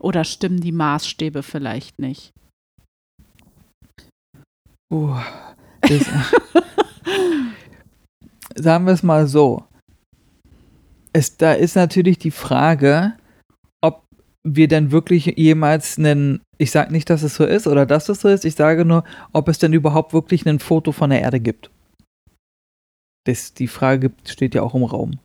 Oder 0.00 0.24
stimmen 0.24 0.60
die 0.60 0.72
Maßstäbe 0.72 1.42
vielleicht 1.44 2.00
nicht? 2.00 2.32
uh, 4.92 5.16
das, 5.80 6.06
sagen 8.56 8.86
wir 8.86 8.92
es 8.92 9.02
mal 9.02 9.26
so. 9.26 9.64
Es, 11.12 11.36
da 11.36 11.52
ist 11.52 11.76
natürlich 11.76 12.18
die 12.18 12.30
Frage, 12.30 13.14
wir 14.44 14.68
denn 14.68 14.90
wirklich 14.90 15.26
jemals 15.36 15.98
einen, 15.98 16.40
ich 16.58 16.70
sage 16.70 16.92
nicht, 16.92 17.08
dass 17.10 17.22
es 17.22 17.36
so 17.36 17.44
ist 17.44 17.66
oder 17.66 17.86
dass 17.86 18.08
es 18.08 18.20
so 18.20 18.28
ist, 18.28 18.44
ich 18.44 18.54
sage 18.54 18.84
nur, 18.84 19.04
ob 19.32 19.48
es 19.48 19.58
denn 19.58 19.72
überhaupt 19.72 20.12
wirklich 20.12 20.46
ein 20.46 20.58
Foto 20.58 20.92
von 20.92 21.10
der 21.10 21.20
Erde 21.20 21.40
gibt. 21.40 21.70
Das, 23.24 23.54
die 23.54 23.68
Frage 23.68 24.10
steht 24.24 24.54
ja 24.54 24.62
auch 24.62 24.74
im 24.74 24.82
Raum. 24.82 25.18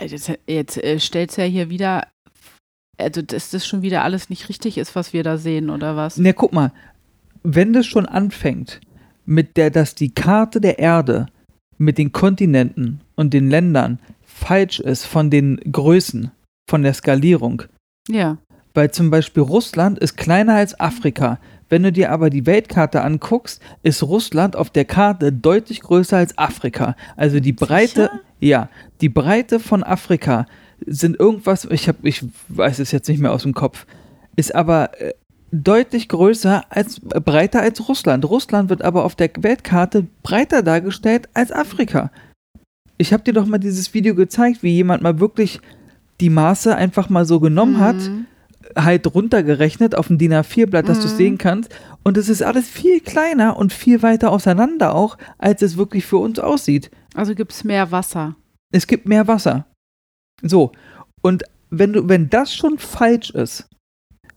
Jetzt, 0.00 0.32
jetzt 0.48 0.76
äh, 0.78 0.98
stellt 0.98 1.30
es 1.30 1.36
ja 1.36 1.44
hier 1.44 1.70
wieder, 1.70 2.08
also 2.98 3.22
dass 3.22 3.50
das 3.50 3.66
schon 3.66 3.82
wieder 3.82 4.02
alles 4.02 4.30
nicht 4.30 4.48
richtig 4.48 4.78
ist, 4.78 4.96
was 4.96 5.12
wir 5.12 5.22
da 5.22 5.38
sehen, 5.38 5.70
oder 5.70 5.94
was? 5.94 6.16
Ne, 6.16 6.34
guck 6.34 6.52
mal, 6.52 6.72
wenn 7.44 7.72
das 7.72 7.86
schon 7.86 8.06
anfängt, 8.06 8.80
mit 9.24 9.56
der, 9.56 9.70
dass 9.70 9.94
die 9.94 10.12
Karte 10.12 10.60
der 10.60 10.80
Erde 10.80 11.26
mit 11.78 11.98
den 11.98 12.12
Kontinenten 12.12 13.00
und 13.14 13.32
den 13.32 13.48
Ländern 13.48 13.98
falsch 14.22 14.80
ist 14.80 15.04
von 15.04 15.30
den 15.30 15.56
Größen, 15.70 16.32
von 16.68 16.82
der 16.82 16.94
Skalierung. 16.94 17.62
Ja. 18.08 18.38
Weil 18.74 18.90
zum 18.90 19.10
Beispiel 19.10 19.42
Russland 19.42 19.98
ist 19.98 20.16
kleiner 20.16 20.54
als 20.54 20.78
Afrika. 20.78 21.38
Wenn 21.68 21.82
du 21.82 21.92
dir 21.92 22.10
aber 22.10 22.28
die 22.30 22.46
Weltkarte 22.46 23.02
anguckst, 23.02 23.62
ist 23.82 24.02
Russland 24.02 24.56
auf 24.56 24.70
der 24.70 24.84
Karte 24.84 25.32
deutlich 25.32 25.80
größer 25.80 26.16
als 26.16 26.36
Afrika. 26.36 26.96
Also 27.16 27.40
die 27.40 27.52
Breite, 27.52 28.02
Sicher? 28.02 28.20
ja, 28.40 28.68
die 29.00 29.08
Breite 29.08 29.60
von 29.60 29.82
Afrika 29.82 30.46
sind 30.86 31.18
irgendwas, 31.18 31.64
ich 31.70 31.88
habe, 31.88 31.98
ich 32.02 32.24
weiß 32.48 32.78
es 32.80 32.90
jetzt 32.90 33.08
nicht 33.08 33.20
mehr 33.20 33.32
aus 33.32 33.42
dem 33.42 33.54
Kopf, 33.54 33.86
ist 34.36 34.54
aber 34.54 35.00
äh, 35.00 35.14
deutlich 35.52 36.08
größer 36.08 36.64
als 36.68 37.00
äh, 37.10 37.20
breiter 37.20 37.62
als 37.62 37.88
Russland. 37.88 38.24
Russland 38.28 38.68
wird 38.68 38.82
aber 38.82 39.04
auf 39.04 39.14
der 39.14 39.30
Weltkarte 39.38 40.06
breiter 40.22 40.62
dargestellt 40.62 41.28
als 41.32 41.52
Afrika. 41.52 42.10
Ich 42.98 43.12
habe 43.12 43.22
dir 43.22 43.32
doch 43.32 43.46
mal 43.46 43.58
dieses 43.58 43.94
Video 43.94 44.14
gezeigt, 44.14 44.62
wie 44.62 44.70
jemand 44.70 45.02
mal 45.02 45.18
wirklich 45.18 45.60
die 46.24 46.30
Maße 46.30 46.74
einfach 46.74 47.10
mal 47.10 47.26
so 47.26 47.38
genommen 47.38 47.78
hat 47.80 47.96
Mhm. 47.96 48.24
halt 48.76 49.14
runtergerechnet 49.14 49.94
auf 49.94 50.06
dem 50.06 50.16
DIN 50.16 50.32
A4-Blatt, 50.32 50.88
dass 50.88 51.00
du 51.00 51.06
es 51.06 51.18
sehen 51.18 51.36
kannst. 51.36 51.68
Und 52.02 52.16
es 52.16 52.30
ist 52.30 52.42
alles 52.42 52.66
viel 52.66 53.00
kleiner 53.00 53.58
und 53.58 53.74
viel 53.74 54.00
weiter 54.02 54.32
auseinander 54.32 54.94
auch, 54.94 55.18
als 55.36 55.60
es 55.60 55.76
wirklich 55.76 56.06
für 56.06 56.16
uns 56.16 56.38
aussieht. 56.38 56.90
Also 57.14 57.34
gibt 57.34 57.52
es 57.52 57.62
mehr 57.62 57.90
Wasser. 57.90 58.36
Es 58.72 58.86
gibt 58.86 59.06
mehr 59.06 59.28
Wasser. 59.28 59.66
So. 60.40 60.72
Und 61.20 61.42
wenn 61.68 61.92
du, 61.92 62.08
wenn 62.08 62.30
das 62.30 62.54
schon 62.54 62.78
falsch 62.78 63.28
ist, 63.30 63.68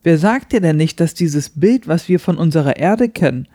wer 0.04 0.18
sagt 0.18 0.52
dir 0.52 0.60
denn 0.60 0.76
nicht, 0.76 1.00
dass 1.00 1.14
dieses 1.14 1.50
Bild, 1.52 1.88
was 1.88 2.10
wir 2.10 2.20
von 2.20 2.38
unserer 2.38 2.76
Erde 2.76 3.08
kennen, 3.08 3.48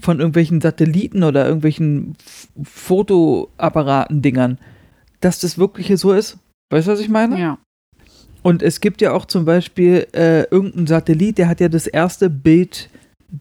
von 0.00 0.18
irgendwelchen 0.18 0.60
Satelliten 0.60 1.22
oder 1.22 1.46
irgendwelchen 1.46 2.16
Fotoapparaten-Dingern, 2.64 4.58
dass 5.20 5.38
das 5.38 5.56
wirklich 5.56 5.92
so 6.00 6.12
ist? 6.12 6.38
Weißt 6.70 6.88
du, 6.88 6.92
was 6.92 7.00
ich 7.00 7.08
meine? 7.08 7.38
Ja. 7.38 7.58
Und 8.42 8.62
es 8.62 8.80
gibt 8.80 9.00
ja 9.00 9.12
auch 9.12 9.24
zum 9.24 9.44
Beispiel 9.44 10.06
äh, 10.12 10.42
irgendeinen 10.50 10.86
Satellit, 10.86 11.38
der 11.38 11.48
hat 11.48 11.60
ja 11.60 11.68
das 11.68 11.86
erste 11.86 12.28
Bild 12.28 12.90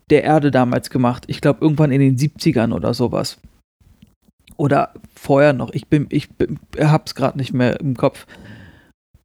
der 0.10 0.24
Erde 0.24 0.50
damals 0.50 0.90
gemacht. 0.90 1.26
Ich 1.28 1.42
glaube, 1.42 1.60
irgendwann 1.62 1.92
in 1.92 2.00
den 2.00 2.18
70ern 2.18 2.74
oder 2.74 2.94
sowas. 2.94 3.38
Oder 4.56 4.94
vorher 5.16 5.54
noch. 5.54 5.72
Ich 5.74 5.88
bin, 5.88 6.08
ich 6.10 6.30
bin, 6.30 6.60
hab's 6.80 7.16
gerade 7.16 7.38
nicht 7.38 7.54
mehr 7.54 7.80
im 7.80 7.98
Kopf. 7.98 8.26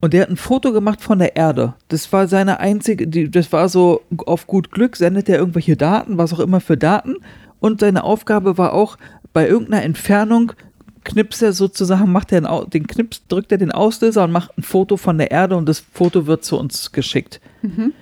Und 0.00 0.14
der 0.14 0.22
hat 0.22 0.30
ein 0.30 0.36
Foto 0.36 0.72
gemacht 0.72 1.00
von 1.00 1.18
der 1.18 1.36
Erde. 1.36 1.74
Das 1.88 2.12
war 2.12 2.28
seine 2.28 2.60
einzige, 2.60 3.06
die, 3.06 3.30
das 3.30 3.52
war 3.52 3.68
so 3.68 4.02
auf 4.26 4.46
gut 4.46 4.70
Glück, 4.70 4.96
sendet 4.96 5.28
er 5.28 5.38
irgendwelche 5.38 5.76
Daten, 5.76 6.18
was 6.18 6.32
auch 6.32 6.40
immer 6.40 6.60
für 6.60 6.76
Daten. 6.76 7.16
Und 7.60 7.80
seine 7.80 8.04
Aufgabe 8.04 8.58
war 8.58 8.72
auch, 8.72 8.96
bei 9.32 9.46
irgendeiner 9.46 9.84
Entfernung 9.84 10.52
knipst 11.04 11.42
er 11.42 11.52
sozusagen, 11.52 12.12
macht 12.12 12.32
er 12.32 12.40
den, 12.40 12.70
den 12.70 12.86
Knips, 12.86 13.26
drückt 13.28 13.52
er 13.52 13.58
den 13.58 13.72
Auslöser 13.72 14.24
und 14.24 14.32
macht 14.32 14.56
ein 14.56 14.62
Foto 14.62 14.96
von 14.96 15.18
der 15.18 15.30
Erde 15.30 15.56
und 15.56 15.68
das 15.68 15.80
Foto 15.80 16.26
wird 16.26 16.44
zu 16.44 16.58
uns 16.58 16.92
geschickt. 16.92 17.40
Mhm. 17.62 17.92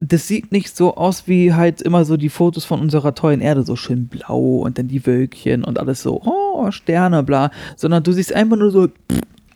Das 0.00 0.28
sieht 0.28 0.52
nicht 0.52 0.76
so 0.76 0.96
aus 0.96 1.26
wie 1.26 1.54
halt 1.54 1.80
immer 1.80 2.04
so 2.04 2.16
die 2.16 2.28
Fotos 2.28 2.64
von 2.64 2.80
unserer 2.80 3.14
tollen 3.14 3.40
Erde, 3.40 3.62
so 3.62 3.76
schön 3.76 4.08
blau 4.08 4.58
und 4.58 4.78
dann 4.78 4.88
die 4.88 5.06
Wölkchen 5.06 5.64
und 5.64 5.78
alles 5.78 6.02
so, 6.02 6.20
oh, 6.22 6.70
Sterne, 6.70 7.22
bla, 7.22 7.50
sondern 7.76 8.02
du 8.02 8.12
siehst 8.12 8.32
einfach 8.32 8.56
nur 8.56 8.70
so, 8.70 8.88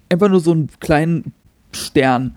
einfach 0.08 0.28
nur 0.28 0.40
so 0.40 0.52
einen 0.52 0.70
kleinen 0.80 1.34
Stern. 1.72 2.36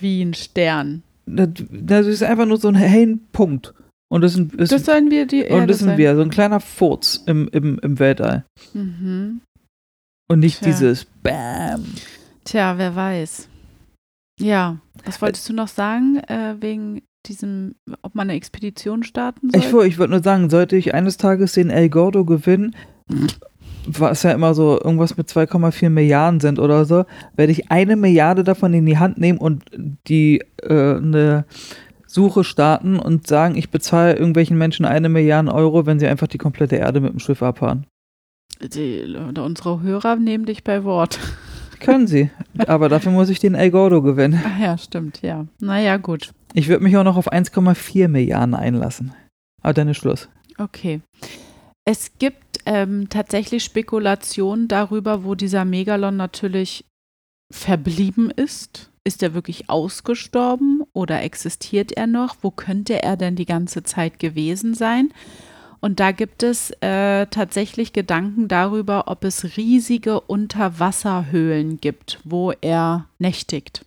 Wie 0.00 0.22
ein 0.22 0.34
Stern. 0.34 1.02
Das, 1.26 1.48
das 1.70 2.06
ist 2.06 2.22
einfach 2.22 2.46
nur 2.46 2.58
so 2.58 2.68
ein 2.68 2.74
hellen 2.74 3.20
Punkt. 3.32 3.72
Und 4.10 4.20
das, 4.20 4.34
sind, 4.34 4.54
ist, 4.54 4.70
Das 4.70 4.84
sollen 4.84 5.10
wir 5.10 5.26
die 5.26 5.42
Erde 5.42 5.62
und 5.62 5.70
das 5.70 5.78
sind 5.78 5.88
sein. 5.88 5.98
wir, 5.98 6.14
so 6.16 6.22
ein 6.22 6.30
kleiner 6.30 6.60
Furz 6.60 7.22
im, 7.26 7.48
im, 7.52 7.78
im 7.80 7.98
Weltall. 7.98 8.44
Mhm. 8.72 9.40
Und 10.28 10.38
nicht 10.38 10.60
Tja. 10.60 10.68
dieses 10.68 11.06
Bam. 11.22 11.84
Tja, 12.44 12.78
wer 12.78 12.94
weiß. 12.94 13.48
Ja, 14.40 14.78
was 15.04 15.20
wolltest 15.22 15.48
du 15.48 15.52
noch 15.52 15.68
sagen, 15.68 16.18
äh, 16.18 16.56
wegen 16.60 17.02
diesem, 17.26 17.74
ob 18.02 18.14
man 18.14 18.28
eine 18.28 18.36
Expedition 18.36 19.02
starten 19.02 19.50
soll? 19.50 19.60
Ich, 19.60 19.92
ich 19.92 19.98
würde 19.98 20.12
nur 20.12 20.22
sagen, 20.22 20.50
sollte 20.50 20.76
ich 20.76 20.94
eines 20.94 21.16
Tages 21.16 21.52
den 21.52 21.70
El 21.70 21.88
Gordo 21.88 22.24
gewinnen, 22.24 22.74
was 23.86 24.22
ja 24.22 24.32
immer 24.32 24.54
so 24.54 24.80
irgendwas 24.80 25.16
mit 25.16 25.28
2,4 25.28 25.90
Milliarden 25.90 26.40
sind 26.40 26.58
oder 26.58 26.84
so, 26.84 27.04
werde 27.36 27.52
ich 27.52 27.70
eine 27.70 27.96
Milliarde 27.96 28.44
davon 28.44 28.72
in 28.74 28.86
die 28.86 28.98
Hand 28.98 29.18
nehmen 29.18 29.38
und 29.38 29.64
die 30.08 30.42
äh, 30.62 30.96
eine 30.96 31.44
Suche 32.14 32.44
starten 32.44 33.00
und 33.00 33.26
sagen, 33.26 33.56
ich 33.56 33.70
bezahle 33.70 34.14
irgendwelchen 34.14 34.56
Menschen 34.56 34.84
eine 34.84 35.08
Milliarde 35.08 35.52
Euro, 35.52 35.84
wenn 35.84 35.98
sie 35.98 36.06
einfach 36.06 36.28
die 36.28 36.38
komplette 36.38 36.76
Erde 36.76 37.00
mit 37.00 37.12
dem 37.12 37.18
Schiff 37.18 37.42
abfahren. 37.42 37.86
die, 38.60 39.16
unsere 39.36 39.82
Hörer 39.82 40.14
nehmen 40.14 40.46
dich 40.46 40.62
bei 40.62 40.84
Wort. 40.84 41.18
Können 41.80 42.06
sie, 42.06 42.30
aber 42.68 42.88
dafür 42.88 43.10
muss 43.10 43.30
ich 43.30 43.40
den 43.40 43.56
El 43.56 43.72
Gordo 43.72 44.00
gewinnen. 44.00 44.40
Ach 44.46 44.60
ja, 44.60 44.78
stimmt, 44.78 45.22
ja. 45.22 45.46
Naja, 45.58 45.96
gut. 45.96 46.30
Ich 46.52 46.68
würde 46.68 46.84
mich 46.84 46.96
auch 46.96 47.02
noch 47.02 47.16
auf 47.16 47.32
1,4 47.32 48.06
Milliarden 48.06 48.54
einlassen. 48.54 49.12
Aber 49.60 49.74
dann 49.74 49.88
ist 49.88 49.96
Schluss. 49.96 50.28
Okay. 50.56 51.00
Es 51.84 52.12
gibt 52.20 52.60
ähm, 52.64 53.08
tatsächlich 53.10 53.64
Spekulationen 53.64 54.68
darüber, 54.68 55.24
wo 55.24 55.34
dieser 55.34 55.64
Megalon 55.64 56.16
natürlich 56.16 56.84
verblieben 57.52 58.30
ist. 58.30 58.92
Ist 59.02 59.22
er 59.22 59.34
wirklich 59.34 59.68
ausgestorben 59.68 60.83
oder 60.94 61.22
existiert 61.22 61.92
er 61.92 62.06
noch? 62.06 62.36
Wo 62.40 62.50
könnte 62.50 63.02
er 63.02 63.16
denn 63.16 63.36
die 63.36 63.44
ganze 63.44 63.82
Zeit 63.82 64.18
gewesen 64.18 64.74
sein? 64.74 65.12
Und 65.80 66.00
da 66.00 66.12
gibt 66.12 66.42
es 66.42 66.70
äh, 66.80 67.26
tatsächlich 67.26 67.92
Gedanken 67.92 68.48
darüber, 68.48 69.08
ob 69.08 69.22
es 69.24 69.58
riesige 69.58 70.18
Unterwasserhöhlen 70.20 71.78
gibt, 71.78 72.20
wo 72.24 72.52
er 72.52 73.06
nächtigt 73.18 73.84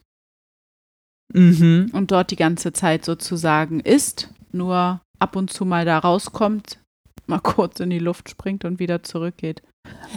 Mhm. 1.33 1.89
und 1.91 2.11
dort 2.11 2.31
die 2.31 2.37
ganze 2.37 2.71
Zeit 2.71 3.03
sozusagen 3.03 3.79
ist, 3.81 4.29
nur 4.51 5.01
ab 5.19 5.35
und 5.35 5.51
zu 5.51 5.65
mal 5.65 5.83
da 5.85 5.97
rauskommt, 5.99 6.79
mal 7.25 7.39
kurz 7.43 7.79
in 7.79 7.89
die 7.89 7.99
Luft 7.99 8.29
springt 8.29 8.63
und 8.63 8.79
wieder 8.79 9.03
zurückgeht. 9.03 9.61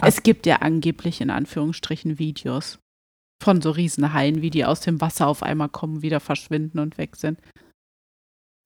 Es 0.01 0.23
gibt 0.23 0.45
ja 0.45 0.57
angeblich 0.57 1.19
in 1.21 1.29
Anführungsstrichen 1.29 2.17
Videos 2.19 2.79
von 3.41 3.61
so 3.61 3.71
Riesenhaien, 3.71 4.41
wie 4.41 4.49
die 4.49 4.65
aus 4.65 4.79
dem 4.81 5.01
Wasser 5.01 5.27
auf 5.27 5.43
einmal 5.43 5.69
kommen, 5.69 6.01
wieder 6.01 6.19
verschwinden 6.19 6.79
und 6.79 6.97
weg 6.97 7.15
sind. 7.15 7.39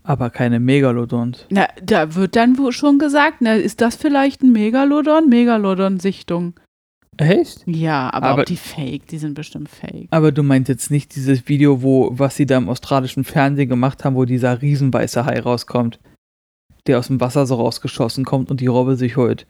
Aber 0.04 0.30
keine 0.30 0.60
Megalodons. 0.60 1.46
Na, 1.50 1.68
da 1.82 2.14
wird 2.14 2.36
dann 2.36 2.58
wohl 2.60 2.72
schon 2.72 3.00
gesagt, 3.00 3.38
na, 3.40 3.56
ist 3.56 3.82
das 3.82 3.96
vielleicht 3.96 4.44
ein 4.44 4.52
Megalodon? 4.52 5.30
Megalodon-Sichtung. 5.30 6.54
Echt? 7.18 7.64
Ja, 7.66 8.14
aber, 8.14 8.28
Aber- 8.28 8.44
die 8.46 8.58
fake, 8.58 9.08
die 9.08 9.18
sind 9.18 9.34
bestimmt 9.34 9.70
fake. 9.70 10.08
Aber 10.12 10.32
du 10.32 10.44
meinst 10.44 10.70
jetzt 10.70 10.92
nicht 10.92 11.16
dieses 11.16 11.48
Video, 11.48 11.82
wo, 11.82 12.10
was 12.12 12.36
sie 12.36 12.46
da 12.46 12.58
im 12.58 12.70
australischen 12.70 13.24
Fernsehen 13.24 13.70
gemacht 13.70 14.04
haben, 14.04 14.16
wo 14.16 14.26
dieser 14.26 14.62
riesenweiße 14.62 15.26
Hai 15.26 15.40
rauskommt, 15.40 16.00
der 16.88 17.00
aus 17.00 17.08
dem 17.08 17.20
Wasser 17.22 17.48
so 17.48 17.56
rausgeschossen 17.56 18.26
kommt 18.26 18.52
und 18.52 18.60
die 18.60 18.68
Robbe 18.68 18.98
sich 18.98 19.16
holt. 19.18 19.48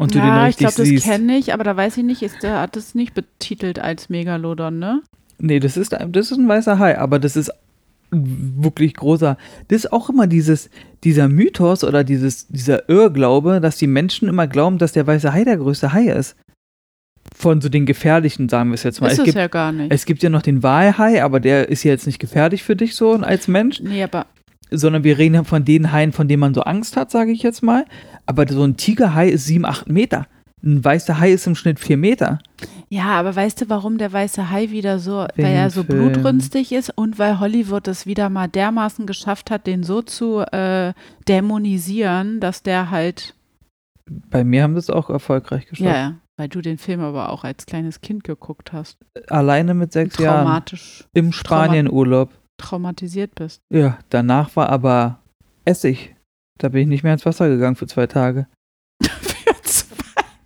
Und 0.00 0.14
du 0.14 0.18
den 0.18 0.28
ja, 0.28 0.42
ich 0.44 0.48
richtig 0.48 0.66
glaube, 0.66 0.76
das 0.78 0.88
siehst. 0.88 1.04
kenne 1.04 1.36
ich, 1.36 1.52
aber 1.52 1.62
da 1.62 1.76
weiß 1.76 1.98
ich 1.98 2.04
nicht, 2.04 2.22
ist, 2.22 2.42
der 2.42 2.60
hat 2.60 2.74
es 2.74 2.94
nicht 2.94 3.12
betitelt 3.12 3.78
als 3.78 4.08
Megalodon, 4.08 4.78
ne? 4.78 5.02
Nee, 5.38 5.60
das 5.60 5.76
ist, 5.76 5.92
das 5.92 6.30
ist 6.30 6.38
ein 6.38 6.48
weißer 6.48 6.78
Hai, 6.78 6.98
aber 6.98 7.18
das 7.18 7.36
ist 7.36 7.52
wirklich 8.10 8.94
großer. 8.94 9.36
Das 9.68 9.84
ist 9.84 9.92
auch 9.92 10.08
immer 10.08 10.26
dieses, 10.26 10.70
dieser 11.04 11.28
Mythos 11.28 11.84
oder 11.84 12.02
dieses, 12.02 12.48
dieser 12.48 12.88
Irrglaube, 12.88 13.60
dass 13.60 13.76
die 13.76 13.86
Menschen 13.86 14.26
immer 14.26 14.46
glauben, 14.46 14.78
dass 14.78 14.92
der 14.92 15.06
weiße 15.06 15.34
Hai 15.34 15.44
der 15.44 15.58
größte 15.58 15.92
Hai 15.92 16.06
ist. 16.06 16.34
Von 17.36 17.60
so 17.60 17.68
den 17.68 17.84
gefährlichen, 17.84 18.48
sagen 18.48 18.70
wir 18.70 18.76
es 18.76 18.82
jetzt 18.82 19.02
mal. 19.02 19.08
ist 19.08 19.12
es, 19.12 19.18
es 19.18 19.24
gibt, 19.26 19.36
ja 19.36 19.48
gar 19.48 19.70
nicht. 19.70 19.92
es 19.92 20.06
gibt 20.06 20.22
ja 20.22 20.30
noch 20.30 20.42
den 20.42 20.62
Walhai, 20.62 21.22
aber 21.22 21.40
der 21.40 21.68
ist 21.68 21.84
ja 21.84 21.90
jetzt 21.90 22.06
nicht 22.06 22.18
gefährlich 22.18 22.62
für 22.62 22.74
dich 22.74 22.96
so 22.96 23.12
als 23.12 23.48
Mensch. 23.48 23.80
nee, 23.80 24.02
aber 24.02 24.24
sondern 24.70 25.04
wir 25.04 25.18
reden 25.18 25.34
ja 25.34 25.44
von 25.44 25.64
den 25.64 25.92
Haien, 25.92 26.12
von 26.12 26.28
denen 26.28 26.40
man 26.40 26.54
so 26.54 26.62
Angst 26.62 26.96
hat, 26.96 27.10
sage 27.10 27.32
ich 27.32 27.42
jetzt 27.42 27.62
mal. 27.62 27.84
Aber 28.26 28.46
so 28.48 28.62
ein 28.64 28.76
Tigerhai 28.76 29.28
ist 29.28 29.44
sieben, 29.46 29.64
acht 29.64 29.88
Meter. 29.88 30.26
Ein 30.62 30.84
weißer 30.84 31.18
Hai 31.18 31.32
ist 31.32 31.46
im 31.46 31.54
Schnitt 31.54 31.80
vier 31.80 31.96
Meter. 31.96 32.38
ja, 32.90 33.04
aber 33.18 33.34
weißt 33.34 33.62
du, 33.62 33.68
warum 33.70 33.96
der 33.96 34.12
weiße 34.12 34.50
Hai 34.50 34.70
wieder 34.70 34.98
so, 34.98 35.26
Wegen 35.34 35.48
weil 35.48 35.54
er 35.54 35.70
so 35.70 35.82
Film. 35.84 36.12
blutrünstig 36.12 36.72
ist 36.72 36.90
und 36.96 37.18
weil 37.18 37.40
Hollywood 37.40 37.88
es 37.88 38.04
wieder 38.04 38.28
mal 38.28 38.46
dermaßen 38.46 39.06
geschafft 39.06 39.50
hat, 39.50 39.66
den 39.66 39.82
so 39.82 40.02
zu 40.02 40.40
äh, 40.40 40.92
dämonisieren, 41.26 42.40
dass 42.40 42.62
der 42.62 42.90
halt, 42.90 43.34
Bei 44.30 44.44
mir 44.44 44.62
haben 44.62 44.74
wir 44.74 44.78
es 44.80 44.90
auch 44.90 45.08
erfolgreich 45.10 45.66
geschafft. 45.66 45.80
ja, 45.88 45.96
ja, 45.96 46.14
weil 46.36 46.48
du 46.48 46.60
den 46.60 46.78
Film 46.78 47.00
aber 47.00 47.30
auch 47.30 47.44
als 47.44 47.66
kleines 47.66 48.00
Kind 48.02 48.24
geguckt 48.24 48.72
hast, 48.72 48.98
Alleine 49.28 49.74
mit 49.74 49.92
sechs 49.92 50.18
Jahren. 50.18 50.44
traumatisch 50.44 51.04
Im 51.14 51.32
Spanienurlaub. 51.32 52.30
Traumatisiert 52.60 53.34
bist. 53.34 53.60
Ja, 53.72 53.98
danach 54.10 54.54
war 54.56 54.68
aber 54.68 55.20
Essig. 55.64 56.14
Da 56.58 56.68
bin 56.68 56.82
ich 56.82 56.88
nicht 56.88 57.02
mehr 57.04 57.12
ins 57.14 57.26
Wasser 57.26 57.48
gegangen 57.48 57.76
für 57.76 57.86
zwei 57.86 58.06
Tage. 58.06 58.46
Für 59.02 59.62
zwei 59.62 59.96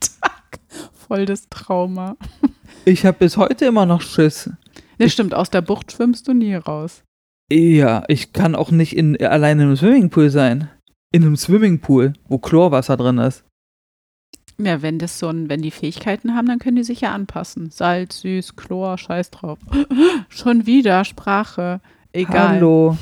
Tage. 0.00 0.90
Voll 0.92 1.26
das 1.26 1.48
Trauma. 1.48 2.16
Ich 2.84 3.04
habe 3.04 3.18
bis 3.18 3.36
heute 3.36 3.64
immer 3.66 3.86
noch 3.86 4.00
Schiss. 4.00 4.50
Das 4.98 5.06
Ich- 5.08 5.12
stimmt, 5.12 5.34
aus 5.34 5.50
der 5.50 5.60
Bucht 5.62 5.92
schwimmst 5.92 6.28
du 6.28 6.34
nie 6.34 6.54
raus. 6.54 7.02
Ja, 7.52 8.04
ich 8.08 8.32
kann 8.32 8.54
auch 8.54 8.70
nicht 8.70 8.96
in, 8.96 9.20
alleine 9.22 9.64
im 9.64 9.76
Swimmingpool 9.76 10.30
sein. 10.30 10.70
In 11.12 11.22
einem 11.24 11.36
Swimmingpool, 11.36 12.14
wo 12.28 12.38
Chlorwasser 12.38 12.96
drin 12.96 13.18
ist. 13.18 13.44
Ja, 14.58 14.82
wenn 14.82 14.98
das 15.00 15.18
so 15.18 15.28
ein, 15.28 15.48
wenn 15.48 15.62
die 15.62 15.70
Fähigkeiten 15.72 16.34
haben, 16.36 16.46
dann 16.46 16.58
können 16.60 16.76
die 16.76 16.84
sich 16.84 17.00
ja 17.00 17.12
anpassen. 17.12 17.70
Salz, 17.70 18.20
süß, 18.20 18.54
Chlor, 18.56 18.96
scheiß 18.98 19.30
drauf. 19.32 19.58
Schon 20.28 20.64
wieder 20.66 21.04
Sprache. 21.04 21.80
Egal. 22.14 22.48
Hallo. 22.48 22.96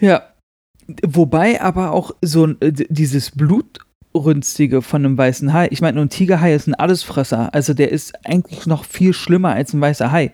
Ja. 0.00 0.22
Wobei 1.04 1.60
aber 1.60 1.92
auch 1.92 2.12
so 2.22 2.46
ein, 2.46 2.56
äh, 2.60 2.72
dieses 2.72 3.32
Blutrünstige 3.32 4.80
von 4.80 5.04
einem 5.04 5.18
weißen 5.18 5.52
Hai. 5.52 5.68
Ich 5.70 5.82
meine, 5.82 6.00
ein 6.00 6.08
Tigerhai 6.08 6.54
ist 6.54 6.66
ein 6.66 6.74
Allesfresser. 6.74 7.52
Also 7.52 7.74
der 7.74 7.92
ist 7.92 8.14
eigentlich 8.24 8.66
noch 8.66 8.84
viel 8.84 9.12
schlimmer 9.12 9.52
als 9.52 9.74
ein 9.74 9.80
weißer 9.80 10.10
Hai. 10.10 10.32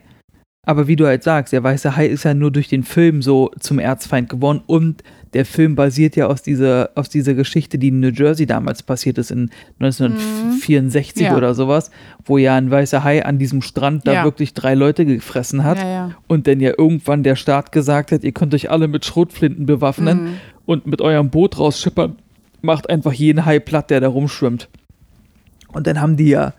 Aber 0.65 0.87
wie 0.87 0.95
du 0.95 1.05
halt 1.05 1.23
sagst, 1.23 1.51
der 1.51 1.61
weiße 1.61 1.97
Hai 1.97 2.07
ist 2.07 2.23
ja 2.23 2.33
nur 2.33 2.49
durch 2.51 2.69
den 2.69 2.83
Film 2.83 3.21
so 3.21 3.51
zum 3.59 3.79
Erzfeind 3.79 4.29
geworden 4.29 4.61
und 4.65 5.03
der 5.33 5.45
Film 5.45 5.75
basiert 5.75 6.15
ja 6.15 6.27
aus 6.27 6.41
dieser, 6.41 6.91
aus 6.95 7.09
dieser 7.09 7.33
Geschichte, 7.33 7.77
die 7.77 7.89
in 7.89 7.99
New 7.99 8.11
Jersey 8.11 8.45
damals 8.45 8.81
passiert 8.83 9.17
ist, 9.17 9.31
in 9.31 9.49
1964 9.79 11.23
Ja. 11.27 11.35
oder 11.35 11.53
sowas, 11.53 11.91
wo 12.23 12.37
ja 12.37 12.55
ein 12.55 12.69
weißer 12.71 13.03
Hai 13.03 13.25
an 13.25 13.39
diesem 13.39 13.61
Strand 13.61 14.07
da 14.07 14.13
Ja. 14.13 14.23
wirklich 14.23 14.53
drei 14.53 14.73
Leute 14.75 15.05
gefressen 15.05 15.63
hat 15.63 15.79
Ja, 15.79 15.87
ja. 15.89 16.11
und 16.27 16.47
dann 16.47 16.59
ja 16.59 16.71
irgendwann 16.77 17.23
der 17.23 17.35
Staat 17.35 17.71
gesagt 17.71 18.11
hat, 18.11 18.23
ihr 18.23 18.31
könnt 18.31 18.53
euch 18.53 18.69
alle 18.71 18.87
mit 18.87 19.05
Schrotflinten 19.05 19.65
bewaffnen 19.65 20.23
Mhm. 20.23 20.29
und 20.65 20.87
mit 20.87 21.01
eurem 21.01 21.29
Boot 21.29 21.57
rausschippern, 21.59 22.15
macht 22.61 22.89
einfach 22.89 23.11
jeden 23.13 23.45
Hai 23.45 23.59
platt, 23.59 23.89
der 23.89 23.99
da 24.01 24.07
rumschwimmt. 24.07 24.69
Und 25.69 25.87
dann 25.87 25.99
haben 25.99 26.15
die 26.15 26.29
ja 26.29 26.53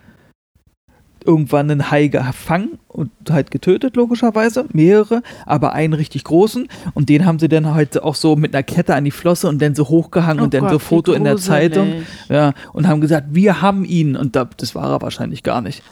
irgendwann 1.25 1.71
einen 1.71 1.91
Hai 1.91 2.09
gefangen 2.09 2.79
und 2.89 3.11
halt 3.31 3.51
getötet, 3.51 3.97
logischerweise, 3.97 4.67
mehrere, 4.73 5.23
aber 5.47 5.73
einen 5.73 5.93
richtig 5.93 6.25
großen 6.25 6.69
und 6.95 7.09
den 7.09 7.27
haben 7.27 7.39
sie 7.39 7.49
dann 7.49 7.75
halt 7.75 8.03
auch 8.03 8.15
so 8.15 8.37
mit 8.37 8.55
einer 8.55 8.63
Kette 8.63 8.95
an 8.95 9.05
die 9.05 9.11
Flosse 9.11 9.49
und 9.49 9.61
dann 9.61 9.75
so 9.75 9.89
hochgehangen 9.89 10.41
Oh 10.41 10.45
und 10.45 10.55
dann 10.55 10.63
Gott, 10.63 10.71
so 10.71 10.79
Foto 10.79 11.13
in 11.13 11.25
der. 11.25 11.35
Zeitung, 11.45 12.05
ja, 12.29 12.53
und 12.73 12.89
haben 12.89 13.01
gesagt, 13.01 13.29
wir 13.31 13.61
haben 13.61 13.85
ihn 13.85 14.17
und 14.17 14.37
da, 14.37 14.45
das 14.45 14.75
war 14.75 14.91
er 14.91 15.03
wahrscheinlich 15.03 15.43
gar 15.43 15.61
nicht. 15.61 15.83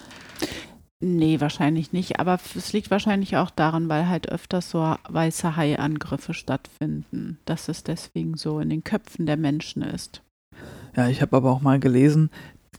Nee, 1.00 1.40
wahrscheinlich 1.40 1.92
nicht. 1.92 2.20
Aber 2.20 2.38
es 2.56 2.72
liegt 2.72 2.90
wahrscheinlich 2.92 3.36
auch 3.36 3.50
daran, 3.50 3.88
weil 3.88 4.08
halt 4.08 4.28
öfters 4.28 4.70
so 4.70 4.94
weiße 5.08 5.56
Hai-Angriffe 5.56 6.32
stattfinden. 6.32 7.38
Dass 7.44 7.68
es 7.68 7.82
deswegen 7.82 8.36
so 8.36 8.60
in 8.60 8.70
den 8.70 8.84
Köpfen 8.84 9.26
der 9.26 9.36
Menschen 9.36 9.82
ist. 9.82 10.22
Ja, 10.94 11.08
ich 11.08 11.20
habe 11.20 11.36
aber 11.36 11.50
auch 11.50 11.60
mal 11.60 11.80
gelesen, 11.80 12.30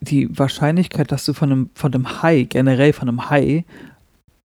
die 0.03 0.37
Wahrscheinlichkeit, 0.37 1.11
dass 1.11 1.25
du 1.25 1.33
von 1.33 1.51
einem, 1.51 1.69
von 1.73 1.93
einem 1.93 2.21
Hai, 2.21 2.43
generell 2.43 2.93
von 2.93 3.07
einem 3.07 3.29
Hai, 3.29 3.65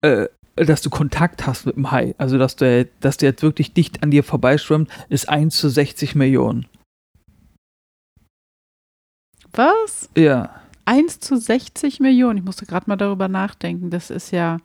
äh, 0.01 0.27
dass 0.55 0.81
du 0.81 0.89
Kontakt 0.89 1.45
hast 1.45 1.65
mit 1.65 1.75
dem 1.75 1.91
Hai, 1.91 2.15
also 2.17 2.37
dass 2.37 2.55
der, 2.55 2.85
dass 3.01 3.17
der 3.17 3.29
jetzt 3.29 3.43
wirklich 3.43 3.73
dicht 3.73 4.03
an 4.03 4.11
dir 4.11 4.23
vorbeischwimmt, 4.23 4.89
ist 5.09 5.27
1 5.27 5.57
zu 5.57 5.69
60 5.69 6.15
Millionen. 6.15 6.67
Was? 9.51 10.09
Ja. 10.17 10.61
1 10.85 11.19
zu 11.19 11.37
60 11.37 11.99
Millionen. 11.99 12.39
Ich 12.39 12.45
musste 12.45 12.65
gerade 12.65 12.87
mal 12.87 12.97
darüber 12.97 13.27
nachdenken. 13.27 13.89
Das 13.89 14.09
ist 14.09 14.31
ja, 14.31 14.59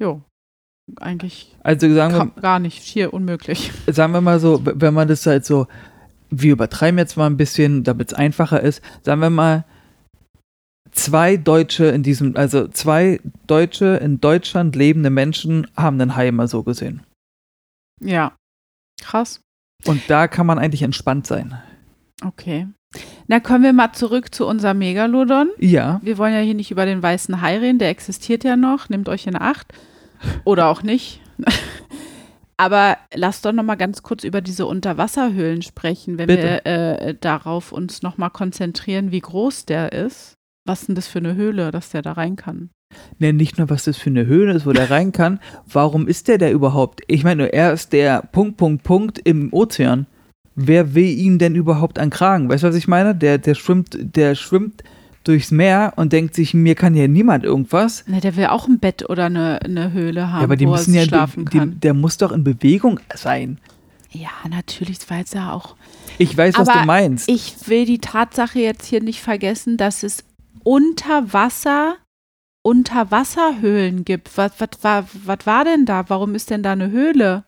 jo, 0.00 0.22
eigentlich 1.00 1.54
Also 1.62 1.92
sagen 1.92 2.14
wir, 2.14 2.42
gar 2.42 2.58
nicht, 2.58 2.84
schier 2.84 3.12
unmöglich. 3.12 3.70
sagen 3.86 4.12
wir 4.12 4.20
mal 4.20 4.40
so, 4.40 4.60
wenn 4.64 4.94
man 4.94 5.08
das 5.08 5.26
halt 5.26 5.44
so, 5.44 5.66
wir 6.30 6.52
übertreiben 6.52 6.98
jetzt 6.98 7.16
mal 7.16 7.26
ein 7.26 7.36
bisschen, 7.36 7.84
damit 7.84 8.12
es 8.12 8.18
einfacher 8.18 8.60
ist, 8.60 8.82
sagen 9.02 9.20
wir 9.20 9.30
mal, 9.30 9.64
zwei 10.92 11.36
Deutsche 11.36 11.86
in 11.86 12.02
diesem, 12.02 12.36
also 12.36 12.68
zwei 12.68 13.20
Deutsche 13.46 13.96
in 13.96 14.20
Deutschland 14.20 14.76
lebende 14.76 15.10
Menschen 15.10 15.66
haben 15.76 16.00
einen 16.00 16.16
Hai 16.16 16.30
mal 16.30 16.48
so 16.48 16.62
gesehen. 16.62 17.02
Ja. 18.00 18.32
Krass. 19.00 19.40
Und 19.86 20.02
da 20.08 20.28
kann 20.28 20.46
man 20.46 20.58
eigentlich 20.58 20.82
entspannt 20.82 21.26
sein. 21.26 21.58
Okay. 22.24 22.66
Na, 23.28 23.40
kommen 23.40 23.62
wir 23.62 23.72
mal 23.72 23.92
zurück 23.92 24.34
zu 24.34 24.46
unserem 24.46 24.78
Megalodon. 24.78 25.48
Ja. 25.58 26.00
Wir 26.02 26.18
wollen 26.18 26.34
ja 26.34 26.40
hier 26.40 26.54
nicht 26.54 26.70
über 26.70 26.86
den 26.86 27.02
weißen 27.02 27.40
Hai 27.40 27.58
reden, 27.58 27.78
der 27.78 27.88
existiert 27.88 28.44
ja 28.44 28.56
noch, 28.56 28.88
nehmt 28.88 29.08
euch 29.08 29.26
in 29.26 29.40
Acht. 29.40 29.72
Oder 30.44 30.68
auch 30.68 30.82
nicht. 30.82 31.20
Aber 32.56 32.98
lasst 33.14 33.46
doch 33.46 33.52
noch 33.52 33.62
mal 33.62 33.76
ganz 33.76 34.02
kurz 34.02 34.22
über 34.22 34.42
diese 34.42 34.66
Unterwasserhöhlen 34.66 35.62
sprechen, 35.62 36.18
wenn 36.18 36.26
Bitte. 36.26 36.60
wir 36.62 36.66
äh, 36.66 37.14
darauf 37.18 37.72
uns 37.72 38.02
noch 38.02 38.18
mal 38.18 38.28
konzentrieren, 38.28 39.12
wie 39.12 39.20
groß 39.20 39.64
der 39.64 39.92
ist. 39.92 40.34
Was 40.70 40.82
ist 40.82 40.86
denn 40.86 40.94
das 40.94 41.08
für 41.08 41.18
eine 41.18 41.34
Höhle, 41.34 41.72
dass 41.72 41.90
der 41.90 42.00
da 42.00 42.12
rein 42.12 42.36
kann? 42.36 42.70
Ne, 43.18 43.32
nicht 43.32 43.58
nur, 43.58 43.68
was 43.70 43.82
das 43.82 43.96
für 43.96 44.08
eine 44.08 44.26
Höhle 44.26 44.52
ist, 44.52 44.66
wo 44.66 44.72
der 44.72 44.88
rein 44.88 45.10
kann. 45.10 45.40
Warum 45.66 46.06
ist 46.06 46.28
der 46.28 46.38
da 46.38 46.48
überhaupt? 46.48 47.00
Ich 47.08 47.24
meine, 47.24 47.52
er 47.52 47.72
ist 47.72 47.92
der 47.92 48.22
Punkt, 48.22 48.56
Punkt, 48.56 48.84
Punkt 48.84 49.18
im 49.18 49.52
Ozean. 49.52 50.06
Wer 50.54 50.94
will 50.94 51.08
ihn 51.08 51.40
denn 51.40 51.56
überhaupt 51.56 51.98
an 51.98 52.10
Kragen? 52.10 52.48
Weißt 52.48 52.62
du, 52.62 52.68
was 52.68 52.76
ich 52.76 52.86
meine? 52.86 53.16
Der, 53.16 53.38
der 53.38 53.56
schwimmt, 53.56 53.98
der 54.00 54.36
schwimmt 54.36 54.84
durchs 55.24 55.50
Meer 55.50 55.94
und 55.96 56.12
denkt 56.12 56.36
sich, 56.36 56.54
mir 56.54 56.76
kann 56.76 56.94
hier 56.94 57.08
niemand 57.08 57.42
irgendwas. 57.42 58.04
Na, 58.06 58.20
der 58.20 58.36
will 58.36 58.46
auch 58.46 58.68
ein 58.68 58.78
Bett 58.78 59.10
oder 59.10 59.24
eine, 59.24 59.60
eine 59.62 59.90
Höhle 59.92 60.30
haben, 60.30 60.38
ja, 60.38 60.44
aber 60.44 60.54
die 60.54 60.68
wo 60.68 60.70
müssen 60.70 60.94
er 60.94 61.02
ja, 61.02 61.08
schlafen 61.08 61.46
die, 61.46 61.58
kann. 61.58 61.80
der 61.80 61.94
muss 61.94 62.16
doch 62.16 62.30
in 62.30 62.44
Bewegung 62.44 63.00
sein. 63.16 63.58
ja, 64.12 64.30
natürlich, 64.48 65.00
das 65.00 65.10
war 65.10 65.18
jetzt 65.18 65.34
ja 65.34 65.52
auch 65.52 65.74
Ich 66.18 66.36
weiß, 66.36 66.54
was 66.56 66.68
Aber 66.68 66.78
du 66.78 66.86
meinst. 66.86 67.28
Ich 67.28 67.56
will 67.66 67.86
die 67.86 67.98
Tatsache 67.98 68.60
jetzt 68.60 68.86
hier 68.86 69.02
nicht 69.02 69.20
vergessen, 69.20 69.76
dass 69.76 70.04
es 70.04 70.24
unter 70.64 71.32
Wasser 71.32 71.96
Unterwasserhöhlen 72.62 74.04
gibt. 74.04 74.36
Was, 74.36 74.52
was, 74.58 74.68
war, 74.82 75.08
was 75.24 75.46
war 75.46 75.64
denn 75.64 75.86
da? 75.86 76.08
Warum 76.08 76.34
ist 76.34 76.50
denn 76.50 76.62
da 76.62 76.72
eine 76.72 76.90
Höhle? 76.90 77.44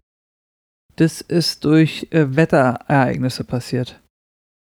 Das 0.96 1.20
ist 1.20 1.64
durch 1.64 2.08
äh, 2.10 2.34
Wetterereignisse 2.36 3.44
passiert. 3.44 4.00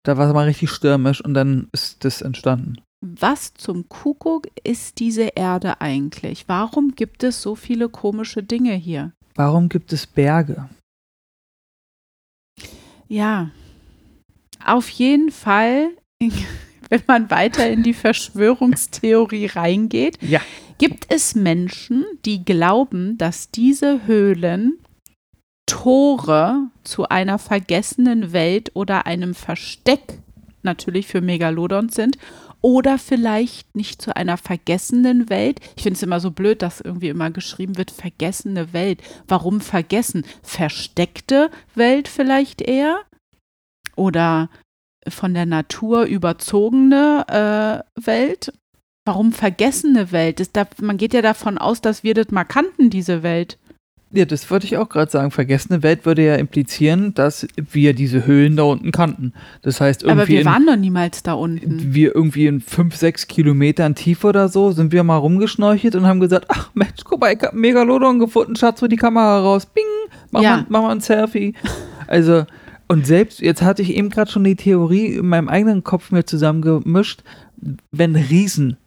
Da 0.03 0.17
war 0.17 0.27
es 0.27 0.33
mal 0.33 0.45
richtig 0.45 0.69
stürmisch 0.69 1.23
und 1.23 1.33
dann 1.33 1.67
ist 1.73 2.05
das 2.05 2.21
entstanden. 2.21 2.81
Was 3.01 3.53
zum 3.53 3.89
Kuckuck 3.89 4.47
ist 4.63 4.99
diese 4.99 5.23
Erde 5.35 5.81
eigentlich? 5.81 6.47
Warum 6.47 6.95
gibt 6.95 7.23
es 7.23 7.41
so 7.41 7.55
viele 7.55 7.89
komische 7.89 8.41
Dinge 8.41 8.73
hier? 8.73 9.11
Warum 9.35 9.69
gibt 9.69 9.93
es 9.93 10.07
Berge? 10.07 10.69
Ja, 13.07 13.51
auf 14.65 14.89
jeden 14.89 15.31
Fall, 15.31 15.91
wenn 16.89 17.01
man 17.07 17.29
weiter 17.31 17.69
in 17.69 17.83
die 17.83 17.93
Verschwörungstheorie 17.93 19.47
reingeht, 19.47 20.17
Ja. 20.21 20.41
gibt 20.77 21.05
es 21.09 21.35
Menschen, 21.35 22.05
die 22.25 22.43
glauben, 22.45 23.17
dass 23.17 23.51
diese 23.51 24.05
Höhlen 24.07 24.79
Tore 25.65 26.67
zu 26.83 27.09
einer 27.09 27.39
vergessenen 27.39 28.31
Welt 28.31 28.71
oder 28.73 29.05
einem 29.05 29.33
Versteck 29.35 30.19
natürlich 30.63 31.07
für 31.07 31.21
Megalodons 31.21 31.93
sind 31.95 32.17
oder 32.61 32.97
vielleicht 32.97 33.75
nicht 33.75 34.01
zu 34.01 34.15
einer 34.15 34.37
vergessenen 34.37 35.29
Welt. 35.29 35.59
Ich 35.75 35.83
finde 35.83 35.97
es 35.97 36.03
immer 36.03 36.19
so 36.19 36.31
blöd, 36.31 36.61
dass 36.61 36.81
irgendwie 36.81 37.09
immer 37.09 37.31
geschrieben 37.31 37.77
wird, 37.77 37.91
vergessene 37.91 38.73
Welt. 38.73 39.01
Warum 39.27 39.61
vergessen? 39.61 40.25
Versteckte 40.41 41.51
Welt 41.75 42.07
vielleicht 42.07 42.61
eher? 42.61 42.99
Oder 43.95 44.49
von 45.07 45.33
der 45.33 45.45
Natur 45.45 46.03
überzogene 46.05 47.83
äh, 47.95 48.01
Welt? 48.05 48.53
Warum 49.05 49.31
vergessene 49.31 50.11
Welt? 50.11 50.39
Das, 50.39 50.51
da, 50.51 50.65
man 50.81 50.97
geht 50.97 51.13
ja 51.13 51.21
davon 51.21 51.57
aus, 51.57 51.81
dass 51.81 52.03
wir 52.03 52.13
das 52.13 52.29
mal 52.31 52.43
kannten, 52.43 52.89
diese 52.89 53.23
Welt. 53.23 53.57
Ja, 54.11 54.23
das 54.23 54.49
wollte 54.49 54.65
ich 54.65 54.77
auch 54.77 54.87
gerade 54.87 55.11
sagen. 55.11 55.31
Vergessene 55.31 55.83
Welt 55.83 56.05
würde 56.05 56.25
ja 56.25 56.35
implizieren, 56.35 57.13
dass 57.13 57.45
wir 57.57 57.93
diese 57.93 58.25
Höhlen 58.25 58.55
da 58.55 58.63
unten 58.63 58.91
kannten. 58.93 59.33
Das 59.63 59.81
heißt, 59.81 60.03
irgendwie 60.03 60.21
Aber 60.21 60.27
wir 60.29 60.39
in, 60.41 60.45
waren 60.45 60.65
noch 60.65 60.77
niemals 60.77 61.23
da 61.23 61.33
unten. 61.33 61.93
wir 61.93 62.15
irgendwie 62.15 62.47
in 62.47 62.61
fünf, 62.61 62.95
sechs 62.95 63.27
Kilometern 63.27 63.95
tief 63.95 64.23
oder 64.23 64.47
so 64.47 64.71
sind 64.71 64.93
wir 64.93 65.03
mal 65.03 65.17
rumgeschnorchelt 65.17 65.95
und 65.95 66.05
haben 66.07 66.21
gesagt, 66.21 66.45
ach 66.47 66.69
Mensch, 66.73 67.03
guck 67.03 67.19
mal, 67.19 67.33
ich 67.33 67.41
hab 67.41 67.51
einen 67.51 67.61
Megalodon 67.61 68.19
gefunden, 68.19 68.55
Schatz, 68.55 68.81
hol 68.81 68.87
die 68.87 68.95
Kamera 68.95 69.39
raus, 69.41 69.65
bing, 69.65 69.83
mach, 70.31 70.41
Ja. 70.41 70.57
mal, 70.57 70.65
mach 70.69 70.81
mal 70.83 70.91
ein 70.91 71.01
Selfie. 71.01 71.53
Also, 72.07 72.45
und 72.87 73.05
selbst, 73.05 73.39
jetzt 73.41 73.61
hatte 73.61 73.81
ich 73.81 73.95
eben 73.95 74.09
gerade 74.09 74.31
schon 74.31 74.43
die 74.43 74.55
Theorie 74.55 75.15
in 75.15 75.27
meinem 75.27 75.49
eigenen 75.49 75.83
Kopf 75.83 76.11
mir 76.11 76.25
zusammengemischt, 76.25 77.23
wenn 77.91 78.15
Riesen 78.15 78.77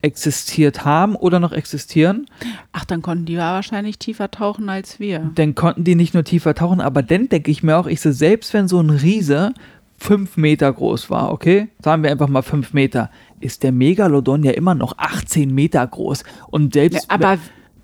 existiert 0.00 0.84
haben 0.84 1.16
oder 1.16 1.40
noch 1.40 1.52
existieren, 1.52 2.26
Ach, 2.72 2.84
dann 2.84 3.02
konnten 3.02 3.26
die 3.26 3.32
ja 3.32 3.54
wahrscheinlich 3.54 3.98
tiefer 3.98 4.30
tauchen 4.30 4.68
als 4.68 5.00
wir. 5.00 5.30
dann 5.34 5.56
konnten 5.56 5.82
die 5.82 5.96
nicht 5.96 6.14
nur 6.14 6.22
tiefer 6.22 6.54
tauchen, 6.54 6.80
aber 6.80 7.02
dann 7.02 7.28
denke 7.28 7.50
ich 7.50 7.64
mir 7.64 7.76
auch, 7.76 7.88
ich 7.88 8.00
so, 8.00 8.12
selbst 8.12 8.54
wenn 8.54 8.68
so 8.68 8.78
ein 8.80 8.90
Riese 8.90 9.54
fünf 9.96 10.36
Meter 10.36 10.72
groß 10.72 11.10
war, 11.10 11.32
okay, 11.32 11.68
sagen 11.82 12.04
wir 12.04 12.12
einfach 12.12 12.28
mal 12.28 12.42
fünf 12.42 12.72
Meter, 12.72 13.10
ist 13.40 13.64
der 13.64 13.72
Megalodon 13.72 14.44
ja 14.44 14.52
immer 14.52 14.76
noch 14.76 14.96
18 14.98 15.52
Meter 15.52 15.84
groß. 15.84 16.22
Und 16.48 16.76
Ja, 16.76 16.82
selbst, 16.82 17.10
aber 17.10 17.38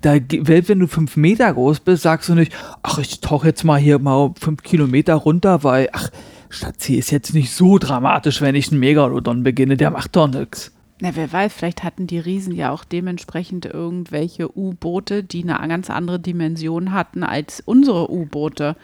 da, 0.05 0.17
wenn 0.17 0.79
du 0.79 0.87
fünf 0.87 1.17
Meter 1.17 1.53
groß 1.53 1.81
bist, 1.81 2.03
sagst 2.03 2.29
du 2.29 2.35
nicht, 2.35 2.53
ach, 2.83 2.99
ich 2.99 3.21
tauche 3.21 3.49
jetzt 3.49 3.65
mal 3.65 3.79
hier 3.79 3.99
mal 3.99 4.33
fünf 4.39 4.63
Kilometer 4.63 5.15
runter, 5.15 5.65
weil, 5.65 5.89
ach, 5.93 6.11
Schatzi, 6.51 6.97
ist 6.97 7.11
jetzt 7.11 7.35
nicht 7.35 7.53
so 7.53 7.79
dramatisch, 7.79 8.41
wenn 8.41 8.55
ich 8.55 8.71
einen 8.71 8.81
Megalodon 8.81 9.43
beginne, 9.43 9.77
der 9.77 9.91
macht 9.91 10.15
doch 10.15 10.29
nix. 10.29 10.73
Na, 11.01 11.17
wer 11.17 11.33
weiß, 11.33 11.53
vielleicht 11.53 11.83
hatten 11.83 12.07
die 12.07 12.19
Riesen 12.19 12.55
ja 12.55 12.71
auch 12.71 12.85
dementsprechend 12.85 13.67
irgendwelche 13.67 14.57
U-Boote, 14.57 15.25
die 15.25 15.43
eine 15.43 15.69
ganz 15.69 15.91
andere 15.91 16.21
Dimension 16.21 16.93
hatten 16.93 17.25
als 17.25 17.61
unsere 17.65 18.11
U-Boote. 18.11 18.77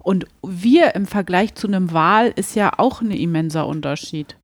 Und 0.00 0.26
wir 0.42 0.94
im 0.94 1.06
Vergleich 1.06 1.54
zu 1.54 1.66
einem 1.66 1.92
Wal 1.92 2.32
ist 2.34 2.56
ja 2.56 2.72
auch 2.78 3.02
ein 3.02 3.10
immenser 3.10 3.66
Unterschied. 3.66 4.38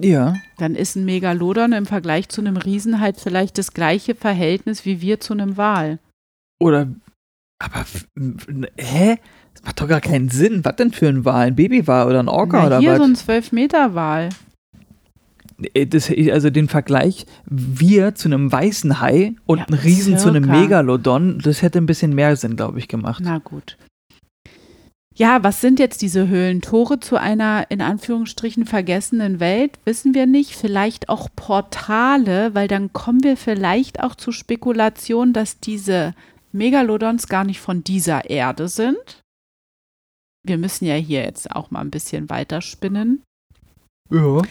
Ja. 0.00 0.34
Dann 0.58 0.74
ist 0.74 0.96
ein 0.96 1.04
Megalodon 1.04 1.72
im 1.72 1.86
Vergleich 1.86 2.28
zu 2.28 2.40
einem 2.40 2.56
Riesen 2.56 3.00
halt 3.00 3.18
vielleicht 3.20 3.58
das 3.58 3.72
gleiche 3.72 4.14
Verhältnis 4.14 4.84
wie 4.84 5.00
wir 5.00 5.20
zu 5.20 5.32
einem 5.32 5.56
Wal. 5.56 5.98
Oder, 6.60 6.88
aber, 7.58 7.84
hä? 8.78 9.16
Das 9.54 9.64
macht 9.64 9.80
doch 9.80 9.88
gar 9.88 10.00
keinen 10.00 10.28
Sinn. 10.30 10.64
Was 10.64 10.76
denn 10.76 10.92
für 10.92 11.08
ein 11.08 11.24
Wal? 11.24 11.48
Ein 11.48 11.56
Babywal 11.56 12.08
oder 12.08 12.20
ein 12.20 12.28
Orca 12.28 12.60
Na, 12.60 12.66
oder 12.66 12.78
hier 12.78 12.92
was? 12.92 12.98
so 12.98 13.04
ein 13.04 13.14
12-Meter-Wal. 13.14 14.30
Äh, 15.74 15.86
das, 15.86 16.10
also 16.10 16.50
den 16.50 16.68
Vergleich 16.68 17.26
wir 17.46 18.14
zu 18.14 18.28
einem 18.28 18.50
weißen 18.50 19.00
Hai 19.00 19.34
und 19.46 19.58
Ja, 19.58 19.66
ein 19.66 19.74
Riesen 19.74 20.18
zu 20.18 20.28
einem 20.28 20.44
circa. 20.44 20.60
Megalodon, 20.60 21.38
das 21.40 21.62
hätte 21.62 21.78
ein 21.78 21.86
bisschen 21.86 22.14
mehr 22.14 22.34
Sinn, 22.36 22.56
glaube 22.56 22.78
ich, 22.78 22.88
gemacht. 22.88 23.22
Na 23.24 23.38
gut. 23.38 23.76
Ja, 25.14 25.42
was 25.44 25.60
sind 25.60 25.78
jetzt 25.78 26.00
diese 26.00 26.28
Höhlentore 26.28 26.98
zu 26.98 27.16
einer 27.16 27.70
in 27.70 27.82
Anführungsstrichen 27.82 28.64
vergessenen 28.64 29.40
Welt? 29.40 29.78
Wissen 29.84 30.14
wir 30.14 30.26
nicht. 30.26 30.56
Vielleicht 30.56 31.08
auch 31.10 31.28
Portale, 31.36 32.54
weil 32.54 32.66
dann 32.66 32.92
kommen 32.92 33.22
wir 33.22 33.36
vielleicht 33.36 34.00
auch 34.02 34.14
zu 34.14 34.32
Spekulationen, 34.32 35.34
dass 35.34 35.60
diese 35.60 36.14
Megalodons 36.52 37.28
gar 37.28 37.44
nicht 37.44 37.60
von 37.60 37.84
dieser 37.84 38.30
Erde 38.30 38.68
sind. 38.68 39.22
Wir 40.44 40.58
müssen 40.58 40.86
ja 40.86 40.94
hier 40.94 41.22
jetzt 41.22 41.50
auch 41.54 41.70
mal 41.70 41.80
ein 41.82 41.90
bisschen 41.90 42.28
weiterspinnen 42.28 43.22
Ja. 44.10 44.42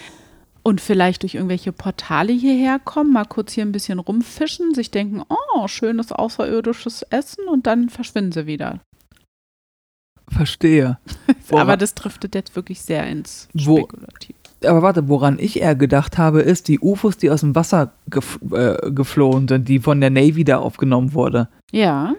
und 0.64 0.80
vielleicht 0.80 1.24
durch 1.24 1.36
irgendwelche 1.36 1.74
Portale 1.74 2.32
hierher 2.32 2.80
kommen, 2.80 3.12
mal 3.12 3.26
kurz 3.26 3.52
hier 3.52 3.66
ein 3.66 3.74
bisschen 3.74 4.00
rumfischen, 4.00 4.74
sich 4.74 4.90
denken, 4.92 5.24
oh, 5.28 5.68
schönes 5.68 6.12
außerirdisches 6.12 7.02
Essen 7.10 7.48
und 7.50 7.68
dann 7.68 7.90
verschwinden 7.90 8.32
sie 8.32 8.46
wieder. 8.46 8.80
Verstehe. 10.32 10.98
Woran- 11.50 11.62
Aber 11.62 11.78
das 11.78 11.94
driftet 11.96 12.36
jetzt 12.36 12.56
wirklich 12.56 12.82
sehr 12.82 13.06
ins 13.08 13.48
Wo- 13.54 13.78
Spekulativ. 13.80 14.36
Aber 14.66 14.82
warte, 14.84 15.08
woran 15.08 15.40
ich 15.40 15.60
eher 15.60 15.74
gedacht 15.76 16.18
habe, 16.20 16.42
ist 16.42 16.68
die 16.68 16.80
UFOs, 16.80 17.18
die 17.18 17.32
aus 17.32 17.40
dem 17.42 17.56
Wasser 17.56 17.94
gef 18.10 18.38
äh, 18.52 18.92
geflohen 18.92 19.48
sind, 19.48 19.68
die 19.68 19.80
von 19.80 20.00
der 20.00 20.12
Navy 20.12 20.44
da 20.44 20.60
aufgenommen 20.60 21.14
wurde. 21.14 21.48
Ja, 21.72 22.14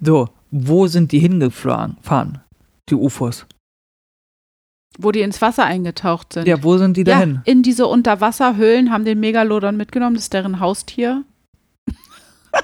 So, 0.00 0.28
wo 0.52 0.86
sind 0.86 1.10
die 1.10 1.18
hingefahren? 1.18 1.96
Fahren, 2.02 2.40
die 2.88 2.94
UFOs? 2.94 3.46
wo 5.00 5.12
die 5.12 5.20
ins 5.20 5.40
Wasser 5.40 5.64
eingetaucht 5.64 6.32
sind. 6.32 6.48
Ja, 6.48 6.60
wo 6.64 6.76
sind 6.76 6.96
die 6.96 7.02
Ja, 7.02 7.14
dahin? 7.18 7.40
in 7.44 7.62
diese 7.62 7.86
Unterwasserhöhlen 7.86 8.90
haben 8.90 9.04
den 9.04 9.20
Megalodon 9.20 9.76
mitgenommen, 9.76 10.14
das 10.16 10.24
ist 10.24 10.32
deren 10.32 10.58
Haustier. 10.58 11.24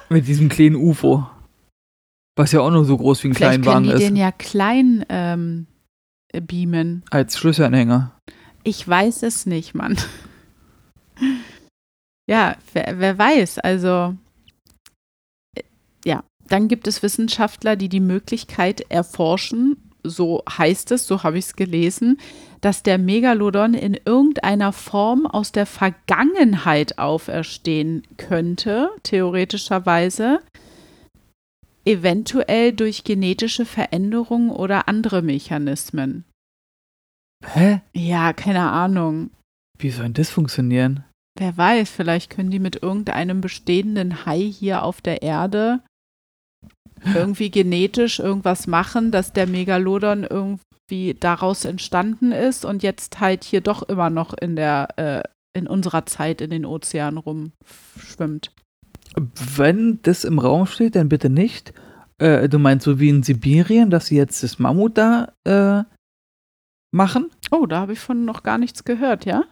Mit 0.08 0.26
diesem 0.26 0.48
kleinen 0.48 0.74
UFO. 0.76 1.26
Was 2.36 2.52
ja 2.52 2.60
auch 2.60 2.70
nur 2.70 2.84
so 2.84 2.96
groß 2.96 3.22
wie 3.22 3.28
ein 3.28 3.34
Vielleicht 3.34 3.62
können 3.62 3.62
Kleinwagen 3.62 3.88
die 3.88 3.92
ist. 3.92 4.08
den 4.10 4.16
ja 4.16 4.32
klein 4.32 5.04
ähm, 5.08 5.66
äh, 6.32 6.40
beamen. 6.40 7.04
Als 7.10 7.38
Schlüsselanhänger. 7.38 8.12
Ich 8.64 8.86
weiß 8.86 9.22
es 9.22 9.46
nicht, 9.46 9.74
Mann. 9.74 9.96
ja, 12.26 12.56
wer, 12.72 12.98
wer 12.98 13.18
weiß, 13.18 13.60
also 13.60 14.16
äh, 15.54 15.62
ja, 16.04 16.24
dann 16.48 16.68
gibt 16.68 16.88
es 16.88 17.02
Wissenschaftler, 17.02 17.76
die 17.76 17.88
die 17.88 18.00
Möglichkeit 18.00 18.80
erforschen, 18.90 19.76
so 20.02 20.42
heißt 20.50 20.92
es, 20.92 21.06
so 21.06 21.22
habe 21.22 21.38
ich 21.38 21.46
es 21.46 21.56
gelesen, 21.56 22.18
dass 22.60 22.82
der 22.82 22.98
Megalodon 22.98 23.74
in 23.74 23.96
irgendeiner 24.04 24.72
Form 24.72 25.26
aus 25.26 25.52
der 25.52 25.66
Vergangenheit 25.66 26.98
auferstehen 26.98 28.02
könnte, 28.16 28.90
theoretischerweise, 29.02 30.40
eventuell 31.84 32.72
durch 32.72 33.04
genetische 33.04 33.64
Veränderungen 33.64 34.50
oder 34.50 34.88
andere 34.88 35.22
Mechanismen. 35.22 36.24
Hä? 37.44 37.80
Ja, 37.92 38.32
keine 38.32 38.70
Ahnung. 38.70 39.30
Wie 39.78 39.90
soll 39.90 40.04
denn 40.04 40.14
das 40.14 40.30
funktionieren? 40.30 41.04
Wer 41.36 41.56
weiß, 41.56 41.90
vielleicht 41.90 42.30
können 42.30 42.50
die 42.50 42.60
mit 42.60 42.82
irgendeinem 42.82 43.40
bestehenden 43.40 44.24
Hai 44.24 44.40
hier 44.40 44.84
auf 44.84 45.00
der 45.00 45.22
Erde 45.22 45.80
irgendwie 47.12 47.50
genetisch 47.50 48.18
irgendwas 48.18 48.66
machen, 48.66 49.10
dass 49.10 49.32
der 49.32 49.46
Megalodon 49.46 50.24
irgendwie 50.24 51.14
daraus 51.18 51.64
entstanden 51.64 52.32
ist 52.32 52.64
und 52.64 52.82
jetzt 52.82 53.20
halt 53.20 53.44
hier 53.44 53.60
doch 53.60 53.82
immer 53.82 54.10
noch 54.10 54.32
in 54.32 54.56
der 54.56 54.88
äh, 54.96 55.22
in 55.56 55.66
unserer 55.66 56.06
Zeit 56.06 56.40
in 56.40 56.50
den 56.50 56.66
Ozeanen 56.66 57.18
rumschwimmt. 57.18 58.52
Wenn 59.56 60.00
das 60.02 60.24
im 60.24 60.38
Raum 60.38 60.66
steht, 60.66 60.96
dann 60.96 61.08
bitte 61.08 61.30
nicht. 61.30 61.72
Äh, 62.18 62.48
du 62.48 62.58
meinst 62.58 62.84
so 62.84 62.98
wie 63.00 63.08
in 63.08 63.22
Sibirien, 63.22 63.90
dass 63.90 64.06
sie 64.06 64.16
jetzt 64.16 64.42
das 64.42 64.58
Mammut 64.58 64.98
da 64.98 65.32
äh, 65.44 65.82
machen? 66.92 67.30
Oh, 67.50 67.66
da 67.66 67.80
habe 67.80 67.92
ich 67.92 68.00
von 68.00 68.24
noch 68.24 68.42
gar 68.42 68.58
nichts 68.58 68.84
gehört, 68.84 69.24
ja? 69.24 69.44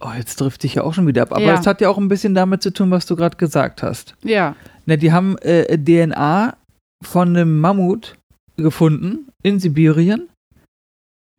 Oh, 0.00 0.10
jetzt 0.16 0.36
trifft 0.36 0.62
dich 0.62 0.74
ja 0.74 0.82
auch 0.84 0.94
schon 0.94 1.06
wieder 1.06 1.22
ab. 1.22 1.32
Aber 1.32 1.42
Ja. 1.42 1.56
das 1.56 1.66
hat 1.66 1.80
ja 1.80 1.88
auch 1.90 1.98
ein 1.98 2.08
bisschen 2.08 2.34
damit 2.34 2.62
zu 2.62 2.72
tun, 2.72 2.90
was 2.90 3.04
du 3.06 3.16
gerade 3.16 3.36
gesagt 3.36 3.82
hast. 3.82 4.14
Ja. 4.22 4.54
Na, 4.86 4.96
die 4.96 5.12
haben 5.12 5.36
äh, 5.38 5.76
DNA 5.76 6.56
von 7.04 7.28
einem 7.28 7.60
Mammut 7.60 8.16
gefunden 8.56 9.28
in 9.42 9.60
Sibirien. 9.60 10.28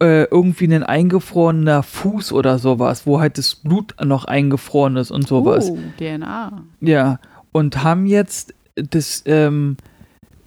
Äh, 0.01 0.23
irgendwie 0.25 0.65
ein 0.65 0.81
eingefrorener 0.83 1.83
Fuß 1.83 2.33
oder 2.33 2.57
sowas, 2.57 3.05
wo 3.05 3.19
halt 3.19 3.37
das 3.37 3.53
Blut 3.55 3.93
noch 4.03 4.25
eingefroren 4.25 4.97
ist 4.97 5.11
und 5.11 5.27
sowas. 5.27 5.69
Oh, 5.69 5.77
DNA. 5.99 6.63
Ja, 6.79 7.19
und 7.51 7.83
haben 7.83 8.05
jetzt 8.05 8.53
das, 8.75 9.23
ähm, 9.25 9.77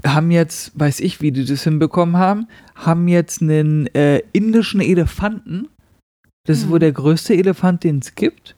haben 0.07 0.31
jetzt, 0.31 0.79
weiß 0.79 1.01
ich, 1.01 1.21
wie 1.21 1.33
die 1.33 1.45
das 1.45 1.65
hinbekommen 1.65 2.17
haben, 2.17 2.47
haben 2.75 3.09
jetzt 3.09 3.41
einen 3.43 3.87
äh, 3.95 4.23
indischen 4.33 4.81
Elefanten. 4.81 5.69
Das 6.47 6.59
ist 6.59 6.65
Hm. 6.65 6.71
wohl 6.71 6.79
der 6.79 6.93
größte 6.93 7.35
Elefant, 7.35 7.85
den 7.85 7.99
es 7.99 8.15
gibt. 8.15 8.55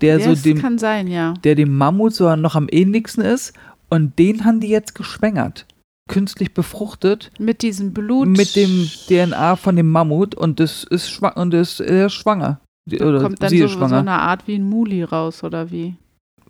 Der 0.00 0.20
so 0.20 0.30
das 0.30 0.42
dem, 0.42 0.58
kann 0.58 0.78
sein, 0.78 1.06
ja. 1.08 1.34
der 1.44 1.54
dem 1.56 1.76
Mammut 1.76 2.14
so 2.14 2.34
noch 2.36 2.54
am 2.56 2.68
ähnlichsten 2.70 3.24
ist. 3.24 3.52
Und 3.90 4.18
den 4.18 4.44
haben 4.44 4.60
die 4.60 4.68
jetzt 4.68 4.94
geschwängert. 4.94 5.66
Künstlich 6.08 6.54
befruchtet 6.54 7.30
Mit 7.38 7.62
diesem 7.62 7.92
Blut. 7.92 8.28
mit 8.28 8.54
dem 8.56 8.88
DNA 9.08 9.56
von 9.56 9.76
dem 9.76 9.90
Mammut 9.90 10.34
und 10.34 10.58
das 10.60 10.84
ist 10.84 11.10
schwanger 11.10 11.36
und 11.36 11.50
das 11.52 11.80
ist 11.80 11.86
äh, 11.88 12.08
schwanger. 12.08 12.60
Die- 12.88 13.00
Oder 13.00 13.20
kommt 13.22 13.42
dann 13.42 13.50
so, 13.56 13.66
so 13.68 13.84
eine 13.84 14.12
Art 14.12 14.46
wie 14.46 14.54
ein 14.54 14.62
Muli 14.68 15.02
raus, 15.04 15.44
oder 15.44 15.70
wie? 15.70 15.96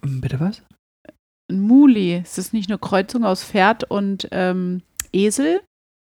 Bitte 0.02 0.38
was? 0.40 0.62
Ein 1.50 1.60
Muli. 1.60 2.16
Ist 2.18 2.38
das 2.38 2.52
nicht 2.52 2.70
eine 2.70 2.78
Kreuzung 2.78 3.24
aus 3.24 3.42
Pferd 3.44 3.84
und 3.84 4.28
ähm, 4.32 4.82
Esel? 5.12 5.60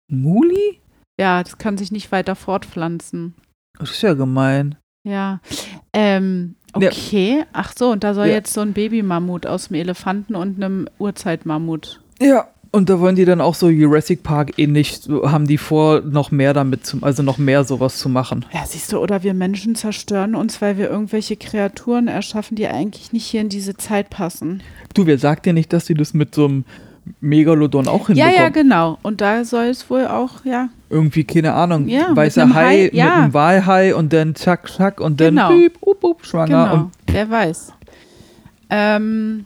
Muli? 0.09 0.79
Ja, 1.19 1.43
das 1.43 1.57
kann 1.57 1.77
sich 1.77 1.91
nicht 1.91 2.11
weiter 2.11 2.35
fortpflanzen. 2.35 3.35
Das 3.77 3.91
ist 3.91 4.01
ja 4.01 4.13
gemein. 4.13 4.77
Ja. 5.07 5.41
Ähm, 5.93 6.55
Ja. 6.77 6.87
okay. 6.89 7.45
Ach 7.53 7.73
so, 7.77 7.91
und 7.91 8.03
da 8.03 8.13
soll 8.13 8.27
Ja. 8.27 8.33
jetzt 8.35 8.53
so 8.53 8.61
ein 8.61 8.73
Babymammut 8.73 9.45
aus 9.45 9.67
dem 9.67 9.75
Elefanten 9.75 10.35
und 10.35 10.55
einem 10.55 10.87
Urzeitmammut. 10.97 12.01
Ja. 12.21 12.47
Und 12.75 12.89
da 12.89 12.99
wollen 12.99 13.15
die 13.15 13.25
dann 13.25 13.39
auch 13.39 13.53
so 13.53 13.69
Jurassic 13.69 14.23
Park 14.23 14.57
ähnlich, 14.57 15.01
haben 15.25 15.45
die 15.45 15.59
vor, 15.59 16.01
noch 16.01 16.31
mehr 16.31 16.55
damit 16.55 16.87
zu, 16.87 16.97
also 17.01 17.21
noch 17.21 17.37
mehr 17.37 17.63
sowas 17.65 17.97
zu 17.99 18.09
machen. 18.09 18.45
Ja, 18.51 18.65
siehst 18.65 18.91
du, 18.91 18.97
oder 18.97 19.21
wir 19.21 19.35
Menschen 19.35 19.75
zerstören 19.75 20.33
uns, 20.33 20.59
weil 20.59 20.75
wir 20.79 20.89
irgendwelche 20.89 21.35
Kreaturen 21.37 22.07
erschaffen, 22.07 22.55
die 22.55 22.65
eigentlich 22.67 23.13
nicht 23.13 23.27
hier 23.27 23.41
in 23.41 23.49
diese 23.49 23.77
Zeit 23.77 24.09
passen. 24.09 24.63
Du, 24.95 25.05
wer 25.05 25.19
sagt 25.19 25.45
dir 25.45 25.53
nicht, 25.53 25.71
dass 25.71 25.85
die 25.85 25.93
das 25.93 26.15
mit 26.15 26.33
so 26.33 26.45
einem 26.45 26.65
Megalodon 27.21 27.87
auch 27.87 28.09
Ja, 28.09 28.15
hinbekommen? 28.25 28.35
ja, 28.37 28.49
genau. 28.49 28.97
Und 29.03 29.21
da 29.21 29.45
soll 29.45 29.65
es 29.65 29.87
wohl 29.91 30.07
auch, 30.07 30.43
ja, 30.43 30.69
Irgendwie, 30.89 31.25
keine 31.25 31.53
Ahnung, 31.53 31.87
Ja, 31.87 32.07
mit 32.07 32.17
weißer 32.17 32.51
Hai, 32.55 32.65
Hai, 32.65 32.83
mit 32.85 32.93
ja. 32.95 33.13
einem 33.17 33.33
Walhai 33.35 33.93
und 33.93 34.11
dann 34.13 34.33
zack, 34.33 34.67
zack 34.67 34.99
und 34.99 35.21
dann 35.21 35.35
Genau. 35.35 35.49
piep, 35.49 35.77
up, 35.85 36.03
up, 36.03 36.25
schwanger. 36.25 36.47
Genau, 36.71 36.91
wer 37.05 37.29
weiß. 37.29 37.71
Ähm, 38.71 39.45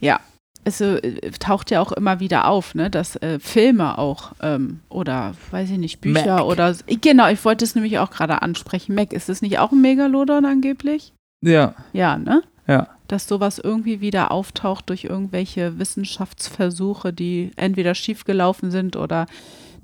ja, 0.00 0.20
es 0.68 0.80
äh, 0.80 1.30
taucht 1.38 1.70
ja 1.70 1.80
auch 1.80 1.92
immer 1.92 2.20
wieder 2.20 2.46
auf, 2.48 2.74
ne, 2.74 2.90
dass 2.90 3.16
äh, 3.16 3.38
Filme 3.40 3.98
auch 3.98 4.32
ähm, 4.40 4.80
oder 4.88 5.34
weiß 5.50 5.70
ich 5.70 5.78
nicht, 5.78 6.00
Bücher 6.00 6.36
Mac. 6.36 6.44
oder 6.44 6.74
genau, 6.86 7.28
ich 7.28 7.44
wollte 7.44 7.64
es 7.64 7.74
nämlich 7.74 7.98
auch 7.98 8.10
gerade 8.10 8.42
ansprechen. 8.42 8.94
Mac, 8.94 9.12
ist 9.12 9.28
es 9.28 9.42
nicht 9.42 9.58
auch 9.58 9.72
ein 9.72 9.80
Megalodon 9.80 10.44
angeblich? 10.44 11.12
ja, 11.42 11.74
Ja, 11.92 12.16
ne? 12.18 12.42
ja. 12.66 12.88
Dass 13.08 13.26
sowas 13.26 13.58
irgendwie 13.58 14.00
wieder 14.00 14.30
auftaucht 14.30 14.90
durch 14.90 15.04
irgendwelche 15.04 15.78
Wissenschaftsversuche, 15.78 17.12
die 17.12 17.52
entweder 17.56 17.94
schiefgelaufen 17.94 18.70
sind 18.70 18.96
oder 18.96 19.26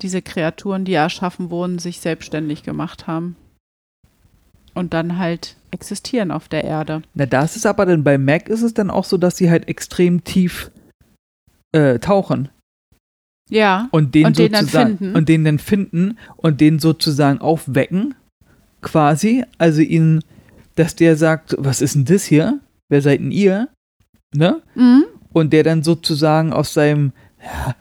diese 0.03 0.21
Kreaturen, 0.21 0.85
die 0.85 0.93
erschaffen 0.95 1.51
wurden, 1.51 1.79
sich 1.79 2.01
selbstständig 2.01 2.63
gemacht 2.65 3.07
haben. 3.07 3.37
Und 4.75 4.93
dann 4.93 5.19
halt 5.19 5.57
existieren 5.71 6.31
auf 6.31 6.49
der 6.49 6.65
Erde. 6.65 7.03
Na, 7.15 7.27
das 7.27 7.57
ist 7.57 7.65
aber 7.65 7.87
dann 7.87 8.05
bei 8.05 8.19
Mac 8.19 8.49
ist 8.49 8.63
es 8.63 8.75
dann 8.75 8.91
auch 8.91 9.05
so, 9.05 9.17
dass 9.17 9.37
sie 9.37 9.51
halt 9.51 9.69
extrem 9.69 10.25
tief 10.25 10.71
äh, 11.75 11.99
tauchen. 11.99 12.49
Ja. 13.51 13.89
und 13.91 14.15
den 14.15 14.27
Und 14.27 14.39
den 14.39 14.53
dann 14.53 14.67
finden. 14.67 15.15
und 15.15 15.29
den 15.29 15.45
dann 15.45 15.59
finden 15.59 16.19
und 16.37 16.63
den 16.63 16.79
sozusagen 16.79 17.41
aufwecken, 17.41 18.15
quasi. 18.81 19.45
Also 19.59 19.83
ihn, 19.83 20.23
dass 20.77 20.97
der 20.97 21.17
sagt, 21.17 21.55
was 21.59 21.83
ist 21.83 21.95
denn 21.95 22.07
das 22.07 22.25
hier? 22.25 22.61
Wer 22.89 23.03
seid 23.03 23.21
denn 23.21 23.31
ihr? 23.31 23.69
Ne? 24.35 24.63
Mhm. 24.75 25.05
Und 25.33 25.53
der 25.53 25.63
dann 25.63 25.83
sozusagen 25.83 26.53
aus 26.53 26.73
seinem, 26.73 27.13
ja, 27.43 27.75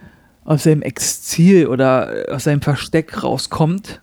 aus 0.43 0.63
seinem 0.63 0.81
Exil 0.81 1.67
oder 1.67 2.27
äh, 2.27 2.31
aus 2.33 2.43
seinem 2.43 2.61
Versteck 2.61 3.23
rauskommt 3.23 4.01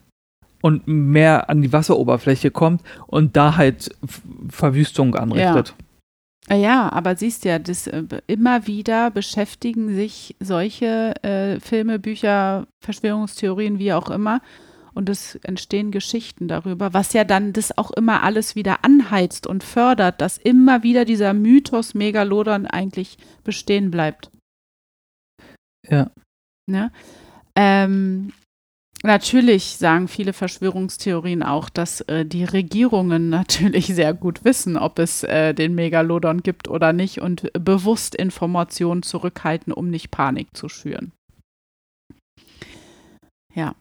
und 0.61 0.87
mehr 0.87 1.49
an 1.49 1.61
die 1.61 1.71
Wasseroberfläche 1.71 2.49
kommt 2.49 2.81
und 3.07 3.35
da 3.35 3.55
halt 3.57 3.95
Verwüstung 4.49 5.15
anrichtet. 5.15 5.75
Ah 5.77 5.83
Ja, 6.49 6.91
aber 6.91 7.15
siehst 7.15 7.45
ja, 7.45 7.59
das, 7.59 7.87
äh, 7.87 8.03
immer 8.27 8.67
wieder 8.67 9.11
beschäftigen 9.11 9.93
sich 9.95 10.35
solche 10.39 11.13
äh, 11.23 11.59
Filme, 11.59 11.99
Bücher, 11.99 12.67
Verschwörungstheorien, 12.83 13.79
wie 13.79 13.93
auch 13.93 14.09
immer, 14.09 14.41
und 14.93 15.07
es 15.07 15.35
entstehen 15.35 15.91
Geschichten 15.91 16.47
darüber, 16.47 16.93
was 16.93 17.13
ja 17.13 17.23
dann 17.23 17.53
das 17.53 17.77
auch 17.77 17.91
immer 17.91 18.23
alles 18.23 18.55
wieder 18.55 18.83
anheizt 18.83 19.47
und 19.47 19.63
fördert, 19.63 20.19
dass 20.19 20.37
immer 20.37 20.83
wieder 20.83 21.05
dieser 21.05 21.33
Mythos 21.33 21.93
Megalodon 21.93 22.65
eigentlich 22.65 23.17
bestehen 23.43 23.91
bleibt. 23.91 24.31
Ja. 25.87 26.11
Ne? 26.67 26.91
Ähm, 27.55 28.33
natürlich 29.03 29.77
sagen 29.77 30.07
viele 30.07 30.33
Verschwörungstheorien 30.33 31.43
auch, 31.43 31.69
dass 31.69 32.01
äh, 32.01 32.25
die 32.25 32.43
Regierungen 32.43 33.29
natürlich 33.31 33.87
sehr 33.87 34.13
gut 34.13 34.43
wissen, 34.43 34.77
ob 34.77 34.99
es 34.99 35.23
äh, 35.23 35.53
den 35.53 35.75
Megalodon 35.75 36.43
gibt 36.43 36.67
oder 36.67 36.93
nicht 36.93 37.21
und 37.21 37.51
bewusst 37.53 38.15
Informationen 38.15 39.03
zurückhalten, 39.03 39.73
um 39.73 39.89
nicht 39.89 40.11
Panik 40.11 40.47
zu 40.55 40.69
schüren. 40.69 41.11
Ja. 43.53 43.75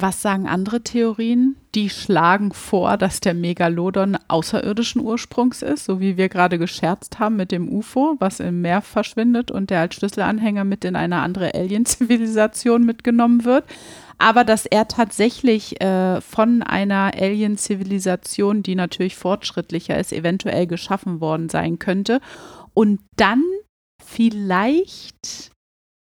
Was 0.00 0.22
sagen 0.22 0.48
andere 0.48 0.80
Theorien? 0.80 1.56
Die 1.74 1.90
schlagen 1.90 2.54
vor, 2.54 2.96
dass 2.96 3.20
der 3.20 3.34
Megalodon 3.34 4.16
außerirdischen 4.28 5.02
Ursprungs 5.02 5.60
ist, 5.60 5.84
so 5.84 6.00
wie 6.00 6.16
wir 6.16 6.30
gerade 6.30 6.58
gescherzt 6.58 7.18
haben 7.18 7.36
mit 7.36 7.52
dem 7.52 7.68
UFO, 7.68 8.16
was 8.18 8.40
im 8.40 8.62
Meer 8.62 8.80
verschwindet 8.80 9.50
und 9.50 9.68
der 9.68 9.80
als 9.80 9.96
Schlüsselanhänger 9.96 10.64
mit 10.64 10.86
in 10.86 10.96
eine 10.96 11.20
andere 11.20 11.54
Alien-Zivilisation 11.54 12.84
mitgenommen 12.86 13.44
wird. 13.44 13.64
Aber 14.20 14.44
dass 14.44 14.66
er 14.66 14.86
tatsächlich 14.86 15.80
äh, 15.80 16.20
von 16.20 16.62
einer 16.62 17.12
Alien-Zivilisation, 17.14 18.62
die 18.62 18.74
natürlich 18.74 19.16
fortschrittlicher 19.16 19.98
ist, 19.98 20.12
eventuell 20.12 20.66
geschaffen 20.66 21.22
worden 21.22 21.48
sein 21.48 21.78
könnte. 21.78 22.20
Und 22.74 23.00
dann 23.16 23.42
vielleicht 24.04 25.50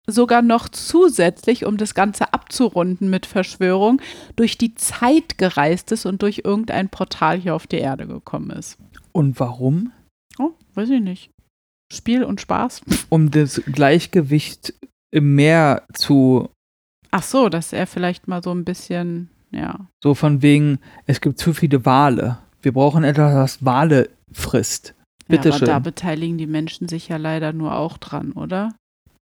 sogar 0.06 0.42
noch 0.42 0.68
zusätzlich, 0.68 1.64
um 1.64 1.78
das 1.78 1.94
Ganze 1.94 2.34
abzurunden 2.34 3.08
mit 3.08 3.24
Verschwörung, 3.24 4.02
durch 4.36 4.58
die 4.58 4.74
Zeit 4.74 5.38
gereist 5.38 5.90
ist 5.90 6.04
und 6.04 6.20
durch 6.20 6.42
irgendein 6.44 6.90
Portal 6.90 7.38
hier 7.38 7.54
auf 7.54 7.66
die 7.66 7.78
Erde 7.78 8.06
gekommen 8.06 8.50
ist. 8.50 8.76
Und 9.12 9.40
warum? 9.40 9.92
Oh, 10.38 10.50
weiß 10.74 10.90
ich 10.90 11.00
nicht. 11.00 11.30
Spiel 11.90 12.22
und 12.22 12.42
Spaß. 12.42 12.82
Um 13.08 13.30
das 13.30 13.62
Gleichgewicht 13.64 14.74
im 15.10 15.36
Meer 15.36 15.84
zu, 15.94 16.50
Ach 17.16 17.22
so, 17.22 17.48
dass 17.48 17.72
er 17.72 17.86
vielleicht 17.86 18.26
mal 18.26 18.42
so 18.42 18.50
ein 18.50 18.64
bisschen, 18.64 19.30
ja. 19.52 19.86
so 20.02 20.16
von 20.16 20.42
wegen, 20.42 20.80
es 21.06 21.20
gibt 21.20 21.38
zu 21.38 21.54
viele 21.54 21.86
Wale. 21.86 22.38
Wir 22.60 22.72
brauchen 22.72 23.04
etwas, 23.04 23.32
was 23.36 23.64
Wale 23.64 24.10
frisst. 24.32 24.96
Bitte 25.28 25.50
ja, 25.50 25.54
aber 25.54 25.58
schön. 25.60 25.68
da 25.68 25.78
beteiligen 25.78 26.38
die 26.38 26.48
Menschen 26.48 26.88
sich 26.88 27.06
ja 27.06 27.16
leider 27.16 27.52
nur 27.52 27.76
auch 27.76 27.98
dran, 27.98 28.32
oder? 28.32 28.74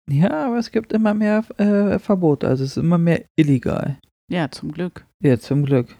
Ja, 0.09 0.47
aber 0.47 0.57
es 0.57 0.71
gibt 0.71 0.91
immer 0.91 1.13
mehr 1.13 1.43
äh, 1.59 1.99
Verbote, 1.99 2.47
also 2.47 2.63
es 2.63 2.71
ist 2.71 2.77
immer 2.77 2.97
mehr 2.97 3.25
illegal. 3.35 3.99
Ja, 4.27 4.49
zum 4.49 4.71
Glück. 4.71 5.05
Ja, 5.21 5.37
zum 5.37 5.63
Glück. 5.63 5.95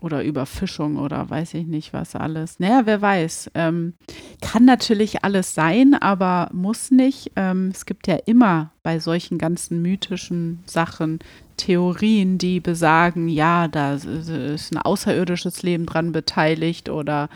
Oder 0.00 0.24
Überfischung 0.24 0.96
oder 0.96 1.28
weiß 1.28 1.54
ich 1.54 1.66
nicht 1.66 1.92
was 1.92 2.16
alles. 2.16 2.58
Naja, 2.58 2.82
wer 2.84 3.02
weiß. 3.02 3.50
Ähm, 3.54 3.94
kann 4.40 4.64
natürlich 4.64 5.24
alles 5.24 5.54
sein, 5.54 5.94
aber 5.94 6.48
muss 6.52 6.90
nicht. 6.90 7.32
Ähm, 7.36 7.68
es 7.72 7.84
gibt 7.84 8.06
ja 8.06 8.16
immer 8.24 8.72
bei 8.82 8.98
solchen 8.98 9.36
ganzen 9.36 9.82
mythischen 9.82 10.62
Sachen 10.66 11.18
Theorien, 11.58 12.38
die 12.38 12.60
besagen, 12.60 13.28
ja, 13.28 13.68
da 13.68 13.94
ist 13.94 14.72
ein 14.72 14.78
außerirdisches 14.78 15.62
Leben 15.62 15.84
dran 15.84 16.12
beteiligt 16.12 16.88
oder 16.88 17.28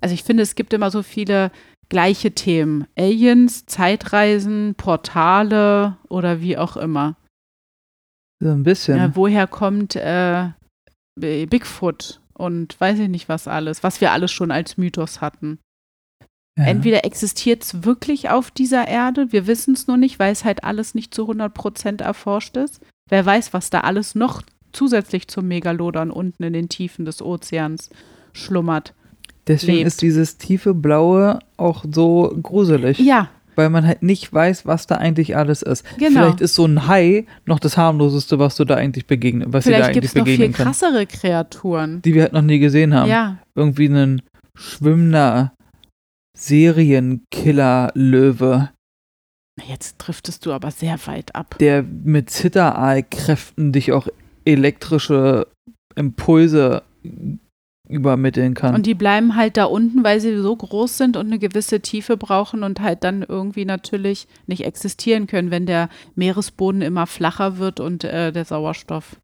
also 0.00 0.14
ich 0.14 0.22
finde, 0.22 0.42
es 0.42 0.54
gibt 0.54 0.72
immer 0.74 0.90
so 0.90 1.02
viele 1.02 1.50
gleiche 1.88 2.32
Themen. 2.32 2.86
Aliens, 2.96 3.66
Zeitreisen, 3.66 4.74
Portale 4.76 5.96
oder 6.08 6.40
wie 6.42 6.58
auch 6.58 6.76
immer. 6.76 7.16
So 8.38 8.50
ein 8.50 8.62
bisschen. 8.62 8.98
Ja, 8.98 9.16
woher 9.16 9.46
kommt 9.46 9.96
äh, 9.96 10.48
Bigfoot 11.16 12.20
und 12.32 12.78
weiß 12.80 12.98
ich 12.98 13.08
nicht 13.08 13.28
was 13.28 13.48
alles, 13.48 13.82
was 13.82 14.00
wir 14.00 14.12
alles 14.12 14.32
schon 14.32 14.50
als 14.50 14.76
Mythos 14.76 15.20
hatten. 15.20 15.58
ja. 16.58 16.64
Entweder 16.64 17.04
existiert 17.04 17.62
es 17.62 17.84
wirklich 17.84 18.30
auf 18.30 18.50
dieser 18.50 18.88
Erde, 18.88 19.32
wir 19.32 19.46
wissen 19.46 19.74
es 19.74 19.86
nur 19.86 19.96
nicht, 19.96 20.18
weil 20.18 20.32
es 20.32 20.44
halt 20.44 20.64
alles 20.64 20.94
nicht 20.94 21.14
zu 21.14 21.30
100% 21.30 22.02
erforscht 22.02 22.56
ist. 22.56 22.80
Wer 23.08 23.24
weiß, 23.24 23.52
was 23.52 23.70
da 23.70 23.80
alles 23.80 24.14
noch 24.14 24.42
zusätzlich 24.72 25.28
zum 25.28 25.46
Megalodon 25.48 26.10
unten 26.10 26.42
in 26.42 26.52
den 26.52 26.68
Tiefen 26.68 27.04
des 27.04 27.22
Ozeans 27.22 27.90
schlummert. 28.32 28.94
Deswegen 29.46 29.78
lebt. 29.78 29.88
ist 29.88 30.02
dieses 30.02 30.38
tiefe 30.38 30.74
Blaue 30.74 31.38
auch 31.56 31.84
so 31.90 32.34
gruselig. 32.42 32.98
Ja, 32.98 33.28
Weil 33.56 33.70
man 33.70 33.86
halt 33.86 34.02
nicht 34.02 34.32
weiß, 34.32 34.66
was 34.66 34.86
da 34.86 34.96
eigentlich 34.96 35.36
alles 35.36 35.62
ist. 35.62 35.84
Genau. 35.98 36.20
Vielleicht 36.20 36.40
ist 36.40 36.54
so 36.54 36.66
ein 36.66 36.86
Hai 36.88 37.26
noch 37.46 37.58
das 37.58 37.76
harmloseste, 37.76 38.38
was 38.38 38.56
du 38.56 38.64
da 38.64 38.74
eigentlich 38.76 39.06
begegnen, 39.06 39.52
was 39.52 39.64
vielleicht 39.64 39.92
gibt 39.92 40.04
eigentlich 40.04 40.10
es 40.10 40.14
noch 40.16 40.24
viel 40.26 40.52
kann. 40.52 40.66
krassere 40.66 41.06
Kreaturen. 41.06 42.02
Die 42.02 42.14
wir 42.14 42.22
halt 42.22 42.32
noch 42.32 42.42
nie 42.42 42.58
gesehen 42.58 42.94
haben. 42.94 43.08
Ja, 43.10 43.38
Irgendwie 43.54 43.86
ein 43.86 44.22
schwimmender 44.56 45.52
Serienkiller-Löwe, 46.36 48.70
jetzt 49.68 49.96
driftest 49.98 50.46
du 50.46 50.52
aber 50.52 50.70
sehr 50.70 50.98
weit 51.06 51.34
ab. 51.34 51.56
der 51.58 51.82
mit 51.82 52.30
Zitteraalkräften 52.30 53.72
dich 53.72 53.92
auch 53.92 54.08
elektrische 54.44 55.46
Impulse 55.94 56.82
übermitteln 57.88 58.54
kann. 58.54 58.74
Und 58.74 58.86
die 58.86 58.94
bleiben 58.94 59.36
halt 59.36 59.56
da 59.56 59.64
unten, 59.64 60.04
weil 60.04 60.20
sie 60.20 60.38
so 60.38 60.56
groß 60.56 60.96
sind 60.96 61.16
und 61.16 61.26
eine 61.26 61.38
gewisse 61.38 61.80
Tiefe 61.80 62.16
brauchen 62.16 62.62
und 62.62 62.80
halt 62.80 63.04
dann 63.04 63.22
irgendwie 63.22 63.66
natürlich 63.66 64.26
nicht 64.46 64.64
existieren 64.64 65.26
können, 65.26 65.50
wenn 65.50 65.66
der 65.66 65.90
Meeresboden 66.14 66.80
immer 66.80 67.06
flacher 67.06 67.58
wird 67.58 67.80
und 67.80 68.04
äh, 68.04 68.32
der 68.32 68.44
Sauerstoff. 68.44 69.16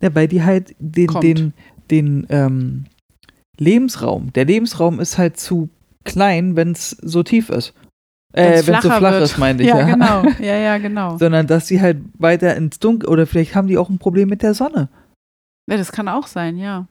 Ja, 0.00 0.14
weil 0.14 0.26
die 0.26 0.42
halt 0.42 0.74
den, 0.78 1.06
Kommt. 1.06 1.24
den, 1.24 1.52
den 1.90 2.26
ähm, 2.30 2.86
Lebensraum, 3.58 4.32
der 4.32 4.44
Lebensraum 4.44 4.98
ist 4.98 5.16
halt 5.16 5.38
zu 5.38 5.68
klein, 6.04 6.56
wenn 6.56 6.72
es 6.72 6.90
so 6.90 7.22
tief 7.22 7.48
ist. 7.48 7.74
Äh, 8.32 8.62
wenn 8.66 8.76
es 8.76 8.82
so 8.82 8.90
flach 8.90 9.12
wird. 9.12 9.22
ist, 9.22 9.38
meinte 9.38 9.62
ich. 9.62 9.68
Ja, 9.68 9.78
Ja, 9.80 9.94
genau. 9.94 10.22
Ja, 10.40 10.56
ja, 10.56 10.78
genau. 10.78 11.18
Sondern 11.18 11.46
dass 11.46 11.66
sie 11.66 11.80
halt 11.80 11.98
weiter 12.18 12.56
ins 12.56 12.78
Dunkel, 12.78 13.08
oder 13.08 13.26
vielleicht 13.26 13.54
haben 13.54 13.68
die 13.68 13.76
auch 13.76 13.88
ein 13.88 13.98
Problem 13.98 14.28
mit 14.28 14.42
der 14.42 14.54
Sonne. 14.54 14.88
Ja, 15.68 15.76
das 15.76 15.92
kann 15.92 16.08
auch 16.08 16.26
sein, 16.26 16.56
ja. 16.56 16.86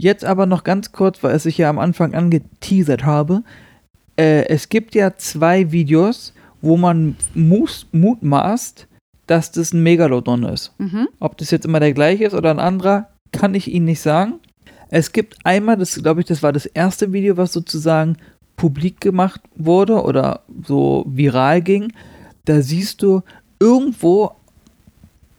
Jetzt 0.00 0.24
aber 0.24 0.46
noch 0.46 0.64
ganz 0.64 0.92
kurz, 0.92 1.22
weil 1.22 1.34
es 1.34 1.44
ich 1.44 1.58
ja 1.58 1.68
am 1.68 1.78
Anfang 1.78 2.14
angeteasert 2.14 3.04
habe. 3.04 3.42
Äh, 4.16 4.46
es 4.48 4.70
gibt 4.70 4.94
ja 4.94 5.14
zwei 5.16 5.72
Videos, 5.72 6.32
wo 6.62 6.78
man 6.78 7.16
mus- 7.34 7.86
mutmaßt, 7.92 8.86
dass 9.26 9.52
das 9.52 9.74
ein 9.74 9.82
Megalodon 9.82 10.44
ist. 10.44 10.72
Mhm. 10.78 11.06
Ob 11.20 11.36
das 11.36 11.50
jetzt 11.50 11.66
immer 11.66 11.80
der 11.80 11.92
gleiche 11.92 12.24
ist 12.24 12.32
oder 12.34 12.50
ein 12.50 12.58
anderer, 12.60 13.08
kann 13.32 13.54
ich 13.54 13.70
Ihnen 13.70 13.84
nicht 13.84 14.00
sagen. 14.00 14.34
Es 14.88 15.12
gibt 15.12 15.36
einmal, 15.44 15.76
das 15.76 15.94
glaube 16.02 16.20
ich, 16.20 16.26
das 16.26 16.42
war 16.42 16.52
das 16.54 16.64
erste 16.64 17.12
Video, 17.12 17.36
was 17.36 17.52
sozusagen 17.52 18.16
publik 18.56 19.02
gemacht 19.02 19.42
wurde 19.54 20.02
oder 20.02 20.40
so 20.66 21.04
viral 21.06 21.60
ging. 21.60 21.92
Da 22.46 22.62
siehst 22.62 23.02
du 23.02 23.20
irgendwo, 23.60 24.30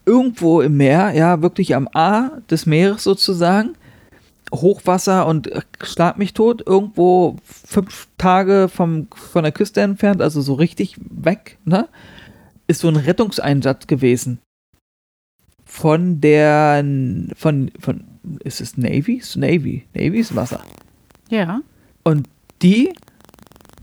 irgendwo 0.05 0.61
im 0.61 0.77
Meer, 0.77 1.13
ja, 1.15 1.41
wirklich 1.41 1.75
am 1.75 1.87
A 1.93 2.29
des 2.49 2.67
Meeres 2.67 3.03
sozusagen, 3.03 3.73
Hochwasser 4.53 5.25
und 5.25 5.47
äh, 5.47 5.61
schlag 5.81 6.17
mich 6.17 6.33
tot, 6.33 6.63
irgendwo 6.65 7.37
fünf 7.43 8.07
Tage 8.17 8.69
vom, 8.73 9.07
von 9.13 9.43
der 9.43 9.51
Küste 9.51 9.81
entfernt, 9.81 10.21
also 10.21 10.41
so 10.41 10.53
richtig 10.53 10.95
weg, 10.99 11.57
ne? 11.65 11.87
Ist 12.67 12.81
so 12.81 12.87
ein 12.87 12.95
Rettungseinsatz 12.95 13.87
gewesen 13.87 14.39
von 15.71 16.19
der 16.19 16.83
von 17.37 17.71
von 17.79 18.03
ist 18.43 18.59
es 18.59 18.77
Navy? 18.77 19.21
Navy. 19.35 19.85
Navy 19.93 20.19
ist 20.19 20.35
Wasser. 20.35 20.59
Ja. 21.29 21.61
Die 22.61 22.93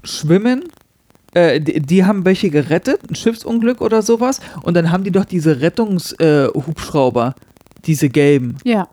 schwimmen, 0.04 0.64
äh, 1.32 1.60
die, 1.60 1.80
die 1.80 2.04
haben 2.04 2.26
welche 2.26 2.50
gerettet, 2.50 3.00
ein 3.08 3.14
Schiffsunglück 3.14 3.80
oder 3.80 4.02
sowas, 4.02 4.40
und 4.62 4.74
dann 4.74 4.92
haben 4.92 5.02
die 5.02 5.10
doch 5.10 5.24
diese 5.24 5.60
Rettungshubschrauber, 5.60 7.34
äh, 7.36 7.80
diese 7.86 8.10
gelben, 8.10 8.58
Ja. 8.64 8.88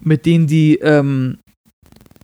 Mit 0.00 0.26
denen 0.26 0.46
die 0.46 0.76
ähm, 0.76 1.38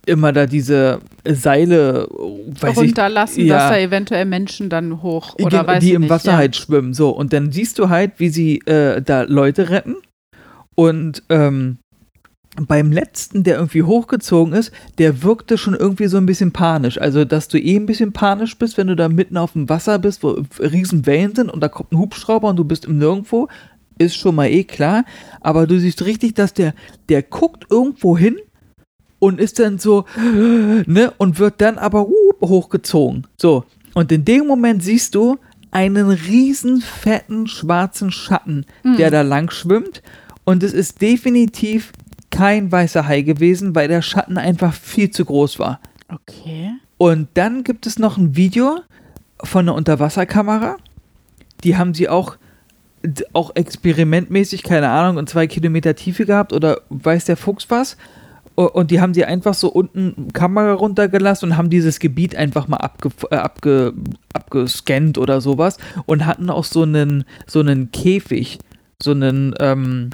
immer 0.05 0.31
da 0.31 0.45
diese 0.45 0.99
Seile, 1.27 2.07
äh, 2.09 2.61
weiß 2.61 2.71
ich, 2.71 2.77
Runterlassen, 2.77 3.45
ja. 3.45 3.57
dass 3.57 3.69
da 3.69 3.77
eventuell 3.77 4.25
Menschen 4.25 4.69
dann 4.69 5.01
hoch 5.01 5.35
oder 5.35 5.59
Gen- 5.59 5.67
weiß 5.67 5.79
die 5.81 5.89
ich 5.89 5.95
im 5.95 6.01
nicht, 6.03 6.09
Wasser 6.09 6.31
ja. 6.31 6.37
halt 6.37 6.55
schwimmen. 6.55 6.93
So, 6.93 7.09
und 7.09 7.33
dann 7.33 7.51
siehst 7.51 7.77
du 7.77 7.89
halt, 7.89 8.13
wie 8.17 8.29
sie 8.29 8.59
äh, 8.59 9.01
da 9.01 9.23
Leute 9.23 9.69
retten. 9.69 9.95
Und 10.75 11.23
ähm, 11.29 11.77
beim 12.59 12.91
letzten, 12.91 13.43
der 13.43 13.55
irgendwie 13.57 13.83
hochgezogen 13.83 14.53
ist, 14.53 14.71
der 14.97 15.23
wirkte 15.23 15.57
schon 15.57 15.75
irgendwie 15.75 16.07
so 16.07 16.17
ein 16.17 16.25
bisschen 16.25 16.51
panisch. 16.53 16.99
Also, 16.99 17.25
dass 17.25 17.47
du 17.47 17.59
eh 17.59 17.75
ein 17.75 17.85
bisschen 17.85 18.13
panisch 18.13 18.57
bist, 18.57 18.77
wenn 18.77 18.87
du 18.87 18.95
da 18.95 19.09
mitten 19.09 19.37
auf 19.37 19.53
dem 19.53 19.69
Wasser 19.69 19.99
bist, 19.99 20.23
wo 20.23 20.43
riesen 20.59 21.05
Wellen 21.05 21.35
sind 21.35 21.51
und 21.51 21.61
da 21.61 21.67
kommt 21.67 21.91
ein 21.91 21.99
Hubschrauber 21.99 22.49
und 22.49 22.55
du 22.55 22.63
bist 22.63 22.85
im 22.85 22.97
Nirgendwo, 22.97 23.47
ist 23.97 24.15
schon 24.15 24.35
mal 24.35 24.47
eh 24.47 24.63
klar. 24.63 25.05
Aber 25.41 25.67
du 25.67 25.79
siehst 25.79 26.05
richtig, 26.05 26.35
dass 26.35 26.53
der, 26.53 26.73
der 27.09 27.23
guckt 27.23 27.65
irgendwo 27.69 28.17
hin 28.17 28.37
und 29.19 29.39
ist 29.39 29.59
dann 29.59 29.79
so, 29.79 30.05
ne, 30.15 31.13
und 31.17 31.39
wird 31.39 31.61
dann 31.61 31.77
aber 31.77 32.07
hochgezogen. 32.41 33.27
So. 33.37 33.65
Und 33.93 34.11
in 34.11 34.25
dem 34.25 34.47
Moment 34.47 34.83
siehst 34.83 35.15
du 35.15 35.37
einen 35.71 36.09
riesen 36.09 36.81
fetten 36.81 37.47
schwarzen 37.47 38.11
Schatten, 38.11 38.65
der 38.97 39.11
da 39.11 39.21
lang 39.21 39.51
schwimmt. 39.51 40.01
Und 40.43 40.63
es 40.63 40.73
ist 40.73 41.01
definitiv 41.01 41.91
kein 42.29 42.71
weißer 42.71 43.07
Hai 43.07 43.21
gewesen, 43.21 43.75
weil 43.75 43.87
der 43.87 44.01
Schatten 44.01 44.37
einfach 44.37 44.73
viel 44.73 45.11
zu 45.11 45.25
groß 45.25 45.59
war. 45.59 45.79
Okay. 46.09 46.71
Und 46.97 47.27
dann 47.33 47.63
gibt 47.63 47.85
es 47.85 47.99
noch 47.99 48.17
ein 48.17 48.35
Video 48.35 48.79
von 49.43 49.65
einer 49.65 49.75
Unterwasserkamera. 49.75 50.77
Die 51.63 51.77
haben 51.77 51.93
sie 51.93 52.09
auch, 52.09 52.37
auch 53.33 53.55
experimentmäßig, 53.55 54.63
keine 54.63 54.89
Ahnung, 54.89 55.19
in 55.19 55.27
zwei 55.27 55.47
Kilometer 55.47 55.95
Tiefe 55.95 56.25
gehabt 56.25 56.53
oder 56.53 56.81
weiß 56.89 57.25
der 57.25 57.37
Fuchs 57.37 57.69
was. 57.69 57.97
Und 58.55 58.89
die 58.89 58.99
haben 58.99 59.13
sie 59.13 59.23
einfach 59.23 59.53
so 59.53 59.69
unten 59.69 60.33
Kamera 60.33 60.73
runtergelassen 60.73 61.51
und 61.51 61.57
haben 61.57 61.69
dieses 61.69 61.99
Gebiet 61.99 62.35
einfach 62.35 62.67
mal 62.67 62.77
abge, 62.77 63.09
äh, 63.29 63.35
abge, 63.35 63.93
abgescannt 64.33 65.19
oder 65.19 65.41
sowas 65.41 65.77
und 66.07 66.25
hatten 66.25 66.49
auch 66.49 66.63
so 66.63 66.81
einen, 66.81 67.25
so 67.45 67.59
einen 67.59 67.91
Käfig, 67.91 68.57
so 68.99 69.11
einen, 69.11 69.53
ähm, 69.59 70.09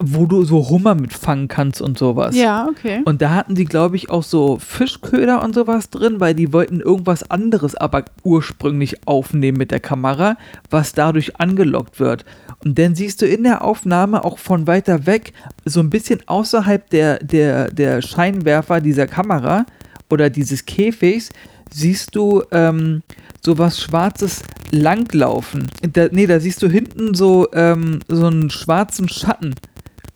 wo 0.00 0.26
du 0.26 0.44
so 0.44 0.68
Hummer 0.68 0.94
mitfangen 0.94 1.48
kannst 1.48 1.80
und 1.80 1.98
sowas. 1.98 2.36
Ja, 2.36 2.68
okay. 2.68 3.02
Und 3.04 3.22
da 3.22 3.30
hatten 3.30 3.54
die, 3.54 3.64
glaube 3.64 3.96
ich, 3.96 4.10
auch 4.10 4.22
so 4.22 4.58
Fischköder 4.58 5.42
und 5.42 5.54
sowas 5.54 5.90
drin, 5.90 6.20
weil 6.20 6.34
die 6.34 6.52
wollten 6.52 6.80
irgendwas 6.80 7.30
anderes 7.30 7.74
aber 7.74 8.04
ursprünglich 8.22 9.06
aufnehmen 9.06 9.58
mit 9.58 9.70
der 9.70 9.80
Kamera, 9.80 10.36
was 10.70 10.92
dadurch 10.92 11.40
angelockt 11.40 12.00
wird. 12.00 12.24
Und 12.64 12.78
dann 12.78 12.94
siehst 12.94 13.22
du 13.22 13.26
in 13.26 13.44
der 13.44 13.62
Aufnahme 13.62 14.24
auch 14.24 14.38
von 14.38 14.66
weiter 14.66 15.06
weg, 15.06 15.32
so 15.64 15.80
ein 15.80 15.90
bisschen 15.90 16.20
außerhalb 16.26 16.90
der, 16.90 17.18
der, 17.18 17.68
der 17.68 18.02
Scheinwerfer 18.02 18.80
dieser 18.80 19.06
Kamera 19.06 19.64
oder 20.10 20.30
dieses 20.30 20.66
Käfigs, 20.66 21.30
siehst 21.70 22.14
du 22.14 22.42
ähm, 22.50 23.02
so 23.40 23.58
was 23.58 23.80
Schwarzes 23.80 24.42
langlaufen. 24.70 25.68
Da, 25.92 26.08
nee, 26.10 26.26
da 26.26 26.40
siehst 26.40 26.62
du 26.62 26.68
hinten 26.68 27.14
so, 27.14 27.48
ähm, 27.52 28.00
so 28.08 28.26
einen 28.26 28.50
schwarzen 28.50 29.08
Schatten 29.08 29.54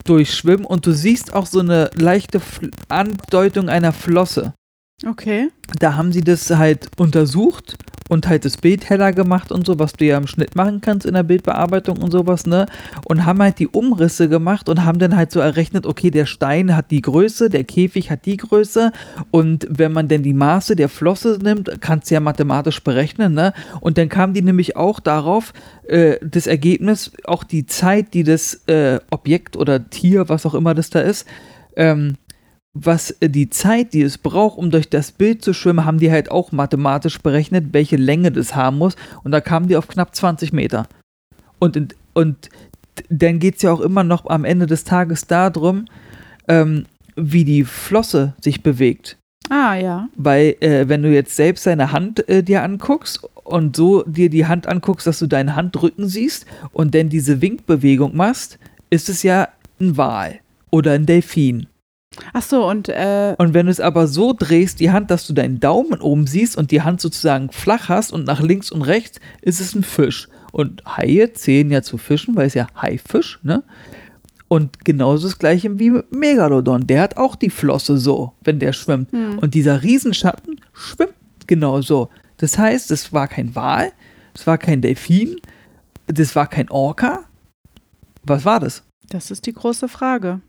durchschwimmen 0.05 0.67
und 0.67 0.87
du 0.87 0.93
siehst 0.93 1.35
auch 1.35 1.47
so 1.47 1.61
eine 1.61 1.91
leichte 1.95 2.41
Andeutung 2.89 3.69
einer 3.69 3.93
Flosse. 3.93 4.55
Okay. 5.07 5.51
Da 5.79 5.97
haben 5.97 6.13
sie 6.13 6.21
das 6.21 6.51
halt 6.51 6.91
untersucht 6.99 7.77
und 8.09 8.29
halt 8.29 8.45
das 8.45 8.59
Bild 8.59 8.91
heller 8.91 9.13
gemacht 9.13 9.51
und 9.51 9.67
so, 9.67 9.79
was 9.79 9.95
du 9.95 10.05
ja 10.05 10.19
im 10.19 10.27
Schnitt 10.27 10.55
machen 10.55 10.83
kannst 10.83 11.07
in 11.07 11.15
der 11.15 11.23
Bildbearbeitung 11.23 11.97
und 11.99 12.11
sowas, 12.11 12.47
ne? 12.47 12.67
Und 13.07 13.25
haben 13.25 13.41
halt 13.41 13.59
die 13.59 13.69
Umrisse 13.69 14.29
gemacht 14.29 14.69
und 14.69 14.85
haben 14.85 14.99
dann 14.99 15.17
halt 15.17 15.33
so 15.33 15.41
errechnet, 15.41 15.87
okay, 15.87 16.11
der 16.11 16.27
Stein 16.27 16.77
hat 16.77 16.91
die 16.91 17.01
Größe, 17.01 17.49
der 17.49 17.65
Käfig 17.65 18.11
hat 18.11 18.27
die 18.27 18.37
Größe 18.37 18.93
und 19.31 19.67
wenn 19.71 19.93
man 19.93 20.09
denn 20.09 20.23
die 20.23 20.35
Maße 20.35 20.77
der 20.77 20.91
Flosse 20.91 21.39
nimmt, 21.43 21.81
kannst 21.81 22.11
du 22.11 22.15
ja 22.15 22.21
mathematisch 22.21 22.83
berechnen, 22.83 23.33
ne? 23.33 23.55
Und 23.81 23.97
dann 23.97 24.11
kamen 24.11 24.35
die 24.35 24.43
nämlich 24.43 24.77
auch 24.77 25.01
darauf, 25.01 25.55
äh, 25.89 26.17
das 26.23 26.47
Ergebnis, 26.47 27.13
auch 27.25 27.45
die 27.45 27.65
Zeit, 27.65 28.13
die 28.13 28.25
das 28.25 28.63
äh, 28.67 29.01
Objekt 29.11 29.57
oder 29.57 29.89
Tier, 29.89 30.29
was 30.29 30.45
auch 30.45 30.55
immer 30.55 30.75
das 30.75 30.91
da 30.91 31.01
ist, 31.01 31.27
ähm, 31.77 32.17
was 32.75 33.11
äh, 33.21 33.29
die 33.29 33.51
Zeit, 33.51 33.93
die 33.93 34.03
es 34.03 34.19
braucht, 34.19 34.59
um 34.59 34.71
durch 34.71 34.89
das 34.89 35.13
Bild 35.13 35.43
zu 35.43 35.53
schwimmen, 35.53 35.85
haben 35.85 35.99
die 35.99 36.11
halt 36.11 36.31
auch 36.31 36.53
mathematisch 36.53 37.19
berechnet, 37.21 37.67
welche 37.73 37.97
Länge 37.97 38.33
das 38.33 38.55
haben 38.55 38.79
muss. 38.79 38.97
Und 39.25 39.33
da 39.33 39.41
kamen 39.41 39.69
die 39.69 39.77
auf 39.77 39.89
knapp 39.89 40.15
20 40.15 40.53
Meter. 40.53 40.87
Und, 41.59 41.95
und 42.15 42.49
dann 43.09 43.39
geht 43.39 43.57
es 43.57 43.63
ja 43.63 43.73
auch 43.73 43.81
immer 43.81 44.05
noch 44.05 44.27
am 44.27 44.45
Ende 44.45 44.67
des 44.67 44.85
Tages 44.85 45.27
darum, 45.27 45.87
ähm, 46.49 46.87
wie 47.15 47.45
die 47.45 47.65
Flosse 47.65 48.35
sich 48.41 48.63
bewegt. 48.63 49.19
Ah, 49.51 49.75
ja. 49.75 50.09
Weil, 50.17 50.57
äh, 50.61 50.89
wenn 50.89 51.03
du 51.03 51.13
jetzt 51.13 51.37
selbst 51.37 51.67
deine 51.67 51.93
Hand 51.93 52.27
äh, 52.29 52.43
dir 52.43 52.63
anguckst 52.63 53.23
und 53.45 53.77
so 53.77 54.03
dir 54.05 54.31
die 54.31 54.47
Hand 54.47 54.67
anguckst, 54.67 55.07
dass 55.07 55.19
du 55.19 55.27
deinen 55.27 55.57
Handrücken 55.57 56.09
siehst 56.09 56.47
und 56.73 56.95
dann 56.95 57.11
diese 57.11 57.43
Winkbewegung 57.43 58.17
machst, 58.17 58.59
ist 58.89 59.09
es 59.09 59.23
ja 59.23 59.49
ein 59.81 59.97
Wal 59.97 60.41
oder 60.71 60.93
ein 60.93 61.07
Delfin. 61.07 61.67
Ach 62.33 62.43
so, 62.43 62.67
und. 62.69 62.89
Äh, 62.89 63.35
und 63.39 63.55
wenn 63.55 63.67
du 63.67 63.73
es 63.73 63.81
aber 63.81 64.07
so 64.07 64.35
drehst, 64.39 64.81
die 64.81 64.91
Hand, 64.91 65.11
dass 65.11 65.27
du 65.27 65.33
deinen 65.33 65.61
Daumen 65.61 66.01
oben 66.01 66.27
siehst 66.27 66.57
und 66.57 66.71
die 66.71 66.83
Hand 66.83 67.01
sozusagen 67.01 67.51
flach 67.51 67.89
hast 67.89 68.13
und 68.13 68.27
nach 68.27 68.41
links 68.41 68.71
und 68.71 68.83
rechts, 68.83 69.21
ist 69.41 69.61
es 69.61 69.75
ein 69.75 69.83
Fisch. 69.83 70.29
Und 70.53 70.83
Haie 70.85 71.33
zählen 71.33 71.71
ja 71.71 71.83
zu 71.83 71.97
Fischen, 71.97 72.37
weil 72.37 72.47
es 72.47 72.55
ja 72.55 72.67
Haifisch, 72.77 73.41
ne? 73.43 73.65
Und 74.49 74.85
genauso 74.85 75.29
das 75.29 75.39
gleiche 75.39 75.79
wie 75.79 76.03
Megalodon. 76.11 76.87
Der 76.87 77.01
hat 77.01 77.17
auch 77.17 77.37
die 77.37 77.49
Flosse 77.49 77.97
so, 77.97 78.35
wenn 78.45 78.59
der 78.59 78.75
schwimmt. 78.75 79.11
Hm. 79.11 79.39
Und 79.39 79.55
dieser 79.55 79.83
Riesenschatten 79.83 80.61
schwimmt 80.75 81.15
genauso. 81.47 82.11
Das 82.37 82.59
heißt, 82.59 82.91
es 82.91 83.15
war 83.15 83.29
kein 83.29 83.55
Wal, 83.55 83.93
es 84.35 84.47
war 84.47 84.59
kein 84.59 84.83
Delfin, 84.83 85.37
das 86.07 86.37
war 86.37 86.47
kein 86.49 86.69
Orca. 86.69 87.25
Was 88.25 88.45
war 88.45 88.61
das? 88.61 88.83
Das 89.09 89.31
ist 89.31 89.47
die 89.47 89.55
große 89.55 89.89
Frage. 89.89 90.43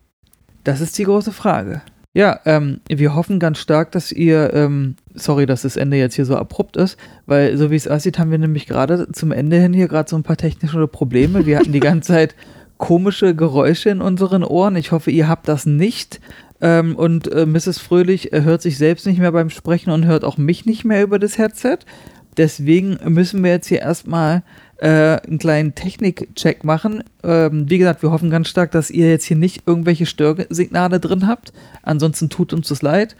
Das 0.64 0.82
ist 0.82 0.97
die 0.97 1.03
große 1.03 1.32
Frage. 1.32 1.82
Ja, 2.16 2.39
ähm, 2.45 2.80
wir 2.88 3.16
hoffen 3.16 3.39
ganz 3.39 3.57
stark, 3.57 3.91
dass 3.91 4.11
ihr, 4.11 4.53
ähm, 4.53 4.95
sorry, 5.16 5.47
dass 5.47 5.64
das 5.64 5.78
Ende 5.78 5.97
jetzt 5.97 6.14
hier 6.14 6.26
so 6.26 6.38
abrupt 6.38 6.78
ist, 6.78 6.97
weil 7.26 7.57
so 7.57 7.72
wie 7.72 7.76
es 7.76 7.88
aussieht, 7.88 8.20
haben 8.20 8.30
wir 8.30 8.38
nämlich 8.38 8.68
gerade 8.68 9.11
zum 9.11 9.32
Ende 9.32 9.59
hin 9.59 9.74
hier 9.74 9.88
gerade 9.88 10.09
so 10.09 10.16
ein 10.16 10.24
paar 10.24 10.38
technische 10.38 10.88
Probleme. 10.88 11.47
Wir 11.47 11.57
hatten 11.57 11.72
die 11.72 11.80
ganze 11.80 12.14
Zeit 12.14 12.36
komische 12.78 13.36
Geräusche 13.36 13.89
in 13.89 14.01
unseren 14.01 14.43
Ohren. 14.43 14.76
Ich 14.76 14.91
hoffe, 14.91 15.09
ihr 15.09 15.28
habt 15.28 15.47
das 15.47 15.66
nicht. 15.66 16.20
Ähm, 16.61 16.95
und 16.95 17.32
äh, 17.32 17.47
Mrs. 17.47 17.80
Fröhlich 17.80 18.32
äh, 18.32 18.43
hört 18.43 18.61
sich 18.61 18.78
selbst 18.78 19.07
nicht 19.07 19.20
mehr 19.20 19.32
beim 19.32 19.49
Sprechen 19.49 19.89
und 19.89 20.05
hört 20.05 20.24
auch 20.24 20.38
mich 20.38 20.66
nicht 20.66 20.86
mehr 20.86 21.01
über 21.01 21.18
das 21.18 21.39
Headset. 21.39 21.80
Deswegen 22.38 22.99
müssen 23.05 23.43
wir 23.43 23.51
jetzt 23.51 23.68
hier 23.68 23.82
erstmal 23.82 24.43
äh, 24.84 25.21
einen 25.25 25.39
kleinen 25.39 25.75
Technik-Check 25.75 26.65
machen. 26.65 27.05
Ähm, 27.23 27.69
wie 27.69 27.77
gesagt, 27.77 28.03
wir 28.03 28.11
hoffen 28.11 28.29
ganz 28.29 28.49
stark, 28.49 28.71
dass 28.71 28.91
ihr 28.91 29.09
jetzt 29.09 29.23
hier 29.23 29.38
nicht 29.38 29.63
irgendwelche 29.65 30.05
Störsignale 30.05 30.99
drin 30.99 31.25
habt. 31.25 31.53
Ansonsten 31.84 32.29
tut 32.29 32.51
uns 32.51 32.67
das 32.67 32.81
leid. 32.81 33.15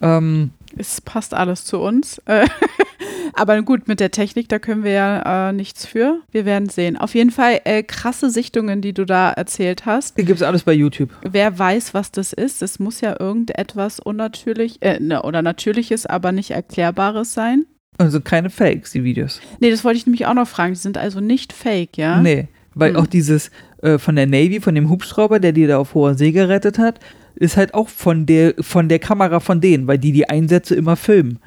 Ähm, 0.00 0.50
es 0.78 1.00
passt 1.00 1.34
alles 1.34 1.64
zu 1.64 1.80
uns. 1.80 2.18
Äh, 2.26 2.46
aber 3.34 3.60
gut, 3.62 3.88
mit 3.88 3.98
der 3.98 4.12
Technik, 4.12 4.48
da 4.48 4.60
können 4.60 4.84
wir 4.84 4.92
ja 4.92 5.48
äh, 5.48 5.52
nichts 5.52 5.84
für. 5.84 6.20
Wir 6.30 6.44
werden 6.44 6.68
sehen. 6.68 6.96
Auf 6.96 7.16
jeden 7.16 7.32
Fall 7.32 7.60
äh, 7.64 7.82
krasse 7.82 8.30
Sichtungen, 8.30 8.80
die 8.80 8.92
du 8.92 9.04
da 9.04 9.32
erzählt 9.32 9.86
hast. 9.86 10.16
Die 10.16 10.24
gibt 10.24 10.40
es 10.40 10.46
alles 10.46 10.62
bei 10.62 10.74
YouTube. 10.74 11.10
Wer 11.28 11.58
weiß, 11.58 11.92
was 11.92 12.12
das 12.12 12.32
ist. 12.32 12.62
Es 12.62 12.78
muss 12.78 13.00
ja 13.00 13.18
irgendetwas 13.18 13.98
unnatürlich 13.98 14.80
äh, 14.80 15.00
ne, 15.00 15.22
oder 15.22 15.42
natürliches, 15.42 16.06
aber 16.06 16.30
nicht 16.30 16.52
erklärbares 16.52 17.34
sein. 17.34 17.66
Also 17.98 18.20
keine 18.20 18.50
Fakes, 18.50 18.92
die 18.92 19.04
Videos. 19.04 19.40
Nee, 19.60 19.70
das 19.70 19.84
wollte 19.84 19.98
ich 19.98 20.06
nämlich 20.06 20.26
auch 20.26 20.34
noch 20.34 20.48
fragen. 20.48 20.72
Die 20.74 20.78
sind 20.80 20.96
also 20.96 21.20
nicht 21.20 21.52
fake, 21.52 21.98
ja? 21.98 22.20
Nee, 22.20 22.48
weil 22.74 22.90
Hm. 22.94 22.96
auch 22.96 23.06
dieses 23.06 23.50
äh, 23.82 23.98
von 23.98 24.16
der 24.16 24.26
Navy, 24.26 24.60
von 24.60 24.74
dem 24.74 24.88
Hubschrauber, 24.88 25.38
der 25.40 25.52
die 25.52 25.66
da 25.66 25.78
auf 25.78 25.94
hoher 25.94 26.14
See 26.14 26.32
gerettet 26.32 26.78
hat, 26.78 27.00
ist 27.34 27.56
halt 27.56 27.74
auch 27.74 27.88
von 27.88 28.26
der, 28.26 28.54
von 28.60 28.88
der 28.88 28.98
Kamera 28.98 29.40
von 29.40 29.60
denen, 29.60 29.86
weil 29.86 29.98
die 29.98 30.12
die 30.12 30.28
Einsätze 30.28 30.74
immer 30.74 30.96
filmen. 30.96 31.38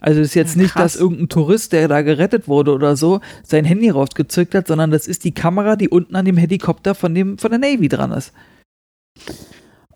Also 0.00 0.20
ist 0.20 0.34
jetzt 0.34 0.56
Ja, 0.56 0.62
nicht, 0.62 0.78
dass 0.78 0.94
irgendein 0.94 1.28
Tourist, 1.28 1.72
der 1.72 1.88
da 1.88 2.02
gerettet 2.02 2.46
wurde 2.48 2.72
oder 2.72 2.96
so, 2.96 3.20
sein 3.42 3.64
Handy 3.64 3.88
rausgezückt 3.90 4.54
hat, 4.54 4.68
sondern 4.68 4.90
das 4.90 5.08
ist 5.08 5.24
die 5.24 5.32
Kamera, 5.32 5.74
die 5.74 5.88
unten 5.88 6.14
an 6.14 6.24
dem 6.24 6.36
Helikopter 6.36 6.94
von, 6.94 7.14
dem, 7.14 7.38
von 7.38 7.50
der 7.50 7.58
Navy 7.58 7.88
dran 7.88 8.12
ist. 8.12 8.32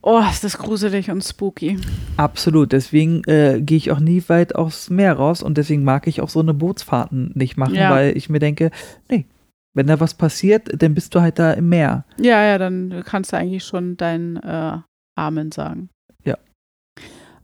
Oh, 0.02 0.22
ist 0.30 0.44
das 0.44 0.56
gruselig 0.56 1.10
und 1.10 1.22
spooky. 1.22 1.78
Absolut. 2.16 2.72
Deswegen 2.72 3.22
äh, 3.24 3.60
gehe 3.60 3.76
ich 3.76 3.90
auch 3.90 4.00
nie 4.00 4.22
weit 4.28 4.54
aufs 4.54 4.88
Meer 4.88 5.12
raus 5.14 5.42
und 5.42 5.58
deswegen 5.58 5.84
mag 5.84 6.06
ich 6.06 6.20
auch 6.22 6.30
so 6.30 6.40
eine 6.40 6.54
Bootsfahrten 6.54 7.32
nicht 7.34 7.56
machen, 7.58 7.74
Ja. 7.74 7.90
weil 7.90 8.16
ich 8.16 8.30
mir 8.30 8.38
denke, 8.38 8.70
nee, 9.10 9.26
wenn 9.74 9.86
da 9.86 10.00
was 10.00 10.14
passiert, 10.14 10.82
dann 10.82 10.94
bist 10.94 11.14
du 11.14 11.20
halt 11.20 11.38
da 11.38 11.52
im 11.52 11.68
Meer. 11.68 12.04
Ja, 12.18 12.42
ja, 12.42 12.56
dann 12.56 13.02
kannst 13.04 13.32
du 13.32 13.36
eigentlich 13.36 13.64
schon 13.64 13.96
deinen 13.98 14.36
äh, 14.38 14.78
Amen 15.18 15.52
sagen. 15.52 15.90
Ja. 16.24 16.38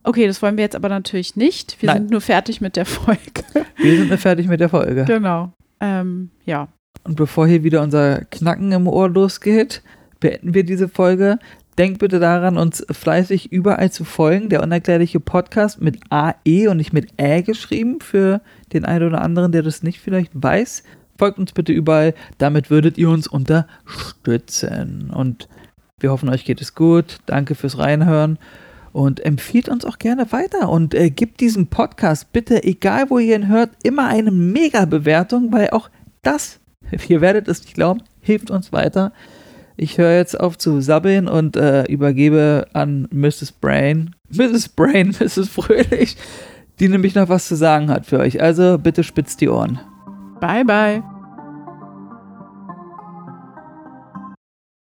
Okay, 0.03 0.27
das 0.27 0.41
wollen 0.41 0.57
wir 0.57 0.65
jetzt 0.65 0.77
aber 0.77 0.89
natürlich 0.89 1.37
nicht. 1.37 1.81
Wir 1.83 1.89
Nein. 1.89 2.03
sind 2.03 2.11
nur 2.11 2.21
fertig 2.23 2.61
mit 2.63 2.77
der 2.77 2.87
Folge. 2.87 3.21
Wir 3.77 3.97
sind 3.99 4.19
fertig 4.19 4.47
mit 4.49 4.61
der 4.61 4.69
Folge. 4.71 5.05
genau. 5.05 5.53
Ähm, 5.81 6.31
ja. 6.47 6.69
Und 7.05 7.17
bevor 7.17 7.47
hier 7.47 7.63
wieder 7.65 7.83
unser 7.83 8.25
Knacken 8.25 8.73
im 8.73 8.89
Ohr 8.89 9.11
losgeht, 9.11 9.83
beenden 10.19 10.55
wir 10.55 10.65
diese 10.65 10.89
Folge. 10.89 11.39
Denkt 11.79 11.99
bitte 11.99 12.21
daran, 12.21 12.57
uns 12.57 12.87
fleißig 12.91 13.53
überall 13.53 13.93
zu 13.93 14.05
folgen. 14.05 14.49
Der 14.49 14.63
unerklärliche 14.63 15.21
Podcast 15.21 15.81
mit 15.81 16.01
AE 16.09 16.69
und 16.69 16.79
nicht 16.79 16.95
mit 16.95 17.21
Ä 17.21 17.43
geschrieben, 17.43 18.01
für 18.01 18.41
den 18.73 18.87
einen 18.87 19.07
oder 19.07 19.21
anderen, 19.21 19.53
der 19.53 19.63
das 19.63 19.83
nicht 19.83 20.01
vielleicht 20.01 20.33
weiß. 20.35 20.85
Folgt 21.19 21.39
uns 21.39 21.53
bitte 21.53 21.73
überall, 21.73 22.15
damit 22.39 22.71
würdet 22.71 22.97
ihr 22.97 23.11
uns 23.11 23.27
unterstützen. 23.27 25.11
Und 25.11 25.49
wir 26.01 26.11
hoffen, 26.11 26.31
euch 26.31 26.47
geht 26.47 26.63
es 26.63 26.75
gut. 26.75 27.19
Danke 27.27 27.55
fürs 27.55 27.77
Reinhören. 27.77 28.39
Und 28.93 29.21
empfiehlt 29.21 29.69
uns 29.69 29.85
auch 29.85 29.99
gerne 29.99 30.33
weiter 30.33 30.71
und 30.71 30.95
äh, 30.95 31.11
gebt 31.11 31.41
diesem 31.41 31.67
Podcast 31.67 32.33
bitte, 32.33 32.65
egal 32.65 33.11
wo 33.11 33.19
ihr 33.19 33.37
ihn 33.37 33.49
hört, 33.49 33.69
immer 33.83 34.07
eine 34.07 34.31
Mega-Bewertung, 34.31 35.53
weil 35.53 35.69
auch 35.69 35.91
das, 36.23 36.61
ihr 37.09 37.21
werdet 37.21 37.47
es 37.49 37.63
nicht 37.63 37.75
glauben, 37.75 38.03
hilft 38.23 38.51
uns 38.51 38.73
weiter. 38.73 39.13
Ich 39.77 39.99
höre 39.99 40.17
jetzt 40.17 40.39
auf 40.39 40.57
zu 40.57 40.81
sabbeln 40.81 41.29
und 41.29 41.57
äh, 41.57 41.85
übergebe 41.85 42.67
an 42.73 43.09
Mrs. 43.13 43.53
Brain, 43.53 44.15
Mrs. 44.31 44.71
Brain, 44.71 45.15
Mrs. 45.21 45.49
Fröhlich, 45.49 46.17
die 46.81 46.89
nämlich 46.89 47.15
noch 47.15 47.29
was 47.29 47.47
zu 47.47 47.57
sagen 47.57 47.91
hat 47.91 48.07
für 48.07 48.19
euch. 48.19 48.41
Also 48.41 48.79
bitte 48.79 49.05
spitzt 49.05 49.41
die 49.41 49.49
Ohren. 49.49 49.79
Bye, 50.41 50.65
bye. 50.65 51.16